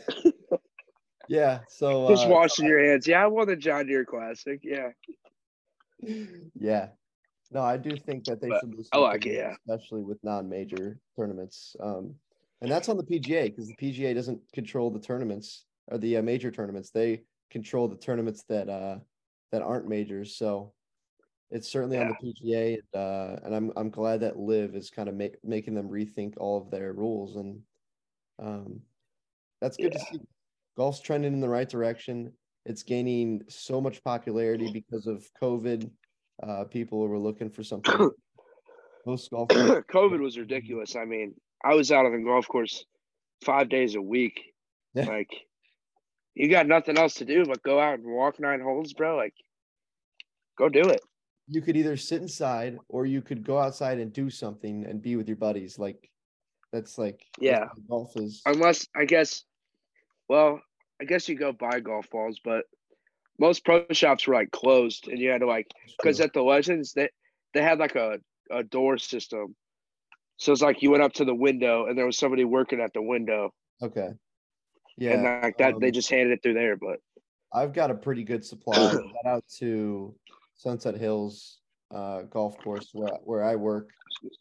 yeah. 1.29 1.61
So 1.69 2.09
just 2.09 2.27
uh, 2.27 2.31
washing 2.31 2.67
your 2.67 2.83
hands. 2.83 3.07
Yeah, 3.07 3.25
I 3.25 3.27
won 3.27 3.47
the 3.47 3.57
John 3.57 3.87
Deere 3.87 4.05
Classic. 4.05 4.61
Yeah. 4.63 4.91
Yeah. 6.59 6.89
No, 7.51 7.63
I 7.63 7.77
do 7.77 7.97
think 7.97 8.25
that 8.25 8.41
they 8.41 8.49
but 8.49 8.61
should. 8.61 8.87
I 8.93 8.99
like 8.99 9.27
it, 9.27 9.35
yeah. 9.35 9.55
Especially 9.69 10.03
with 10.03 10.23
non-major 10.23 10.99
tournaments, 11.17 11.75
um, 11.81 12.15
and 12.61 12.71
that's 12.71 12.89
on 12.89 12.97
the 12.97 13.03
PGA 13.03 13.45
because 13.45 13.67
the 13.67 13.75
PGA 13.75 14.15
doesn't 14.15 14.41
control 14.53 14.91
the 14.91 15.01
tournaments 15.01 15.65
or 15.89 15.99
the 15.99 16.19
uh, 16.19 16.23
major 16.23 16.51
tournaments. 16.51 16.91
They 16.91 17.23
control 17.51 17.89
the 17.89 17.97
tournaments 17.97 18.45
that 18.49 18.69
uh, 18.69 18.99
that 19.53 19.63
aren't 19.63 19.89
majors. 19.89 20.37
So 20.37 20.73
it's 21.51 21.69
certainly 21.69 21.97
yeah. 21.97 22.05
on 22.05 22.17
the 22.21 22.33
PGA, 22.33 22.79
and, 22.95 23.03
uh, 23.03 23.41
and 23.45 23.55
I'm 23.55 23.73
I'm 23.77 23.91
glad 23.91 24.21
that 24.21 24.39
LIV 24.39 24.77
is 24.77 24.91
kind 24.91 25.09
of 25.09 25.15
make, 25.15 25.37
making 25.45 25.75
them 25.75 25.89
rethink 25.89 26.35
all 26.37 26.59
of 26.59 26.71
their 26.71 26.93
rules, 26.93 27.37
and 27.37 27.61
um, 28.39 28.81
that's 29.61 29.77
good 29.77 29.93
yeah. 29.93 29.99
to 29.99 30.05
see. 30.13 30.21
Golf's 30.77 31.01
trending 31.01 31.33
in 31.33 31.41
the 31.41 31.49
right 31.49 31.69
direction. 31.69 32.33
It's 32.65 32.83
gaining 32.83 33.43
so 33.49 33.81
much 33.81 34.03
popularity 34.05 34.71
because 34.73 35.07
of 35.07 35.27
COVID. 35.43 35.91
Uh, 36.43 36.65
people 36.65 37.01
were 37.07 37.19
looking 37.19 37.51
for 37.51 37.63
something. 37.63 38.11
Most 39.07 39.31
golf. 39.31 39.49
COVID 39.49 40.21
was 40.21 40.39
ridiculous. 40.39 40.95
I 40.95 41.05
mean, 41.05 41.35
I 41.65 41.75
was 41.75 41.91
out 41.91 42.07
on 42.07 42.13
the 42.13 42.19
golf 42.19 42.47
course 42.47 42.85
five 43.45 43.69
days 43.69 43.95
a 43.95 44.03
week. 44.03 44.41
Yeah. 44.95 45.07
Like, 45.07 45.31
you 46.35 46.49
got 46.49 46.67
nothing 46.67 46.99
else 46.99 47.15
to 47.15 47.25
do 47.25 47.45
but 47.45 47.63
go 47.63 47.81
out 47.81 47.99
and 47.99 48.07
walk 48.07 48.41
nine 48.41 48.61
holes, 48.61 48.93
bro. 48.93 49.17
Like, 49.17 49.35
go 50.57 50.69
do 50.69 50.89
it 50.89 51.01
you 51.51 51.61
could 51.61 51.77
either 51.77 51.97
sit 51.97 52.23
inside 52.23 52.79
or 52.89 53.07
you 53.07 53.21
could 53.21 53.45
go 53.45 53.59
outside 53.59 53.99
and 53.99 54.13
do 54.13 54.31
something 54.31 54.87
and 54.87 55.03
be 55.03 55.17
with 55.17 55.27
your 55.27 55.37
buddies. 55.37 55.79
Like 55.79 56.09
that's 56.73 56.97
like 56.97 57.27
yeah, 57.41 57.61
that's 57.61 57.81
golf 57.89 58.17
is. 58.17 58.41
Unless 58.47 58.87
I 58.95 59.05
guess, 59.05 59.43
well, 60.29 60.61
I 61.01 61.05
guess 61.05 61.29
you 61.29 61.35
go 61.35 61.53
buy 61.53 61.81
golf 61.81 62.09
balls, 62.11 62.41
but 62.43 62.65
most 63.39 63.65
pro 63.65 63.85
shops 63.91 64.29
were 64.29 64.35
like 64.35 64.53
closed, 64.53 65.09
and 65.09 65.19
you 65.19 65.31
had 65.31 65.41
to 65.41 65.47
like 65.47 65.67
because 65.99 66.21
at 66.21 66.33
the 66.33 66.43
Legends 66.43 66.93
they 66.93 67.11
they 67.53 67.63
had 67.63 67.81
like 67.81 67.97
a 67.97 68.19
a 68.53 68.63
door 68.63 68.97
system, 68.97 69.57
so 70.37 70.53
it's 70.53 70.63
like 70.63 70.83
you 70.83 70.93
went 70.93 71.03
up 71.03 71.15
to 71.15 71.25
the 71.25 71.35
window 71.35 71.87
and 71.87 71.99
there 71.99 72.07
was 72.07 72.17
somebody 72.17 72.45
working 72.45 72.81
at 72.81 72.93
the 72.95 73.03
window. 73.03 73.53
Okay. 73.83 74.11
Yeah. 75.01 75.15
And 75.15 75.23
like 75.25 75.59
that, 75.59 75.75
um, 75.75 75.81
they 75.81 75.91
just 75.91 76.09
handed 76.09 76.33
it 76.33 76.43
through 76.43 76.55
there, 76.55 76.77
but. 76.77 77.01
I've 77.53 77.73
got 77.73 77.91
a 77.91 77.95
pretty 77.95 78.23
good 78.23 78.45
supply. 78.45 78.77
Shout 78.93 79.27
out 79.27 79.45
to 79.59 80.15
Sunset 80.55 80.97
Hills 80.97 81.61
uh, 81.93 82.23
golf 82.23 82.57
course 82.59 82.91
where, 82.93 83.19
where 83.25 83.45
I 83.45 83.57
work. 83.57 83.91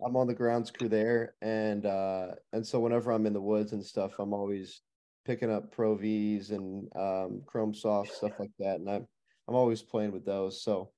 I'm 0.05 0.16
on 0.16 0.28
the 0.28 0.34
grounds 0.34 0.72
crew 0.72 0.89
there, 0.89 1.36
and 1.41 1.86
uh, 1.86 2.32
and 2.51 2.66
so 2.66 2.80
whenever 2.80 3.12
I'm 3.12 3.26
in 3.26 3.34
the 3.34 3.41
woods 3.41 3.72
and 3.72 3.84
stuff, 3.84 4.12
I'm 4.20 4.34
always 4.34 4.82
picking 5.26 5.51
up 5.51 5.72
Pro 5.72 5.95
V's 5.95 6.51
and 6.51 6.88
um, 6.97 7.41
Chrome 7.45 7.74
Soft 7.74 8.14
stuff 8.14 8.34
like 8.39 8.51
that, 8.60 8.80
and 8.80 8.89
I'm 8.89 9.07
I'm 9.47 9.55
always 9.55 9.82
playing 9.82 10.12
with 10.12 10.26
those. 10.26 10.62
So 10.62 10.91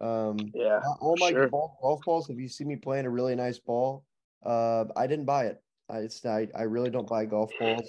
um, 0.00 0.38
yeah, 0.52 0.80
all 1.00 1.16
my 1.18 1.30
sure. 1.30 1.48
golf, 1.48 1.72
golf 1.80 2.00
balls. 2.04 2.28
If 2.28 2.38
you 2.38 2.48
see 2.48 2.64
me 2.64 2.76
playing 2.76 3.06
a 3.06 3.10
really 3.10 3.36
nice 3.36 3.58
ball, 3.58 4.04
uh, 4.44 4.86
I 4.96 5.06
didn't 5.06 5.26
buy 5.26 5.46
it. 5.46 5.62
I, 5.88 5.98
it's 5.98 6.24
I, 6.26 6.48
I 6.56 6.62
really 6.62 6.90
don't 6.90 7.08
buy 7.08 7.24
golf 7.24 7.52
balls. 7.58 7.88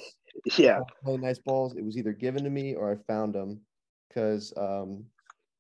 Yeah, 0.58 0.80
play 1.04 1.18
nice 1.18 1.40
balls. 1.40 1.76
It 1.76 1.84
was 1.84 1.98
either 1.98 2.14
given 2.14 2.44
to 2.44 2.50
me 2.50 2.76
or 2.76 2.92
I 2.92 2.96
found 3.12 3.34
them 3.34 3.62
because 4.08 4.54
um, 4.58 5.06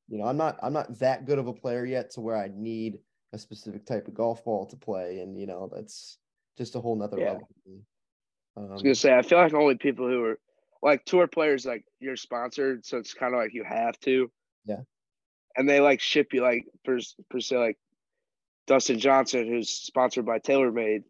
you 0.09 0.17
know, 0.17 0.25
I'm 0.25 0.37
not 0.37 0.57
I'm 0.61 0.73
not 0.73 0.97
that 0.99 1.25
good 1.25 1.39
of 1.39 1.47
a 1.47 1.53
player 1.53 1.85
yet 1.85 2.11
to 2.11 2.21
where 2.21 2.35
I 2.35 2.49
need 2.53 2.99
a 3.31 3.37
specific 3.37 3.85
type 3.85 4.07
of 4.07 4.15
golf 4.15 4.43
ball 4.43 4.65
to 4.67 4.75
play, 4.75 5.19
and 5.19 5.39
you 5.39 5.47
know, 5.47 5.69
that's 5.73 6.17
just 6.57 6.75
a 6.75 6.79
whole 6.79 6.95
nother 6.95 7.19
yeah. 7.19 7.33
level. 7.33 7.47
Um, 8.57 8.67
I 8.69 8.73
was 8.73 8.81
gonna 8.81 8.95
say, 8.95 9.15
I 9.15 9.21
feel 9.21 9.37
like 9.37 9.53
only 9.53 9.75
people 9.75 10.07
who 10.07 10.23
are 10.23 10.39
like 10.81 11.05
tour 11.05 11.27
players, 11.27 11.65
like 11.65 11.85
you're 11.99 12.15
sponsored, 12.15 12.85
so 12.85 12.97
it's 12.97 13.13
kind 13.13 13.33
of 13.33 13.39
like 13.39 13.53
you 13.53 13.63
have 13.63 13.99
to. 14.01 14.31
Yeah. 14.65 14.81
And 15.55 15.67
they 15.67 15.79
like 15.79 15.99
ship 15.99 16.33
you 16.33 16.41
like 16.41 16.65
per, 16.85 16.99
per 17.29 17.39
se 17.39 17.57
like 17.57 17.77
Dustin 18.67 18.99
Johnson, 18.99 19.47
who's 19.47 19.69
sponsored 19.69 20.25
by 20.25 20.39
TaylorMade. 20.39 21.03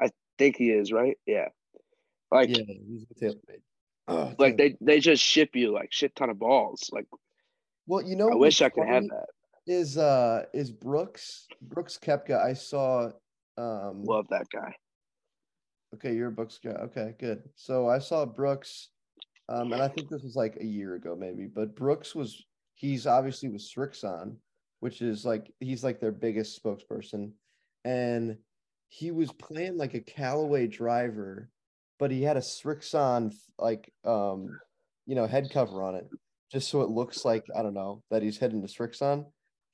I 0.00 0.10
think 0.38 0.56
he 0.56 0.70
is 0.70 0.92
right. 0.92 1.18
Yeah. 1.26 1.48
Like 2.32 2.48
yeah, 2.48 2.62
he's 2.66 3.04
TaylorMade. 3.20 3.60
Oh, 4.08 4.34
like 4.38 4.56
they 4.56 4.76
they 4.80 5.00
just 5.00 5.22
ship 5.22 5.50
you 5.54 5.72
like 5.72 5.92
shit 5.92 6.16
ton 6.16 6.30
of 6.30 6.38
balls. 6.38 6.90
Like 6.92 7.06
well, 7.86 8.02
you 8.02 8.16
know, 8.16 8.30
I 8.30 8.34
wish 8.34 8.62
I 8.62 8.68
could 8.68 8.86
have 8.86 9.04
that. 9.04 9.26
Is 9.66 9.98
uh 9.98 10.44
is 10.52 10.70
Brooks 10.70 11.46
Brooks 11.60 11.98
Koepka? 12.02 12.42
I 12.42 12.54
saw. 12.54 13.10
Um, 13.58 14.02
Love 14.04 14.26
that 14.30 14.46
guy. 14.50 14.74
Okay, 15.94 16.14
you're 16.14 16.28
a 16.28 16.32
Brooks 16.32 16.58
guy. 16.62 16.70
Okay, 16.70 17.14
good. 17.20 17.42
So 17.54 17.86
I 17.86 17.98
saw 17.98 18.24
Brooks, 18.24 18.88
um, 19.50 19.74
and 19.74 19.82
I 19.82 19.88
think 19.88 20.08
this 20.08 20.22
was 20.22 20.34
like 20.34 20.56
a 20.58 20.64
year 20.64 20.94
ago, 20.94 21.14
maybe. 21.14 21.46
But 21.46 21.76
Brooks 21.76 22.14
was 22.14 22.42
he's 22.74 23.06
obviously 23.06 23.50
with 23.50 23.60
Srixon, 23.60 24.36
which 24.80 25.02
is 25.02 25.26
like 25.26 25.52
he's 25.60 25.84
like 25.84 26.00
their 26.00 26.12
biggest 26.12 26.60
spokesperson, 26.60 27.32
and 27.84 28.38
he 28.88 29.10
was 29.10 29.30
playing 29.32 29.76
like 29.76 29.94
a 29.94 30.00
Callaway 30.00 30.66
driver, 30.66 31.50
but 32.02 32.10
he 32.10 32.20
had 32.20 32.36
a 32.36 32.40
Srixon 32.40 33.32
like 33.60 33.92
um, 34.04 34.58
you 35.06 35.14
know, 35.14 35.24
head 35.24 35.50
cover 35.52 35.84
on 35.84 35.94
it 35.94 36.10
just 36.50 36.68
so 36.68 36.82
it 36.82 36.90
looks 36.90 37.24
like 37.24 37.46
I 37.54 37.62
don't 37.62 37.74
know 37.74 38.02
that 38.10 38.24
he's 38.24 38.38
heading 38.38 38.60
to 38.60 38.66
Srixon. 38.66 39.24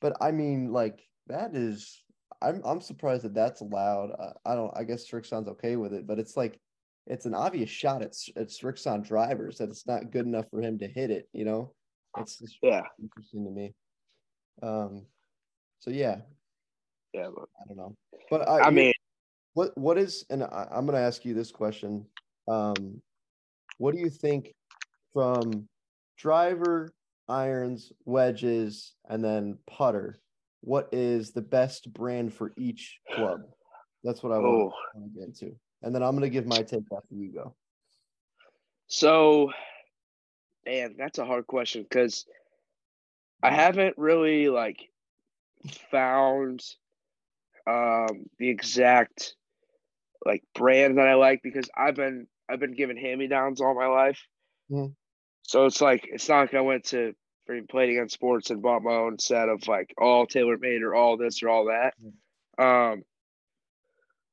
But 0.02 0.12
I 0.20 0.30
mean, 0.30 0.70
like 0.70 1.00
that 1.28 1.56
is 1.56 2.02
I'm 2.42 2.60
I'm 2.66 2.82
surprised 2.82 3.24
that 3.24 3.32
that's 3.32 3.62
allowed. 3.62 4.10
Uh, 4.10 4.32
I 4.44 4.56
don't. 4.56 4.70
I 4.76 4.84
guess 4.84 5.10
Srixon's 5.10 5.48
okay 5.48 5.76
with 5.76 5.94
it, 5.94 6.06
but 6.06 6.18
it's 6.18 6.36
like 6.36 6.60
it's 7.06 7.24
an 7.24 7.32
obvious 7.32 7.70
shot 7.70 8.02
at 8.02 8.14
at 8.36 8.48
Srixon 8.48 9.08
drivers 9.08 9.56
that 9.56 9.70
it's 9.70 9.86
not 9.86 10.10
good 10.10 10.26
enough 10.26 10.50
for 10.50 10.60
him 10.60 10.78
to 10.80 10.86
hit 10.86 11.10
it. 11.10 11.30
You 11.32 11.46
know, 11.46 11.72
it's 12.18 12.42
yeah 12.62 12.82
interesting 13.02 13.46
to 13.46 13.50
me. 13.50 13.72
Um, 14.62 15.06
so 15.78 15.90
yeah, 15.90 16.16
yeah. 17.14 17.28
But, 17.34 17.48
I 17.58 17.68
don't 17.68 17.78
know, 17.78 17.96
but 18.28 18.46
uh, 18.46 18.60
I 18.62 18.70
mean, 18.70 18.92
what 19.58 19.76
what 19.76 19.98
is 19.98 20.24
and 20.30 20.44
I, 20.44 20.68
I'm 20.70 20.86
going 20.86 20.96
to 20.96 21.04
ask 21.04 21.24
you 21.24 21.34
this 21.34 21.50
question. 21.50 22.06
Um, 22.46 23.02
what 23.78 23.92
do 23.92 24.00
you 24.00 24.08
think 24.08 24.54
from 25.12 25.68
driver, 26.16 26.92
irons, 27.28 27.92
wedges, 28.04 28.94
and 29.08 29.24
then 29.24 29.58
putter. 29.66 30.20
What 30.60 30.88
is 30.92 31.32
the 31.32 31.42
best 31.42 31.92
brand 31.92 32.32
for 32.32 32.52
each 32.56 33.00
club? 33.12 33.40
That's 34.04 34.22
what 34.22 34.32
I 34.32 34.38
want, 34.38 34.72
oh. 34.94 35.00
to 35.00 35.18
get 35.18 35.26
into. 35.26 35.56
And 35.82 35.92
then 35.92 36.04
I'm 36.04 36.12
going 36.12 36.22
to 36.22 36.30
give 36.30 36.46
my 36.46 36.62
take 36.62 36.84
after 36.96 37.16
you 37.16 37.32
go. 37.32 37.56
So, 38.86 39.50
man, 40.64 40.94
that's 40.96 41.18
a 41.18 41.24
hard 41.24 41.48
question 41.48 41.82
because 41.82 42.26
I 43.42 43.50
haven't 43.50 43.98
really 43.98 44.50
like 44.50 44.88
found 45.90 46.62
um, 47.66 48.26
the 48.38 48.48
exact 48.48 49.34
like 50.24 50.42
brand 50.54 50.98
that 50.98 51.06
I 51.06 51.14
like 51.14 51.40
because 51.42 51.68
I've 51.76 51.94
been 51.94 52.26
I've 52.48 52.60
been 52.60 52.74
given 52.74 52.96
hand 52.96 53.18
me 53.18 53.26
downs 53.28 53.60
all 53.60 53.74
my 53.74 53.86
life. 53.86 54.20
Mhm. 54.70 54.94
So 55.42 55.66
it's 55.66 55.80
like 55.80 56.06
it's 56.10 56.28
not 56.28 56.40
like 56.40 56.54
I 56.54 56.60
went 56.60 56.84
to 56.86 57.14
freaking 57.48 57.68
Play 57.68 57.88
It 57.88 57.92
Again 57.92 58.08
Sports 58.08 58.50
and 58.50 58.60
bought 58.62 58.82
my 58.82 58.92
own 58.92 59.18
set 59.18 59.48
of 59.48 59.66
like 59.66 59.94
all 59.98 60.26
TaylorMade 60.26 60.82
or 60.82 60.94
all 60.94 61.16
this 61.16 61.42
or 61.42 61.48
all 61.48 61.66
that. 61.66 61.94
Um 62.62 63.04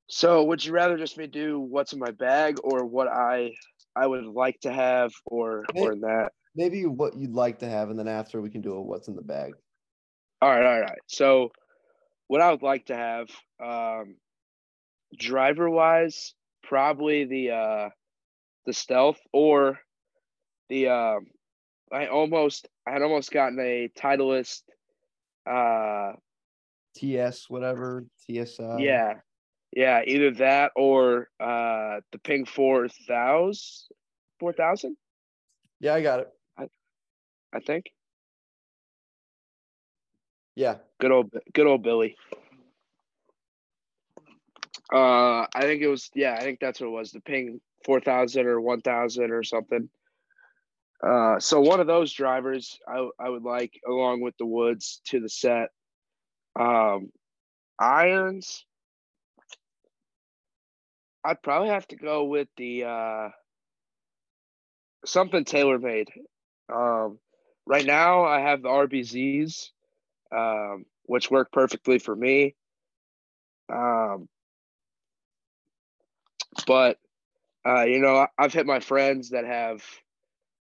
so 0.07 0.43
would 0.43 0.63
you 0.63 0.71
rather 0.71 0.97
just 0.97 1.17
me 1.17 1.27
do 1.27 1.59
what's 1.59 1.93
in 1.93 1.99
my 1.99 2.11
bag 2.11 2.57
or 2.63 2.85
what 2.85 3.07
I 3.07 3.53
I 3.95 4.05
would 4.05 4.25
like 4.25 4.59
to 4.61 4.71
have 4.71 5.13
or 5.25 5.65
or 5.75 5.95
that? 5.95 6.31
Maybe 6.55 6.85
what 6.85 7.17
you'd 7.17 7.33
like 7.33 7.59
to 7.59 7.69
have, 7.69 7.89
and 7.89 7.99
then 7.99 8.07
after 8.07 8.41
we 8.41 8.49
can 8.49 8.61
do 8.61 8.73
a 8.73 8.81
what's 8.81 9.07
in 9.07 9.15
the 9.15 9.21
bag. 9.21 9.53
All 10.41 10.49
right, 10.49 10.65
all 10.65 10.79
right. 10.79 10.99
So 11.07 11.51
what 12.27 12.41
I 12.41 12.51
would 12.51 12.61
like 12.61 12.85
to 12.87 12.95
have, 12.95 13.29
um 13.63 14.17
driver 15.15 15.69
wise, 15.69 16.33
probably 16.63 17.25
the 17.25 17.51
uh 17.51 17.89
the 18.65 18.73
stealth 18.73 19.19
or 19.31 19.79
the 20.69 20.89
um 20.89 21.27
I 21.91 22.07
almost 22.07 22.67
I 22.87 22.91
had 22.91 23.01
almost 23.01 23.31
gotten 23.31 23.59
a 23.59 23.89
Titleist 23.97 24.63
uh 25.49 26.13
TS, 26.95 27.49
whatever, 27.49 28.05
TSI. 28.25 28.77
yeah. 28.79 29.15
Yeah, 29.75 30.01
either 30.07 30.31
that 30.35 30.71
or 30.75 31.29
uh 31.39 31.99
the 32.11 32.19
Ping 32.23 32.45
four 32.45 32.87
thousand 33.07 33.87
four 34.39 34.53
thousand, 34.53 34.95
Yeah, 35.79 35.93
I 35.95 36.01
got 36.01 36.21
it. 36.21 36.29
I, 36.57 36.67
I 37.53 37.59
think. 37.59 37.91
Yeah. 40.55 40.75
Good 40.99 41.11
old 41.11 41.31
good 41.53 41.67
old 41.67 41.83
Billy. 41.83 42.15
Uh 44.93 45.45
I 45.53 45.61
think 45.61 45.81
it 45.81 45.87
was 45.87 46.09
yeah, 46.13 46.33
I 46.35 46.41
think 46.41 46.59
that's 46.59 46.79
what 46.79 46.87
it 46.87 46.91
was, 46.91 47.11
the 47.11 47.21
Ping 47.21 47.59
four 47.83 47.99
thousand 47.99 48.45
or 48.47 48.61
one 48.61 48.81
thousand 48.81 49.31
or 49.31 49.43
something. 49.43 49.89
Uh 51.05 51.39
so 51.39 51.59
one 51.61 51.79
of 51.79 51.87
those 51.87 52.13
drivers 52.13 52.79
I 52.87 53.07
I 53.19 53.29
would 53.29 53.43
like 53.43 53.79
along 53.87 54.21
with 54.21 54.35
the 54.37 54.45
woods 54.45 55.01
to 55.07 55.19
the 55.19 55.29
set. 55.29 55.69
Um 56.59 57.11
irons 57.79 58.65
I'd 61.23 61.41
probably 61.41 61.69
have 61.69 61.87
to 61.87 61.95
go 61.95 62.25
with 62.25 62.47
the 62.57 62.83
uh 62.85 63.29
something 65.05 65.43
TaylorMade. 65.45 66.07
Um 66.73 67.19
right 67.65 67.85
now 67.85 68.23
I 68.25 68.39
have 68.41 68.61
the 68.61 68.69
RBZs 68.69 69.69
um 70.35 70.85
which 71.03 71.29
work 71.31 71.51
perfectly 71.51 71.99
for 71.99 72.15
me. 72.15 72.55
Um 73.71 74.27
but 76.65 76.97
uh 77.67 77.83
you 77.83 77.99
know 77.99 78.27
I've 78.37 78.53
hit 78.53 78.65
my 78.65 78.79
friends 78.79 79.31
that 79.31 79.45
have 79.45 79.83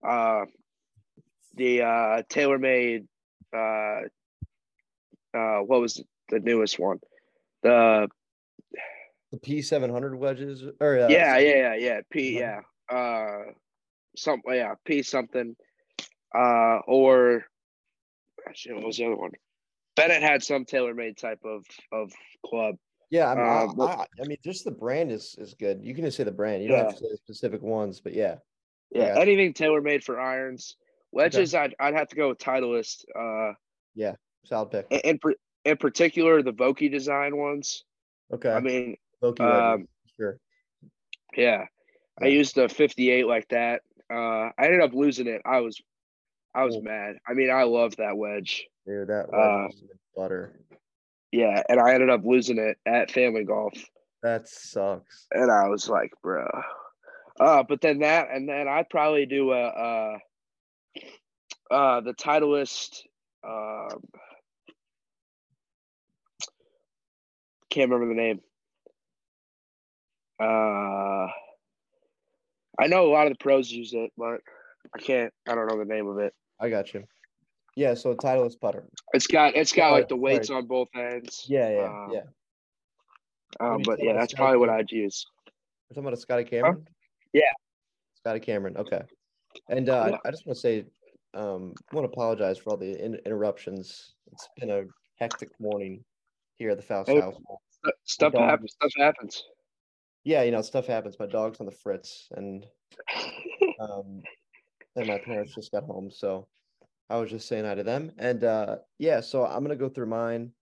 uh 0.06 0.44
the 1.54 1.82
uh 1.82 2.22
TaylorMade 2.30 3.06
uh 3.54 4.00
uh 5.36 5.58
what 5.60 5.80
was 5.80 6.02
the 6.28 6.40
newest 6.40 6.78
one? 6.78 6.98
The 7.62 8.08
The 9.32 9.38
P700 9.38 10.16
wedges, 10.16 10.64
or 10.80 10.98
uh, 10.98 11.08
yeah, 11.08 11.38
yeah, 11.38 11.56
yeah, 11.56 11.74
yeah. 11.74 12.00
P, 12.10 12.42
Uh-huh. 12.42 12.60
yeah. 12.90 12.96
Uh, 12.96 13.52
some, 14.16 14.42
yeah, 14.48 14.74
P 14.84 15.02
something. 15.02 15.56
Uh, 16.34 16.78
or 16.86 17.44
actually, 18.48 18.74
what 18.74 18.86
was 18.86 18.96
the 18.96 19.06
other 19.06 19.16
one? 19.16 19.32
Bennett 19.96 20.22
had 20.22 20.42
some 20.42 20.64
TaylorMade 20.64 21.16
type 21.16 21.40
of 21.44 21.64
of 21.92 22.12
club. 22.44 22.76
Yeah, 23.12 23.30
I 23.30 23.34
mean, 23.34 23.44
I- 23.44 23.62
Um, 23.64 23.76
what- 23.76 23.90
I, 23.90 24.06
I 24.22 24.26
mean, 24.26 24.38
just 24.42 24.64
the 24.64 24.70
brand 24.70 25.12
is 25.12 25.34
is 25.38 25.52
good. 25.52 25.84
You 25.84 25.94
can 25.94 26.02
just 26.04 26.16
say 26.16 26.24
the 26.24 26.32
brand. 26.32 26.62
You 26.62 26.70
don't 26.70 26.78
have 26.78 26.96
to 26.96 27.08
say 27.10 27.14
specific 27.16 27.60
ones, 27.60 28.00
but 28.00 28.14
yeah. 28.14 28.38
Yeah, 28.90 29.18
anything 29.18 29.52
TaylorMade 29.52 30.02
for 30.02 30.18
irons. 30.18 30.76
Wedges, 31.12 31.54
I'd 31.54 31.74
I'd 31.78 31.92
have 31.94 32.08
to 32.08 32.16
go 32.16 32.30
with 32.30 32.38
Titleist. 32.38 33.04
Uh, 33.14 33.52
yeah, 33.94 34.14
Solid 34.44 34.70
pick. 34.70 34.86
in 34.90 35.00
in, 35.04 35.20
in 35.66 35.76
particular, 35.76 36.42
the 36.42 36.54
Vokey 36.54 36.90
design 36.90 37.36
ones. 37.36 37.84
Okay. 38.32 38.50
I 38.50 38.60
mean, 38.60 38.96
wedges, 39.20 39.40
um, 39.40 39.86
sure. 40.18 40.38
yeah, 41.36 41.66
I 42.20 42.28
used 42.28 42.56
a 42.56 42.66
58 42.66 43.26
like 43.26 43.46
that. 43.48 43.82
Uh, 44.10 44.48
I 44.58 44.64
ended 44.64 44.80
up 44.80 44.94
losing 44.94 45.26
it. 45.26 45.42
I 45.44 45.60
was, 45.60 45.78
I 46.54 46.64
was 46.64 46.78
mad. 46.82 47.16
I 47.28 47.34
mean, 47.34 47.50
I 47.50 47.64
love 47.64 47.94
that 47.96 48.16
wedge. 48.16 48.64
Dude, 48.86 49.08
that 49.08 49.26
uh, 49.32 49.64
wedge 49.68 49.74
is 49.74 49.82
butter. 50.16 50.58
Yeah, 51.32 51.62
and 51.68 51.80
I 51.80 51.94
ended 51.94 52.10
up 52.10 52.20
losing 52.24 52.58
it 52.58 52.76
at 52.86 53.10
Family 53.10 53.44
Golf, 53.44 53.72
That 54.22 54.48
sucks. 54.48 55.26
and 55.32 55.50
I 55.50 55.68
was 55.68 55.88
like, 55.88 56.12
bro. 56.22 56.46
Uh, 57.40 57.62
but 57.62 57.80
then 57.80 58.00
that, 58.00 58.28
and 58.30 58.46
then 58.48 58.68
I'd 58.68 58.90
probably 58.90 59.24
do 59.24 59.52
a, 59.52 59.62
uh, 59.66 60.18
uh, 61.70 62.00
the 62.02 62.12
Titleist. 62.12 63.00
Um, 63.42 64.02
can't 67.70 67.90
remember 67.90 68.14
the 68.14 68.20
name. 68.20 68.40
Uh, 70.38 71.28
I 72.78 72.86
know 72.88 73.06
a 73.06 73.12
lot 73.12 73.26
of 73.26 73.32
the 73.32 73.38
pros 73.42 73.70
use 73.70 73.94
it, 73.94 74.12
but 74.18 74.40
I 74.94 74.98
can't. 75.00 75.32
I 75.48 75.54
don't 75.54 75.66
know 75.66 75.78
the 75.78 75.84
name 75.86 76.06
of 76.08 76.18
it. 76.18 76.34
I 76.60 76.68
got 76.68 76.92
you. 76.92 77.04
Yeah, 77.76 77.94
so 77.94 78.14
Titleist 78.14 78.60
putter. 78.60 78.84
It's 79.14 79.26
got 79.26 79.56
it's 79.56 79.72
got 79.72 79.92
like 79.92 80.08
the 80.08 80.14
sorry. 80.14 80.20
weights 80.20 80.50
on 80.50 80.66
both 80.66 80.88
ends. 80.94 81.46
Yeah, 81.48 81.70
yeah, 81.70 81.80
Uh, 81.80 82.06
yeah. 82.12 82.20
Um, 83.60 83.82
but 83.84 83.98
yeah, 84.02 84.12
that's 84.14 84.34
probably 84.34 84.58
what 84.58 84.68
I'd 84.68 84.90
use. 84.90 85.24
We're 85.90 85.94
talking 85.94 86.04
about 86.04 86.14
a 86.14 86.20
Scotty 86.20 86.44
Cameron? 86.44 86.86
Yeah. 87.32 87.42
Scotty 88.16 88.40
Cameron. 88.40 88.76
Okay. 88.76 89.02
And 89.68 89.88
uh, 89.88 90.06
Yeah. 90.10 90.16
I, 90.24 90.28
I 90.28 90.30
just 90.30 90.46
want 90.46 90.56
to 90.56 90.60
say, 90.60 90.84
um, 91.34 91.74
I 91.90 91.96
want 91.96 92.06
to 92.06 92.12
apologize 92.12 92.58
for 92.58 92.70
all 92.70 92.76
the 92.78 93.02
in- 93.02 93.20
interruptions. 93.26 94.14
It's 94.32 94.48
been 94.58 94.70
a 94.70 94.84
hectic 95.20 95.50
morning 95.60 96.02
here 96.56 96.70
at 96.70 96.76
the 96.78 96.82
Faust 96.82 97.10
Hey. 97.10 97.20
house. 97.20 97.34
Stuff 98.04 98.32
happens. 98.34 98.72
Stuff 98.72 98.92
happens. 98.96 99.44
Yeah, 100.24 100.42
you 100.42 100.50
know, 100.52 100.62
stuff 100.62 100.86
happens. 100.86 101.16
My 101.18 101.26
dog's 101.26 101.58
on 101.60 101.66
the 101.66 101.72
fritz, 101.72 102.28
and 102.36 102.64
um, 103.80 104.22
and 104.96 105.06
my 105.08 105.18
parents 105.18 105.54
just 105.54 105.72
got 105.72 105.82
home, 105.82 106.10
so 106.12 106.46
I 107.12 107.16
was 107.18 107.28
just 107.28 107.46
saying 107.46 107.66
hi 107.66 107.74
to 107.74 107.82
them. 107.82 108.10
And 108.16 108.42
uh, 108.42 108.76
yeah, 108.98 109.20
so 109.20 109.44
I'm 109.44 109.62
gonna 109.62 109.76
go 109.76 109.90
through 109.90 110.06
mine. 110.06 110.52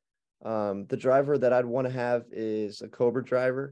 Um, 0.44 0.84
the 0.86 0.96
driver 0.96 1.38
that 1.38 1.52
I'd 1.52 1.64
want 1.64 1.86
to 1.86 1.92
have 1.92 2.24
is 2.32 2.82
a 2.82 2.88
Cobra 2.88 3.24
driver, 3.24 3.70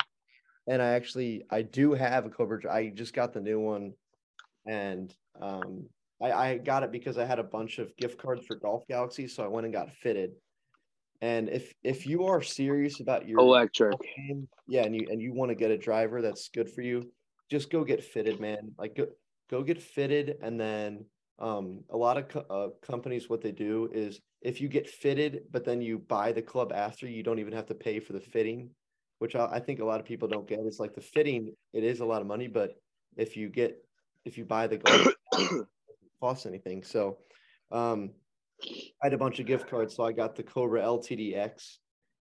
and 0.69 0.81
I 0.81 0.91
actually 0.91 1.43
I 1.51 1.63
do 1.63 1.93
have 1.93 2.25
a 2.25 2.31
Cobra. 2.31 2.73
I 2.73 2.91
just 2.91 3.15
got 3.15 3.33
the 3.33 3.41
new 3.41 3.59
one, 3.59 3.95
and 4.65 5.13
um, 5.41 5.89
I, 6.23 6.31
I 6.33 6.59
got 6.59 6.85
it 6.85 6.93
because 6.93 7.19
I 7.19 7.25
had 7.25 7.41
a 7.41 7.45
bunch 7.45 7.81
of 7.81 7.97
gift 7.97 8.17
cards 8.17 8.47
for 8.47 8.55
Golf 8.55 8.87
Galaxy, 8.87 9.27
so 9.27 9.43
I 9.43 9.49
went 9.49 9.65
and 9.65 9.75
got 9.75 9.91
fitted. 9.91 10.31
And 11.21 11.49
if 11.49 11.75
if 11.83 12.07
you 12.07 12.27
are 12.27 12.43
serious 12.43 13.01
about 13.01 13.27
your 13.27 13.41
Electric. 13.41 13.99
game, 14.17 14.47
yeah, 14.69 14.85
and 14.85 14.95
you 14.95 15.09
and 15.11 15.21
you 15.21 15.33
want 15.33 15.49
to 15.49 15.57
get 15.57 15.73
a 15.73 15.79
driver 15.79 16.23
that's 16.23 16.49
good 16.51 16.71
for 16.71 16.83
you, 16.83 17.11
just 17.51 17.71
go 17.71 17.83
get 17.83 18.05
fitted, 18.05 18.39
man. 18.39 18.71
Like 18.79 18.95
go 18.95 19.09
go 19.51 19.65
get 19.65 19.83
fitted, 19.83 20.37
and 20.43 20.61
then 20.61 21.07
um, 21.39 21.85
a 21.91 21.97
lot 21.97 22.17
of 22.17 22.29
co- 22.29 22.47
uh, 22.51 22.87
companies 22.87 23.29
what 23.29 23.43
they 23.43 23.53
do 23.53 23.89
is 23.93 24.21
if 24.43 24.61
you 24.61 24.69
get 24.69 24.89
fitted, 24.89 25.43
but 25.51 25.65
then 25.65 25.81
you 25.81 25.99
buy 25.99 26.33
the 26.33 26.43
club 26.43 26.73
after, 26.73 27.09
you 27.09 27.23
don't 27.23 27.39
even 27.39 27.53
have 27.53 27.67
to 27.67 27.75
pay 27.75 28.01
for 28.01 28.13
the 28.13 28.21
fitting, 28.21 28.71
which 29.19 29.37
I, 29.37 29.47
I 29.53 29.61
think 29.61 29.81
a 29.81 29.85
lot 29.85 30.01
of 30.01 30.07
people 30.07 30.29
don't 30.29 30.49
get. 30.49 30.61
It's 30.61 30.81
like 30.81 30.95
the 30.95 31.01
fitting, 31.01 31.55
it 31.73 31.85
is 31.85 32.01
a 32.01 32.05
lot 32.05 32.21
of 32.21 32.27
money, 32.27 32.49
but 32.49 32.75
if 33.17 33.37
you 33.37 33.49
get 33.49 33.77
if 34.25 34.37
you 34.37 34.45
buy 34.45 34.67
the 34.67 34.79
club 34.79 35.15
it 35.33 35.67
doesn't 36.21 36.51
anything. 36.51 36.83
So, 36.83 37.19
um, 37.71 38.11
I 38.63 39.05
had 39.05 39.15
a 39.15 39.19
bunch 39.19 39.39
of 39.39 39.47
gift 39.47 39.69
cards, 39.69 39.95
so 39.95 40.05
I 40.05 40.13
got 40.13 40.35
the 40.35 40.43
Cobra 40.43 40.83
LTDX, 40.83 41.77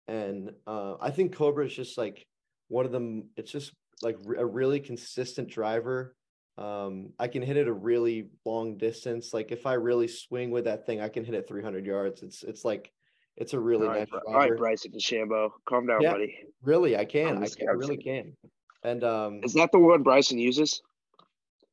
and 0.08 0.50
uh, 0.66 0.94
I 1.00 1.10
think 1.10 1.36
Cobra 1.36 1.66
is 1.66 1.74
just 1.74 1.96
like 1.96 2.26
one 2.68 2.84
of 2.84 2.92
them. 2.92 3.30
It's 3.36 3.52
just 3.52 3.72
like 4.02 4.16
a 4.36 4.44
really 4.44 4.80
consistent 4.80 5.48
driver. 5.48 6.15
Um, 6.58 7.12
I 7.18 7.28
can 7.28 7.42
hit 7.42 7.56
it 7.56 7.68
a 7.68 7.72
really 7.72 8.28
long 8.44 8.78
distance. 8.78 9.34
Like 9.34 9.52
if 9.52 9.66
I 9.66 9.74
really 9.74 10.08
swing 10.08 10.50
with 10.50 10.64
that 10.64 10.86
thing, 10.86 11.00
I 11.00 11.08
can 11.08 11.24
hit 11.24 11.34
it 11.34 11.46
300 11.46 11.84
yards. 11.84 12.22
It's 12.22 12.42
it's 12.42 12.64
like 12.64 12.92
it's 13.36 13.52
a 13.52 13.60
really 13.60 13.86
all 13.86 13.92
right, 13.92 13.98
nice 14.00 14.08
driver. 14.08 14.24
all 14.28 14.38
right, 14.38 14.56
Bryson 14.56 14.92
DeChambeau, 14.92 15.50
calm 15.68 15.86
down, 15.86 16.00
Yeah. 16.00 16.12
buddy. 16.12 16.38
Really, 16.62 16.96
I 16.96 17.04
can. 17.04 17.42
I, 17.42 17.48
can, 17.48 17.68
I 17.68 17.72
really 17.72 17.98
can. 17.98 18.34
And 18.82 19.04
um, 19.04 19.40
Is 19.42 19.52
that 19.54 19.70
the 19.72 19.78
one 19.78 20.02
Bryson 20.02 20.38
uses? 20.38 20.80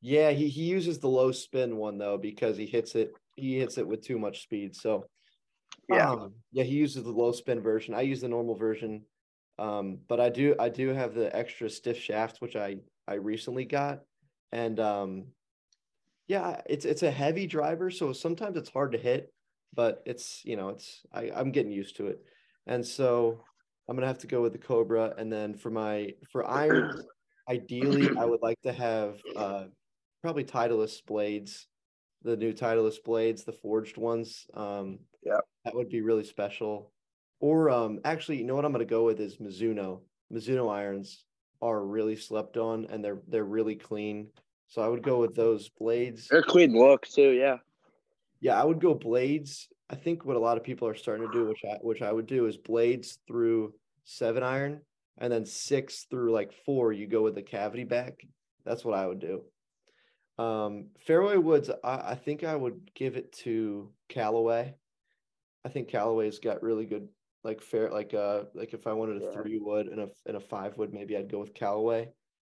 Yeah, 0.02 0.32
he, 0.32 0.48
he 0.48 0.64
uses 0.64 0.98
the 0.98 1.08
low 1.08 1.32
spin 1.32 1.76
one 1.76 1.96
though 1.96 2.18
because 2.18 2.58
he 2.58 2.66
hits 2.66 2.94
it 2.94 3.12
he 3.36 3.58
hits 3.58 3.78
it 3.78 3.86
with 3.86 4.02
too 4.04 4.18
much 4.18 4.42
speed. 4.42 4.76
So 4.76 5.06
Yeah. 5.88 6.10
um, 6.10 6.34
yeah, 6.52 6.64
he 6.64 6.74
uses 6.74 7.04
the 7.04 7.10
low 7.10 7.32
spin 7.32 7.62
version. 7.62 7.94
I 7.94 8.02
use 8.02 8.20
the 8.20 8.28
normal 8.28 8.54
version. 8.54 9.02
Um, 9.58 9.98
but 10.08 10.20
I 10.20 10.28
do 10.28 10.54
I 10.58 10.68
do 10.68 10.88
have 10.88 11.14
the 11.14 11.34
extra 11.34 11.70
stiff 11.70 11.98
shaft 11.98 12.42
which 12.42 12.54
I 12.54 12.76
I 13.08 13.14
recently 13.14 13.64
got. 13.64 14.00
And 14.54 14.78
um 14.78 15.24
yeah, 16.28 16.62
it's 16.66 16.84
it's 16.86 17.02
a 17.02 17.10
heavy 17.10 17.46
driver, 17.46 17.90
so 17.90 18.12
sometimes 18.12 18.56
it's 18.56 18.70
hard 18.70 18.92
to 18.92 18.98
hit, 18.98 19.32
but 19.74 20.02
it's 20.06 20.40
you 20.44 20.56
know, 20.56 20.70
it's 20.70 21.02
I, 21.12 21.30
I'm 21.34 21.50
getting 21.50 21.72
used 21.72 21.96
to 21.96 22.06
it. 22.06 22.20
And 22.66 22.86
so 22.86 23.42
I'm 23.88 23.96
gonna 23.96 24.06
have 24.06 24.18
to 24.20 24.26
go 24.26 24.40
with 24.40 24.52
the 24.52 24.58
Cobra, 24.58 25.12
and 25.18 25.30
then 25.30 25.54
for 25.54 25.70
my 25.70 26.14
for 26.30 26.48
irons, 26.48 27.04
ideally 27.50 28.08
I 28.16 28.24
would 28.24 28.40
like 28.42 28.60
to 28.62 28.72
have 28.72 29.20
uh, 29.36 29.64
probably 30.22 30.44
Titleist 30.44 31.04
blades, 31.04 31.66
the 32.22 32.36
new 32.36 32.52
Titleist 32.52 33.02
blades, 33.04 33.44
the 33.44 33.52
forged 33.52 33.98
ones. 33.98 34.46
Um, 34.54 35.00
yeah, 35.24 35.40
that 35.64 35.74
would 35.74 35.88
be 35.88 36.00
really 36.00 36.24
special. 36.24 36.92
Or 37.40 37.68
um, 37.70 37.98
actually, 38.04 38.38
you 38.38 38.44
know 38.44 38.54
what 38.54 38.64
I'm 38.64 38.72
gonna 38.72 38.84
go 38.84 39.04
with 39.04 39.20
is 39.20 39.38
Mizuno. 39.38 40.02
Mizuno 40.32 40.72
irons 40.72 41.24
are 41.60 41.84
really 41.84 42.16
slept 42.16 42.56
on, 42.56 42.86
and 42.86 43.04
they're 43.04 43.20
they're 43.28 43.44
really 43.44 43.74
clean. 43.74 44.28
So 44.68 44.82
I 44.82 44.88
would 44.88 45.02
go 45.02 45.20
with 45.20 45.34
those 45.34 45.68
blades. 45.68 46.28
They're 46.28 46.42
clean 46.42 46.72
look 46.72 47.06
too, 47.06 47.30
yeah. 47.30 47.58
Yeah, 48.40 48.60
I 48.60 48.64
would 48.64 48.80
go 48.80 48.94
blades. 48.94 49.68
I 49.88 49.94
think 49.94 50.24
what 50.24 50.36
a 50.36 50.40
lot 50.40 50.56
of 50.56 50.64
people 50.64 50.88
are 50.88 50.94
starting 50.94 51.26
to 51.26 51.32
do, 51.32 51.46
which 51.46 51.62
I 51.64 51.76
which 51.80 52.02
I 52.02 52.12
would 52.12 52.26
do, 52.26 52.46
is 52.46 52.56
blades 52.56 53.18
through 53.26 53.74
seven 54.04 54.42
iron, 54.42 54.80
and 55.18 55.32
then 55.32 55.46
six 55.46 56.06
through 56.10 56.32
like 56.32 56.52
four. 56.64 56.92
You 56.92 57.06
go 57.06 57.22
with 57.22 57.34
the 57.34 57.42
cavity 57.42 57.84
back. 57.84 58.24
That's 58.64 58.84
what 58.84 58.98
I 58.98 59.06
would 59.06 59.20
do. 59.20 59.44
Um, 60.42 60.86
fairway 61.06 61.36
woods, 61.36 61.70
I, 61.84 62.12
I 62.12 62.14
think 62.16 62.42
I 62.42 62.56
would 62.56 62.90
give 62.94 63.16
it 63.16 63.32
to 63.44 63.90
Callaway. 64.08 64.74
I 65.64 65.68
think 65.68 65.88
Callaway's 65.88 66.38
got 66.38 66.62
really 66.62 66.86
good 66.86 67.08
like 67.44 67.60
fair 67.60 67.90
like 67.90 68.14
uh 68.14 68.44
like 68.54 68.72
if 68.72 68.86
I 68.86 68.94
wanted 68.94 69.22
a 69.22 69.26
yeah. 69.26 69.32
three 69.32 69.58
wood 69.58 69.86
and 69.88 70.00
a 70.00 70.08
and 70.26 70.36
a 70.36 70.40
five 70.40 70.76
wood, 70.76 70.92
maybe 70.92 71.16
I'd 71.16 71.30
go 71.30 71.38
with 71.38 71.54
Callaway. 71.54 72.08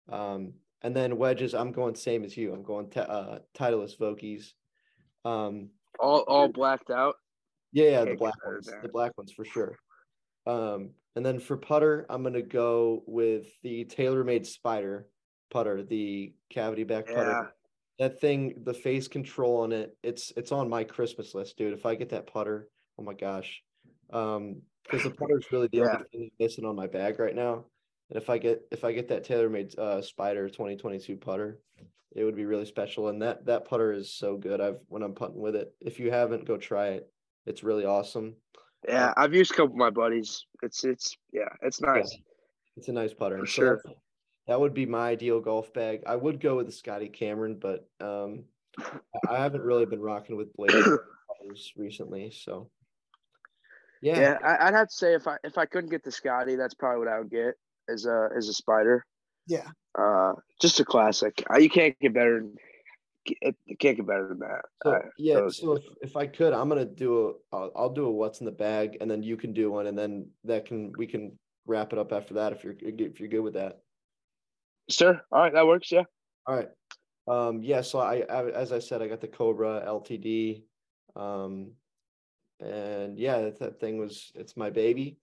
Um, 0.10 0.54
and 0.82 0.96
then 0.96 1.18
wedges, 1.18 1.54
I'm 1.54 1.72
going 1.72 1.96
same 1.96 2.24
as 2.24 2.36
you. 2.38 2.54
I'm 2.54 2.64
going 2.64 2.90
t- 2.90 3.00
uh 3.00 3.40
Titleist 3.58 3.98
Vokeys. 3.98 4.54
Um, 5.26 5.70
all 6.00 6.22
all 6.28 6.48
blacked 6.48 6.90
out. 6.90 7.16
Yeah, 7.72 7.90
yeah, 7.90 8.06
the 8.06 8.16
black 8.16 8.46
ones, 8.46 8.70
the 8.82 8.90
black 8.90 9.18
ones 9.18 9.32
for 9.32 9.46
sure. 9.46 9.76
Um, 10.48 10.92
and 11.16 11.26
then 11.26 11.40
for 11.40 11.58
putter, 11.58 12.06
I'm 12.10 12.24
gonna 12.24 12.42
go 12.42 13.04
with 13.06 13.48
the 13.64 13.86
TaylorMade 13.86 14.46
Spider 14.46 15.08
putter, 15.52 15.84
the 15.84 16.34
cavity 16.50 16.84
back 16.84 17.06
yeah. 17.10 17.16
putter. 17.16 17.54
That 18.00 18.22
thing, 18.22 18.62
the 18.64 18.74
face 18.74 19.08
control 19.08 19.62
on 19.62 19.72
it, 19.74 19.98
it's 20.04 20.32
it's 20.38 20.52
on 20.52 20.70
my 20.70 20.84
Christmas 20.84 21.36
list, 21.36 21.58
dude. 21.58 21.74
If 21.74 21.86
I 21.86 21.96
get 21.96 22.10
that 22.10 22.28
putter, 22.28 22.70
oh 22.98 23.04
my 23.04 23.14
gosh. 23.14 23.62
Um, 24.12 24.62
because 24.84 25.04
the 25.04 25.12
putter 25.12 25.38
is 25.38 25.52
really 25.52 25.68
the 25.68 25.80
yeah. 25.80 25.94
only 25.94 26.06
thing 26.12 26.32
missing 26.40 26.66
on 26.66 26.76
my 26.76 26.88
bag 26.88 27.20
right 27.20 27.36
now. 27.36 27.66
And 28.10 28.18
if 28.18 28.30
I 28.30 28.38
get 28.38 28.64
if 28.72 28.84
I 28.84 28.92
get 28.92 29.08
that 29.10 29.26
TaylorMade 29.26 29.78
uh, 29.78 30.02
Spider 30.02 30.48
2022 30.50 31.16
putter, 31.18 31.60
it 32.16 32.24
would 32.24 32.36
be 32.36 32.46
really 32.46 32.66
special. 32.66 33.10
And 33.10 33.22
that 33.22 33.46
that 33.46 33.66
putter 33.66 33.94
is 33.94 34.12
so 34.12 34.36
good. 34.36 34.60
I've 34.60 34.80
when 34.88 35.04
I'm 35.04 35.14
putting 35.14 35.40
with 35.40 35.56
it. 35.56 35.74
If 35.80 36.00
you 36.00 36.12
haven't, 36.12 36.46
go 36.46 36.58
try 36.58 36.90
it. 36.90 37.10
It's 37.46 37.64
really 37.64 37.86
awesome. 37.86 38.36
Yeah, 38.88 39.14
I've 39.16 39.34
used 39.34 39.52
a 39.52 39.56
couple 39.56 39.74
of 39.74 39.78
my 39.78 39.92
buddies. 39.92 40.46
It's 40.64 40.84
it's 40.84 41.18
yeah, 41.32 41.50
it's 41.62 41.82
nice. 41.82 42.12
Yeah, 42.12 42.20
it's 42.78 42.88
a 42.88 42.94
nice 42.94 43.14
putter. 43.14 43.40
For 43.40 43.46
so 43.46 43.62
sure. 43.62 43.82
That 44.48 44.60
would 44.60 44.74
be 44.74 44.88
my 44.88 45.10
ideal 45.10 45.40
golf 45.40 45.72
bag. 45.74 46.02
I 46.08 46.16
would 46.16 46.40
go 46.40 46.56
with 46.56 46.66
the 46.66 46.72
Scotty 46.72 47.10
Cameron, 47.10 47.60
but 47.62 47.88
um, 48.02 48.46
I 49.30 49.38
haven't 49.38 49.62
really 49.62 49.86
been 49.86 50.02
rocking 50.02 50.36
with 50.36 50.52
blade 50.56 50.72
recently. 51.78 52.32
So 52.32 52.72
yeah, 54.02 54.20
yeah, 54.20 54.38
I, 54.44 54.66
would 54.66 54.78
have 54.78 54.88
to 54.88 54.96
say 54.96 55.14
if 55.14 55.28
I 55.28 55.38
if 55.44 55.60
I 55.60 55.68
couldn't 55.68 55.92
get 55.92 56.04
the 56.04 56.12
Scotty, 56.12 56.56
that's 56.56 56.74
probably 56.74 56.98
what 56.98 57.08
I 57.08 57.20
would 57.20 57.30
get 57.30 57.54
as 57.92 58.06
a 58.06 58.30
as 58.36 58.48
a 58.48 58.54
spider. 58.54 59.06
Yeah. 59.48 59.68
Uh, 59.98 60.34
just 60.62 60.80
a 60.80 60.86
classic. 60.86 61.44
Uh, 61.52 61.58
you 61.58 61.70
can't 61.70 61.98
get 62.00 62.14
better. 62.14 62.46
It, 63.26 63.56
can't 63.80 63.98
get 63.98 64.08
better 64.08 64.28
than 64.28 64.40
that. 64.40 64.62
So, 64.84 64.92
uh, 64.92 65.00
yeah. 65.18 65.48
So 65.50 65.74
if, 65.74 65.84
if 66.02 66.16
I 66.16 66.28
could, 66.28 66.54
I'm 66.54 66.70
gonna 66.70 66.86
do 66.86 67.30
a. 67.52 67.56
I'll, 67.56 67.72
I'll 67.76 67.90
do 67.90 68.06
a 68.06 68.12
what's 68.12 68.40
in 68.40 68.46
the 68.46 68.52
bag, 68.52 68.98
and 69.02 69.10
then 69.10 69.24
you 69.24 69.38
can 69.38 69.54
do 69.54 69.72
one, 69.72 69.88
and 69.88 69.98
then 69.98 70.28
that 70.46 70.66
can 70.66 70.94
we 70.98 71.08
can 71.08 71.38
wrap 71.66 71.94
it 71.94 72.00
up 72.00 72.14
after 72.14 72.36
that 72.36 72.54
if 72.54 72.64
you're 72.64 72.76
if 72.80 73.20
you're 73.20 73.30
good 73.30 73.42
with 73.42 73.56
that. 73.56 73.80
Sure. 74.90 75.22
All 75.32 75.42
right, 75.42 75.54
that 75.54 75.68
works. 75.68 75.92
Yeah. 75.92 76.04
All 76.46 76.56
right. 76.56 76.70
Um. 77.28 77.62
Yeah. 77.64 77.82
So 77.82 78.00
I, 78.00 78.22
I 78.30 78.50
as 78.52 78.72
I 78.72 78.80
said, 78.80 79.02
I 79.02 79.08
got 79.08 79.22
the 79.22 79.28
Cobra 79.28 79.84
LTD. 79.86 80.64
Um. 81.16 81.72
And 82.60 83.18
yeah, 83.18 83.42
that, 83.42 83.60
that 83.60 83.80
thing 83.80 83.98
was 83.98 84.32
it's 84.36 84.58
my 84.58 84.70
baby. 84.70 85.18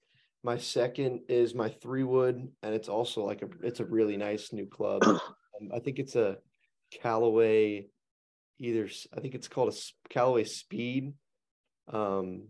My 0.47 0.59
second 0.59 1.22
is 1.28 1.57
my 1.57 1.68
three 1.68 2.05
wood, 2.05 2.49
and 2.62 2.72
it's 2.72 2.88
also 2.88 3.24
like 3.24 3.42
a 3.42 3.49
it's 3.64 3.80
a 3.80 3.84
really 3.84 4.16
nice 4.16 4.53
new 4.53 4.66
club. 4.66 5.03
Um, 5.59 5.70
I 5.74 5.78
think 5.78 5.99
it's 5.99 6.16
a 6.16 6.36
Callaway, 7.01 7.86
either 8.59 8.90
I 9.16 9.20
think 9.20 9.34
it's 9.34 9.49
called 9.49 9.72
a 9.72 10.12
Callaway 10.12 10.44
Speed. 10.44 11.14
Um, 11.90 12.49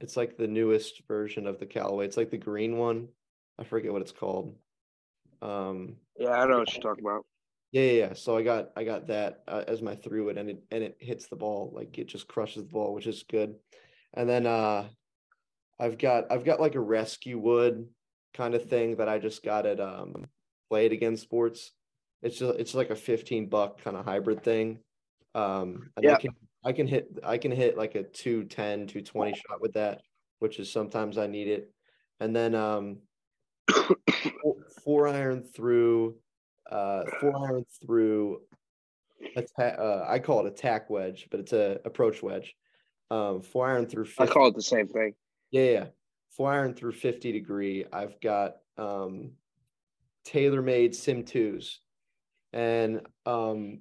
it's 0.00 0.16
like 0.16 0.36
the 0.36 0.46
newest 0.46 1.02
version 1.08 1.48
of 1.48 1.58
the 1.58 1.66
Callaway. 1.66 2.04
It's 2.04 2.16
like 2.16 2.30
the 2.30 2.38
green 2.38 2.78
one. 2.78 3.08
I 3.58 3.64
forget 3.64 3.92
what 3.92 4.02
it's 4.02 4.12
called. 4.12 4.54
Um, 5.42 5.96
yeah, 6.16 6.30
I 6.30 6.42
don't 6.42 6.50
know 6.50 6.58
what 6.58 6.72
you're 6.72 6.80
talking 6.80 7.04
about. 7.04 7.26
Yeah, 7.72 7.82
yeah, 7.82 8.06
yeah. 8.06 8.12
So 8.12 8.36
I 8.36 8.44
got 8.44 8.68
I 8.76 8.84
got 8.84 9.08
that 9.08 9.42
uh, 9.48 9.64
as 9.66 9.82
my 9.82 9.96
three 9.96 10.20
wood, 10.20 10.38
and 10.38 10.48
it 10.48 10.62
and 10.70 10.84
it 10.84 10.96
hits 11.00 11.26
the 11.26 11.34
ball 11.34 11.72
like 11.74 11.98
it 11.98 12.06
just 12.06 12.28
crushes 12.28 12.62
the 12.62 12.68
ball, 12.68 12.94
which 12.94 13.08
is 13.08 13.24
good. 13.28 13.56
And 14.14 14.28
then 14.28 14.46
uh, 14.46 14.84
I've 15.80 15.98
got 15.98 16.30
I've 16.30 16.44
got 16.44 16.60
like 16.60 16.74
a 16.74 16.80
rescue 16.80 17.38
wood 17.38 17.88
kind 18.34 18.54
of 18.54 18.68
thing 18.68 18.96
that 18.96 19.08
I 19.08 19.18
just 19.18 19.42
got 19.42 19.66
at 19.66 19.80
um 19.80 20.26
Play 20.68 20.86
It 20.86 20.92
Again 20.92 21.16
Sports. 21.16 21.72
It's 22.22 22.38
just 22.38 22.58
it's 22.58 22.74
like 22.74 22.90
a 22.90 22.96
15 22.96 23.48
buck 23.48 23.82
kind 23.82 23.96
of 23.96 24.04
hybrid 24.04 24.42
thing. 24.42 24.78
Um 25.34 25.90
and 25.96 26.04
yeah. 26.04 26.14
I 26.14 26.20
can 26.20 26.30
I 26.64 26.72
can 26.72 26.86
hit 26.86 27.08
I 27.22 27.38
can 27.38 27.52
hit 27.52 27.76
like 27.76 27.94
a 27.94 28.02
210, 28.02 28.86
220 28.88 29.32
shot 29.32 29.60
with 29.60 29.74
that, 29.74 30.00
which 30.40 30.58
is 30.58 30.72
sometimes 30.72 31.16
I 31.16 31.26
need 31.26 31.48
it. 31.48 31.70
And 32.20 32.34
then 32.34 32.54
um 32.54 32.98
four 34.84 35.06
iron 35.06 35.42
through 35.42 36.16
uh 36.70 37.02
four 37.20 37.48
iron 37.48 37.64
through 37.84 38.42
attack 39.36 39.78
uh, 39.78 40.04
I 40.08 40.18
call 40.18 40.44
it 40.44 40.52
a 40.52 40.54
tack 40.54 40.90
wedge, 40.90 41.28
but 41.30 41.38
it's 41.38 41.52
a 41.52 41.78
approach 41.84 42.20
wedge. 42.20 42.56
Um 43.12 43.42
four 43.42 43.68
iron 43.68 43.86
through 43.86 44.06
50. 44.06 44.24
I 44.24 44.26
call 44.26 44.48
it 44.48 44.56
the 44.56 44.62
same 44.62 44.88
thing. 44.88 45.14
Yeah, 45.50 45.64
yeah. 45.64 45.86
Four 46.30 46.52
iron 46.52 46.74
through 46.74 46.92
50 46.92 47.32
degree. 47.32 47.84
I've 47.92 48.20
got 48.20 48.56
um 48.76 49.32
TaylorMade 50.26 50.94
Sim 50.94 51.24
2s. 51.24 51.78
And 52.52 53.02
um 53.26 53.80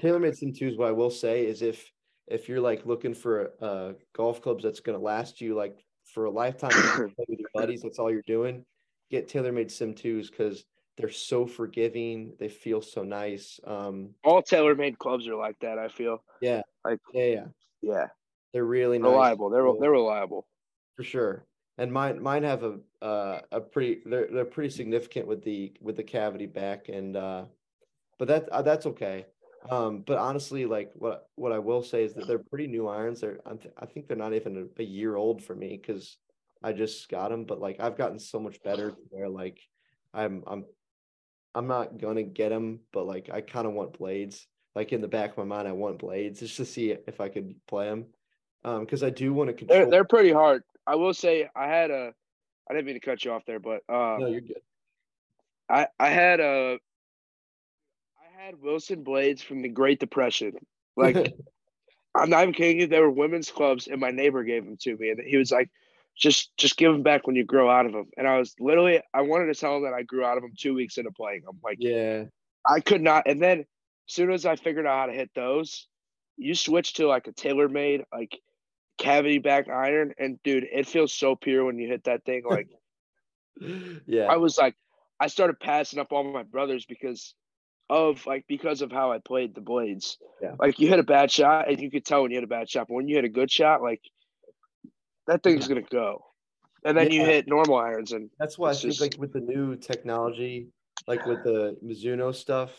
TaylorMade 0.00 0.36
Sim 0.36 0.52
2s, 0.52 0.76
what 0.76 0.88
I 0.88 0.92
will 0.92 1.10
say 1.10 1.46
is 1.46 1.62
if 1.62 1.90
if 2.26 2.48
you're 2.48 2.60
like 2.60 2.86
looking 2.86 3.14
for 3.14 3.52
uh 3.60 3.92
golf 4.14 4.42
clubs 4.42 4.62
that's 4.62 4.80
gonna 4.80 4.98
last 4.98 5.40
you 5.40 5.54
like 5.54 5.84
for 6.04 6.26
a 6.26 6.30
lifetime 6.30 6.70
with 6.98 7.28
your 7.28 7.48
buddies, 7.54 7.82
that's 7.82 7.98
all 7.98 8.10
you're 8.10 8.22
doing, 8.26 8.64
get 9.10 9.28
TaylorMade 9.28 9.70
Sim 9.70 9.94
2s 9.94 10.30
because 10.30 10.64
they're 10.96 11.10
so 11.10 11.46
forgiving. 11.46 12.34
They 12.38 12.48
feel 12.48 12.82
so 12.82 13.02
nice. 13.02 13.58
Um 13.66 14.10
all 14.22 14.42
TaylorMade 14.42 14.98
clubs 14.98 15.26
are 15.26 15.36
like 15.36 15.58
that, 15.60 15.78
I 15.78 15.88
feel. 15.88 16.22
Yeah. 16.40 16.62
Like 16.84 17.00
yeah, 17.12 17.24
yeah. 17.24 17.44
Yeah. 17.80 18.06
They're 18.52 18.64
really 18.64 18.98
reliable. 18.98 19.50
Nice. 19.50 19.56
They're 19.56 19.80
they're 19.80 19.90
reliable 19.90 20.46
for 20.98 21.04
sure. 21.04 21.46
And 21.78 21.92
mine 21.92 22.20
mine 22.20 22.42
have 22.42 22.64
a 22.64 22.80
uh, 23.00 23.40
a 23.52 23.60
pretty 23.60 24.00
they're 24.04 24.26
they're 24.32 24.44
pretty 24.44 24.70
significant 24.70 25.28
with 25.28 25.44
the 25.44 25.72
with 25.80 25.94
the 25.94 26.02
cavity 26.02 26.46
back 26.46 26.88
and 26.88 27.16
uh, 27.16 27.44
but 28.18 28.26
that 28.26 28.48
uh, 28.48 28.62
that's 28.62 28.84
okay. 28.86 29.26
Um, 29.70 30.02
but 30.04 30.18
honestly, 30.18 30.66
like 30.66 30.90
what 30.94 31.28
what 31.36 31.52
I 31.52 31.60
will 31.60 31.84
say 31.84 32.02
is 32.02 32.14
that 32.14 32.26
they're 32.26 32.40
pretty 32.40 32.66
new 32.66 32.88
irons. 32.88 33.20
They're 33.20 33.38
I 33.46 33.86
think 33.86 34.08
they're 34.08 34.16
not 34.16 34.34
even 34.34 34.68
a, 34.76 34.82
a 34.82 34.84
year 34.84 35.14
old 35.14 35.40
for 35.40 35.54
me 35.54 35.80
because 35.80 36.16
I 36.64 36.72
just 36.72 37.08
got 37.08 37.30
them. 37.30 37.44
But 37.44 37.60
like 37.60 37.78
I've 37.78 37.96
gotten 37.96 38.18
so 38.18 38.40
much 38.40 38.60
better 38.64 38.96
where 39.10 39.28
like 39.28 39.60
I'm 40.12 40.42
I'm 40.48 40.64
I'm 41.54 41.68
not 41.68 41.96
gonna 41.96 42.24
get 42.24 42.48
them, 42.48 42.80
but 42.92 43.06
like 43.06 43.30
I 43.32 43.40
kind 43.40 43.68
of 43.68 43.72
want 43.74 43.96
blades. 43.96 44.48
Like 44.74 44.92
in 44.92 45.00
the 45.00 45.06
back 45.06 45.30
of 45.30 45.38
my 45.38 45.44
mind, 45.44 45.68
I 45.68 45.72
want 45.72 46.00
blades 46.00 46.40
just 46.40 46.56
to 46.56 46.64
see 46.64 46.90
if 46.90 47.20
I 47.20 47.28
could 47.28 47.54
play 47.68 47.86
them. 47.88 48.06
Um, 48.64 48.80
because 48.80 49.04
I 49.04 49.10
do 49.10 49.32
want 49.32 49.48
to 49.48 49.54
control. 49.54 49.78
They're, 49.78 49.90
they're 49.90 50.04
pretty 50.04 50.32
hard. 50.32 50.64
I 50.88 50.94
will 50.94 51.12
say 51.12 51.48
I 51.54 51.66
had 51.66 51.90
a 51.90 52.14
I 52.68 52.74
didn't 52.74 52.86
mean 52.86 52.94
to 52.94 53.00
cut 53.00 53.24
you 53.24 53.32
off 53.32 53.44
there, 53.46 53.60
but 53.60 53.82
uh, 53.88 54.16
no, 54.18 54.26
you're 54.26 54.40
good. 54.40 54.62
I 55.68 55.88
I 56.00 56.08
had 56.08 56.40
a 56.40 56.78
I 58.18 58.42
had 58.42 58.60
Wilson 58.60 59.04
blades 59.04 59.42
from 59.42 59.60
the 59.60 59.68
Great 59.68 60.00
Depression. 60.00 60.54
Like 60.96 61.34
I'm 62.14 62.30
not 62.30 62.42
even 62.42 62.54
kidding 62.54 62.80
you. 62.80 62.86
They 62.86 63.00
were 63.00 63.10
women's 63.10 63.50
clubs, 63.50 63.86
and 63.86 64.00
my 64.00 64.10
neighbor 64.10 64.42
gave 64.42 64.64
them 64.64 64.78
to 64.78 64.96
me, 64.96 65.10
and 65.10 65.20
he 65.20 65.36
was 65.36 65.52
like, 65.52 65.68
"Just 66.16 66.56
just 66.56 66.78
give 66.78 66.90
them 66.90 67.02
back 67.02 67.26
when 67.26 67.36
you 67.36 67.44
grow 67.44 67.70
out 67.70 67.84
of 67.84 67.92
them." 67.92 68.06
And 68.16 68.26
I 68.26 68.38
was 68.38 68.54
literally 68.58 69.02
I 69.12 69.20
wanted 69.20 69.46
to 69.52 69.60
tell 69.60 69.76
him 69.76 69.84
that 69.84 69.94
I 69.94 70.02
grew 70.02 70.24
out 70.24 70.38
of 70.38 70.42
them 70.42 70.52
two 70.58 70.74
weeks 70.74 70.96
into 70.96 71.12
playing. 71.12 71.42
I'm 71.46 71.58
like, 71.62 71.78
yeah, 71.80 72.24
I 72.66 72.80
could 72.80 73.02
not. 73.02 73.24
And 73.26 73.42
then 73.42 73.60
as 73.60 73.66
soon 74.06 74.32
as 74.32 74.46
I 74.46 74.56
figured 74.56 74.86
out 74.86 74.98
how 74.98 75.06
to 75.06 75.12
hit 75.12 75.30
those, 75.34 75.86
you 76.38 76.54
switch 76.54 76.94
to 76.94 77.06
like 77.06 77.26
a 77.26 77.32
TaylorMade 77.32 78.04
like 78.12 78.40
cavity 78.98 79.38
back 79.38 79.68
iron, 79.68 80.12
and 80.18 80.42
dude, 80.42 80.66
it 80.70 80.86
feels 80.86 81.12
so 81.12 81.36
pure 81.36 81.64
when 81.64 81.78
you 81.78 81.88
hit 81.88 82.04
that 82.04 82.24
thing. 82.24 82.42
Like, 82.50 82.68
yeah, 84.06 84.26
I 84.26 84.36
was 84.36 84.56
like, 84.56 84.76
I 85.18 85.26
started 85.26 85.58
passing 85.58 85.98
up 85.98 86.12
all 86.12 86.22
my 86.22 86.44
brothers 86.44 86.86
because 86.86 87.34
of 87.90 88.24
like 88.26 88.44
because 88.48 88.82
of 88.82 88.92
how 88.92 89.12
I 89.12 89.18
played 89.18 89.54
the 89.54 89.60
blades. 89.60 90.18
Yeah. 90.42 90.54
Like 90.58 90.78
you 90.78 90.88
hit 90.88 90.98
a 90.98 91.04
bad 91.04 91.30
shot 91.30 91.68
and 91.68 91.80
you 91.80 91.90
could 91.90 92.04
tell 92.04 92.22
when 92.22 92.30
you 92.30 92.36
hit 92.36 92.44
a 92.44 92.48
bad 92.48 92.70
shot, 92.70 92.86
but 92.88 92.94
when 92.94 93.08
you 93.08 93.16
hit 93.16 93.24
a 93.24 93.30
good 93.30 93.50
shot, 93.50 93.82
like 93.82 94.00
that 95.26 95.42
thing's 95.42 95.66
gonna 95.66 95.82
go. 95.82 96.24
and 96.84 96.96
then 96.96 97.10
yeah. 97.10 97.20
you 97.20 97.24
hit 97.24 97.48
normal 97.48 97.76
irons, 97.76 98.12
and 98.12 98.30
that's 98.38 98.58
why 98.58 98.70
I 98.70 98.74
think 98.74 98.92
just... 98.92 99.00
like 99.00 99.16
with 99.18 99.32
the 99.32 99.40
new 99.40 99.76
technology, 99.76 100.68
like 101.06 101.24
with 101.26 101.42
the 101.42 101.76
Mizuno 101.84 102.34
stuff, 102.34 102.70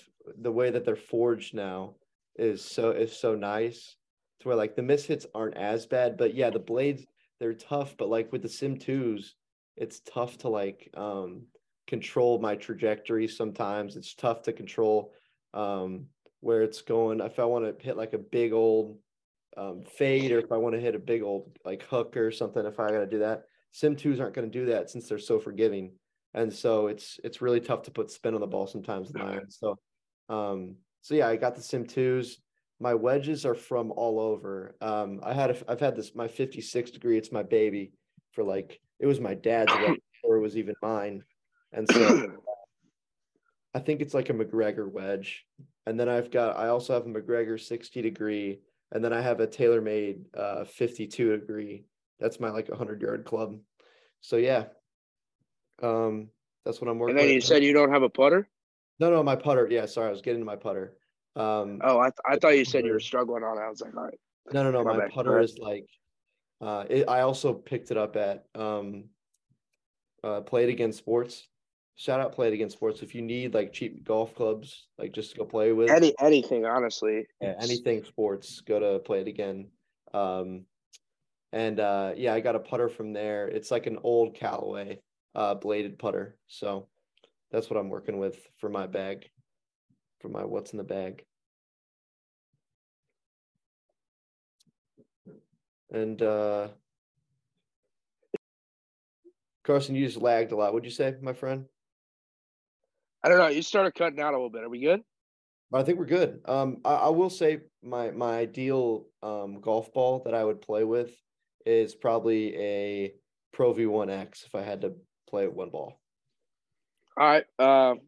the 0.42 0.52
way 0.52 0.70
that 0.70 0.86
they're 0.86 0.96
forged 0.96 1.54
now 1.54 1.96
is 2.38 2.64
so 2.64 2.92
is 2.92 3.18
so 3.18 3.36
nice 3.36 3.98
to 4.40 4.48
where 4.48 4.58
like 4.58 4.76
the 4.76 4.82
mishits 4.82 5.26
aren't 5.36 5.58
as 5.58 5.86
bad, 5.86 6.18
but 6.18 6.34
yeah, 6.34 6.50
the 6.50 6.60
blades 6.60 7.06
they're 7.40 7.54
tough, 7.54 7.96
but 7.98 8.10
like 8.10 8.32
with 8.32 8.42
the 8.42 8.50
Sim 8.50 8.78
twos, 8.78 9.36
it's 9.78 10.02
tough 10.02 10.38
to 10.40 10.50
like 10.50 10.90
um 10.96 11.44
control 11.88 12.40
my 12.40 12.56
trajectory 12.56 13.28
sometimes. 13.28 13.96
It's 13.96 14.14
tough 14.14 14.44
to 14.44 14.54
control 14.54 15.14
um 15.54 16.06
where 16.42 16.62
it's 16.62 16.82
going. 16.82 17.20
If 17.20 17.40
I 17.40 17.46
want 17.46 17.80
to 17.80 17.86
hit 17.86 17.98
like 17.98 18.14
a 18.14 18.18
big 18.18 18.54
old 18.54 18.98
um, 19.58 19.84
fade 19.84 20.32
or 20.32 20.40
if 20.40 20.52
I 20.52 20.58
want 20.58 20.76
to 20.76 20.82
hit 20.82 20.96
a 20.96 21.00
big 21.00 21.22
old 21.22 21.58
like 21.66 21.84
hook 21.84 22.16
or 22.16 22.32
something, 22.32 22.66
if 22.66 22.80
I 22.80 22.92
got 22.92 23.00
to 23.00 23.08
do 23.08 23.20
that, 23.20 23.44
Sim 23.72 23.96
twos 23.96 24.20
aren't 24.20 24.34
going 24.34 24.50
to 24.50 24.60
do 24.60 24.68
that 24.68 24.90
since 24.90 25.08
they're 25.10 25.20
so 25.20 25.40
forgiving. 25.40 25.92
And 26.34 26.54
so 26.54 26.88
it's 26.88 27.20
it's 27.24 27.42
really 27.42 27.60
tough 27.60 27.84
to 27.84 27.92
put 27.92 28.12
spin 28.12 28.36
on 28.36 28.42
the 28.42 28.48
ball 28.48 28.68
sometimes. 28.68 29.12
So 29.50 29.78
um 30.30 30.76
so 31.02 31.16
yeah, 31.16 31.28
I 31.28 31.36
got 31.36 31.56
the 31.56 31.62
Sim 31.62 31.86
twos. 31.86 32.40
My 32.80 32.94
wedges 32.94 33.46
are 33.46 33.56
from 33.56 33.92
all 33.92 34.20
over. 34.20 34.76
Um 34.82 35.20
I 35.24 35.34
had 35.34 35.52
a, 35.52 35.72
I've 35.72 35.80
had 35.80 35.96
this 35.96 36.16
my 36.16 36.28
56 36.28 36.92
degree, 36.92 37.18
it's 37.18 37.32
my 37.32 37.44
baby 37.44 37.92
for 38.32 38.44
like 38.44 38.80
it 39.00 39.06
was 39.06 39.20
my 39.20 39.34
dad's 39.34 39.72
before 40.22 40.38
it 40.38 40.42
was 40.42 40.58
even 40.58 40.76
mine. 40.82 41.24
And 41.74 41.90
so 41.92 42.34
I 43.76 43.80
think 43.80 44.02
it's 44.02 44.14
like 44.14 44.30
a 44.30 44.34
MacGregor 44.34 44.88
wedge. 44.88 45.46
And 45.86 46.00
then 46.00 46.10
I've 46.10 46.32
got 46.32 46.58
I 46.58 46.70
also 46.70 46.94
have 46.94 47.06
a 47.06 47.10
MacGregor 47.10 47.58
60 47.58 48.02
degree 48.02 48.60
and 48.92 49.04
then 49.04 49.14
I 49.14 49.22
have 49.22 49.40
a 49.40 49.48
TaylorMade 49.48 50.26
uh 50.36 50.66
52 50.66 51.38
degree. 51.38 51.86
That's 52.20 52.40
my 52.40 52.50
like 52.50 52.70
100 52.70 53.02
yard 53.02 53.26
club. 53.26 53.58
So 54.22 54.38
yeah. 54.38 54.66
Um 55.82 56.30
that's 56.66 56.82
what 56.82 56.90
I'm 56.90 57.00
working 57.00 57.18
And 57.18 57.26
then 57.28 57.34
you 57.34 57.42
said 57.42 57.64
you 57.64 57.74
don't 57.74 57.92
have 57.92 58.04
a 58.04 58.10
putter? 58.10 58.48
No, 59.00 59.10
no, 59.10 59.24
my 59.24 59.36
putter. 59.36 59.68
Yeah, 59.70 59.86
sorry, 59.86 60.08
I 60.08 60.12
was 60.12 60.22
getting 60.22 60.42
to 60.42 60.46
my 60.46 60.58
putter. 60.58 60.94
Um 61.40 61.80
Oh, 61.82 62.00
I, 62.00 62.08
th- 62.08 62.20
I 62.28 62.36
thought 62.38 62.58
you 62.58 62.66
said 62.66 62.86
you 62.86 62.92
were 62.92 63.00
struggling 63.00 63.44
on 63.44 63.58
it. 63.58 63.62
I 63.62 63.70
was 63.70 63.82
like, 63.82 63.96
all 63.96 64.04
right. 64.04 64.20
No, 64.52 64.64
no, 64.64 64.72
no. 64.72 64.84
My 64.98 65.08
putter 65.08 65.40
is 65.40 65.58
like 65.58 65.86
uh 66.62 66.84
it, 66.90 67.08
I 67.08 67.22
also 67.22 67.54
picked 67.54 67.92
it 67.92 67.98
up 67.98 68.18
at 68.18 68.46
um 68.56 69.06
uh 70.24 70.42
Play 70.42 70.66
It 70.66 70.70
Again 70.70 70.92
Sports. 70.92 71.48
Shout 71.96 72.20
out 72.20 72.34
Play 72.34 72.50
It 72.50 72.54
Again 72.54 72.70
Sports. 72.70 73.02
If 73.02 73.16
you 73.16 73.22
need 73.22 73.54
like 73.54 73.72
cheap 73.72 74.04
golf 74.04 74.36
clubs 74.36 74.88
like 74.98 75.14
just 75.14 75.32
to 75.32 75.38
go 75.38 75.46
play 75.46 75.72
with. 75.72 75.90
Any 75.90 76.14
anything 76.20 76.66
honestly. 76.66 77.26
Yeah, 77.40 77.56
anything 77.62 78.04
sports 78.04 78.60
go 78.62 78.80
to 78.80 79.00
play 79.00 79.22
it 79.22 79.28
again. 79.30 79.70
Um 80.14 80.66
and 81.54 81.80
uh 81.80 82.14
yeah 82.16 82.34
i 82.34 82.42
got 82.42 82.56
a 82.56 82.60
putter 82.60 82.90
from 82.90 83.14
there. 83.14 83.48
It's 83.48 83.72
like 83.72 83.88
an 83.88 84.00
old 84.04 84.36
callaway 84.36 85.00
uh 85.36 85.56
bladed 85.56 85.98
putter. 85.98 86.38
So 86.48 86.90
that's 87.52 87.70
what 87.70 87.80
i'm 87.80 87.90
working 87.90 88.20
with 88.20 88.38
for 88.58 88.70
my 88.70 88.86
bag 88.86 89.28
for 90.20 90.30
my 90.30 90.44
what's 90.44 90.72
in 90.72 90.78
the 90.78 90.84
bag 90.84 91.24
and 95.92 96.22
uh 96.22 96.68
Carson, 99.64 99.94
you 99.94 100.06
just 100.06 100.18
lagged 100.18 100.52
a 100.52 100.56
lot. 100.56 100.74
Would 100.74 100.86
you 100.86 100.90
say, 100.90 101.14
my 101.22 101.34
friend? 101.34 101.66
I 103.24 103.30
don't 103.30 103.38
know. 103.38 103.50
You 103.50 103.62
started 103.62 103.94
cutting 103.94 104.20
out 104.20 104.34
a 104.34 104.38
little 104.38 104.50
bit. 104.50 104.64
Are 104.64 104.70
we 104.70 104.80
good? 104.80 105.02
I 105.72 105.84
think 105.84 106.00
we're 106.00 106.06
good. 106.06 106.42
Um, 106.46 106.78
I, 106.84 106.94
I 106.96 107.10
will 107.10 107.30
say 107.30 107.60
my 107.84 108.10
my 108.12 108.38
ideal 108.38 109.06
um 109.22 109.62
golf 109.62 109.94
ball 109.94 110.24
that 110.26 110.34
I 110.34 110.44
would 110.44 110.62
play 110.62 110.84
with 110.84 111.12
is 111.66 111.94
probably 111.94 112.56
a 112.58 113.14
Pro 113.54 113.74
V1X 113.74 114.46
if 114.46 114.56
I 114.56 114.62
had 114.62 114.82
to 114.82 114.94
play 115.30 115.48
one 115.48 115.70
ball. 115.70 116.00
All 117.18 117.28
right. 117.28 117.46
Um, 117.60 118.00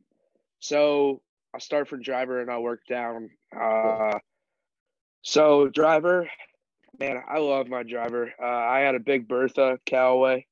so 0.59 1.21
I'll 1.53 1.59
start 1.59 1.87
from 1.87 2.01
driver 2.01 2.41
and 2.41 2.49
I'll 2.49 2.63
work 2.63 2.81
down. 2.89 3.29
Uh, 3.55 4.17
so 5.21 5.67
driver, 5.67 6.27
man, 7.01 7.23
I 7.27 7.39
love 7.39 7.67
my 7.67 7.83
driver. 7.83 8.31
Uh, 8.41 8.45
I 8.45 8.79
had 8.79 8.95
a 8.95 8.99
big 8.99 9.27
Bertha 9.27 9.79
Callaway. 9.85 10.45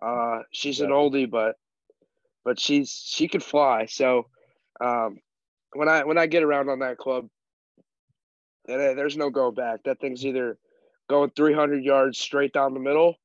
Uh, 0.00 0.40
she's 0.50 0.80
an 0.80 0.90
oldie, 0.90 1.30
but 1.30 1.56
but 2.44 2.58
she's 2.58 2.90
she 2.90 3.28
could 3.28 3.42
fly. 3.42 3.86
So 3.86 4.26
um, 4.80 5.18
when 5.74 5.88
I 5.88 6.04
when 6.04 6.18
I 6.18 6.26
get 6.26 6.42
around 6.42 6.68
on 6.68 6.80
that 6.80 6.98
club, 6.98 7.28
there's 8.66 9.16
no 9.16 9.30
going 9.30 9.54
back. 9.54 9.84
That 9.84 10.00
thing's 10.00 10.24
either 10.24 10.58
going 11.08 11.30
300 11.30 11.84
yards 11.84 12.18
straight 12.18 12.52
down 12.52 12.74
the 12.74 12.80
middle, 12.80 13.16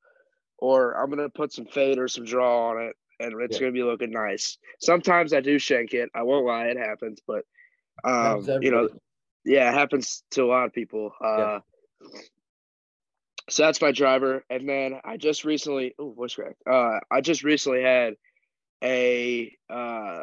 or 0.58 0.92
I'm 0.92 1.10
gonna 1.10 1.28
put 1.28 1.52
some 1.52 1.66
fade 1.66 1.98
or 1.98 2.08
some 2.08 2.24
draw 2.24 2.70
on 2.70 2.82
it, 2.82 2.96
and 3.20 3.40
it's 3.40 3.56
yeah. 3.56 3.60
gonna 3.60 3.72
be 3.72 3.82
looking 3.82 4.10
nice. 4.10 4.58
Sometimes 4.80 5.32
I 5.32 5.40
do 5.40 5.58
shank 5.58 5.94
it. 5.94 6.10
I 6.14 6.22
won't 6.22 6.46
lie, 6.46 6.66
it 6.66 6.76
happens, 6.76 7.20
but 7.26 7.44
um, 8.04 8.46
you 8.60 8.70
know, 8.70 8.88
yeah, 9.44 9.70
it 9.70 9.74
happens 9.74 10.22
to 10.32 10.44
a 10.44 10.46
lot 10.46 10.66
of 10.66 10.72
people. 10.72 11.12
Uh, 11.20 11.36
yeah. 11.38 11.58
So 13.48 13.64
that's 13.64 13.80
my 13.80 13.92
driver, 13.92 14.44
and 14.50 14.68
then 14.68 15.00
I 15.04 15.16
just 15.16 15.44
recently, 15.44 15.94
oh, 15.98 16.12
voice 16.12 16.34
crack. 16.34 16.56
Uh, 16.70 17.00
I 17.10 17.20
just 17.20 17.44
recently 17.44 17.82
had 17.82 18.14
a 18.82 19.52
uh, 19.70 20.22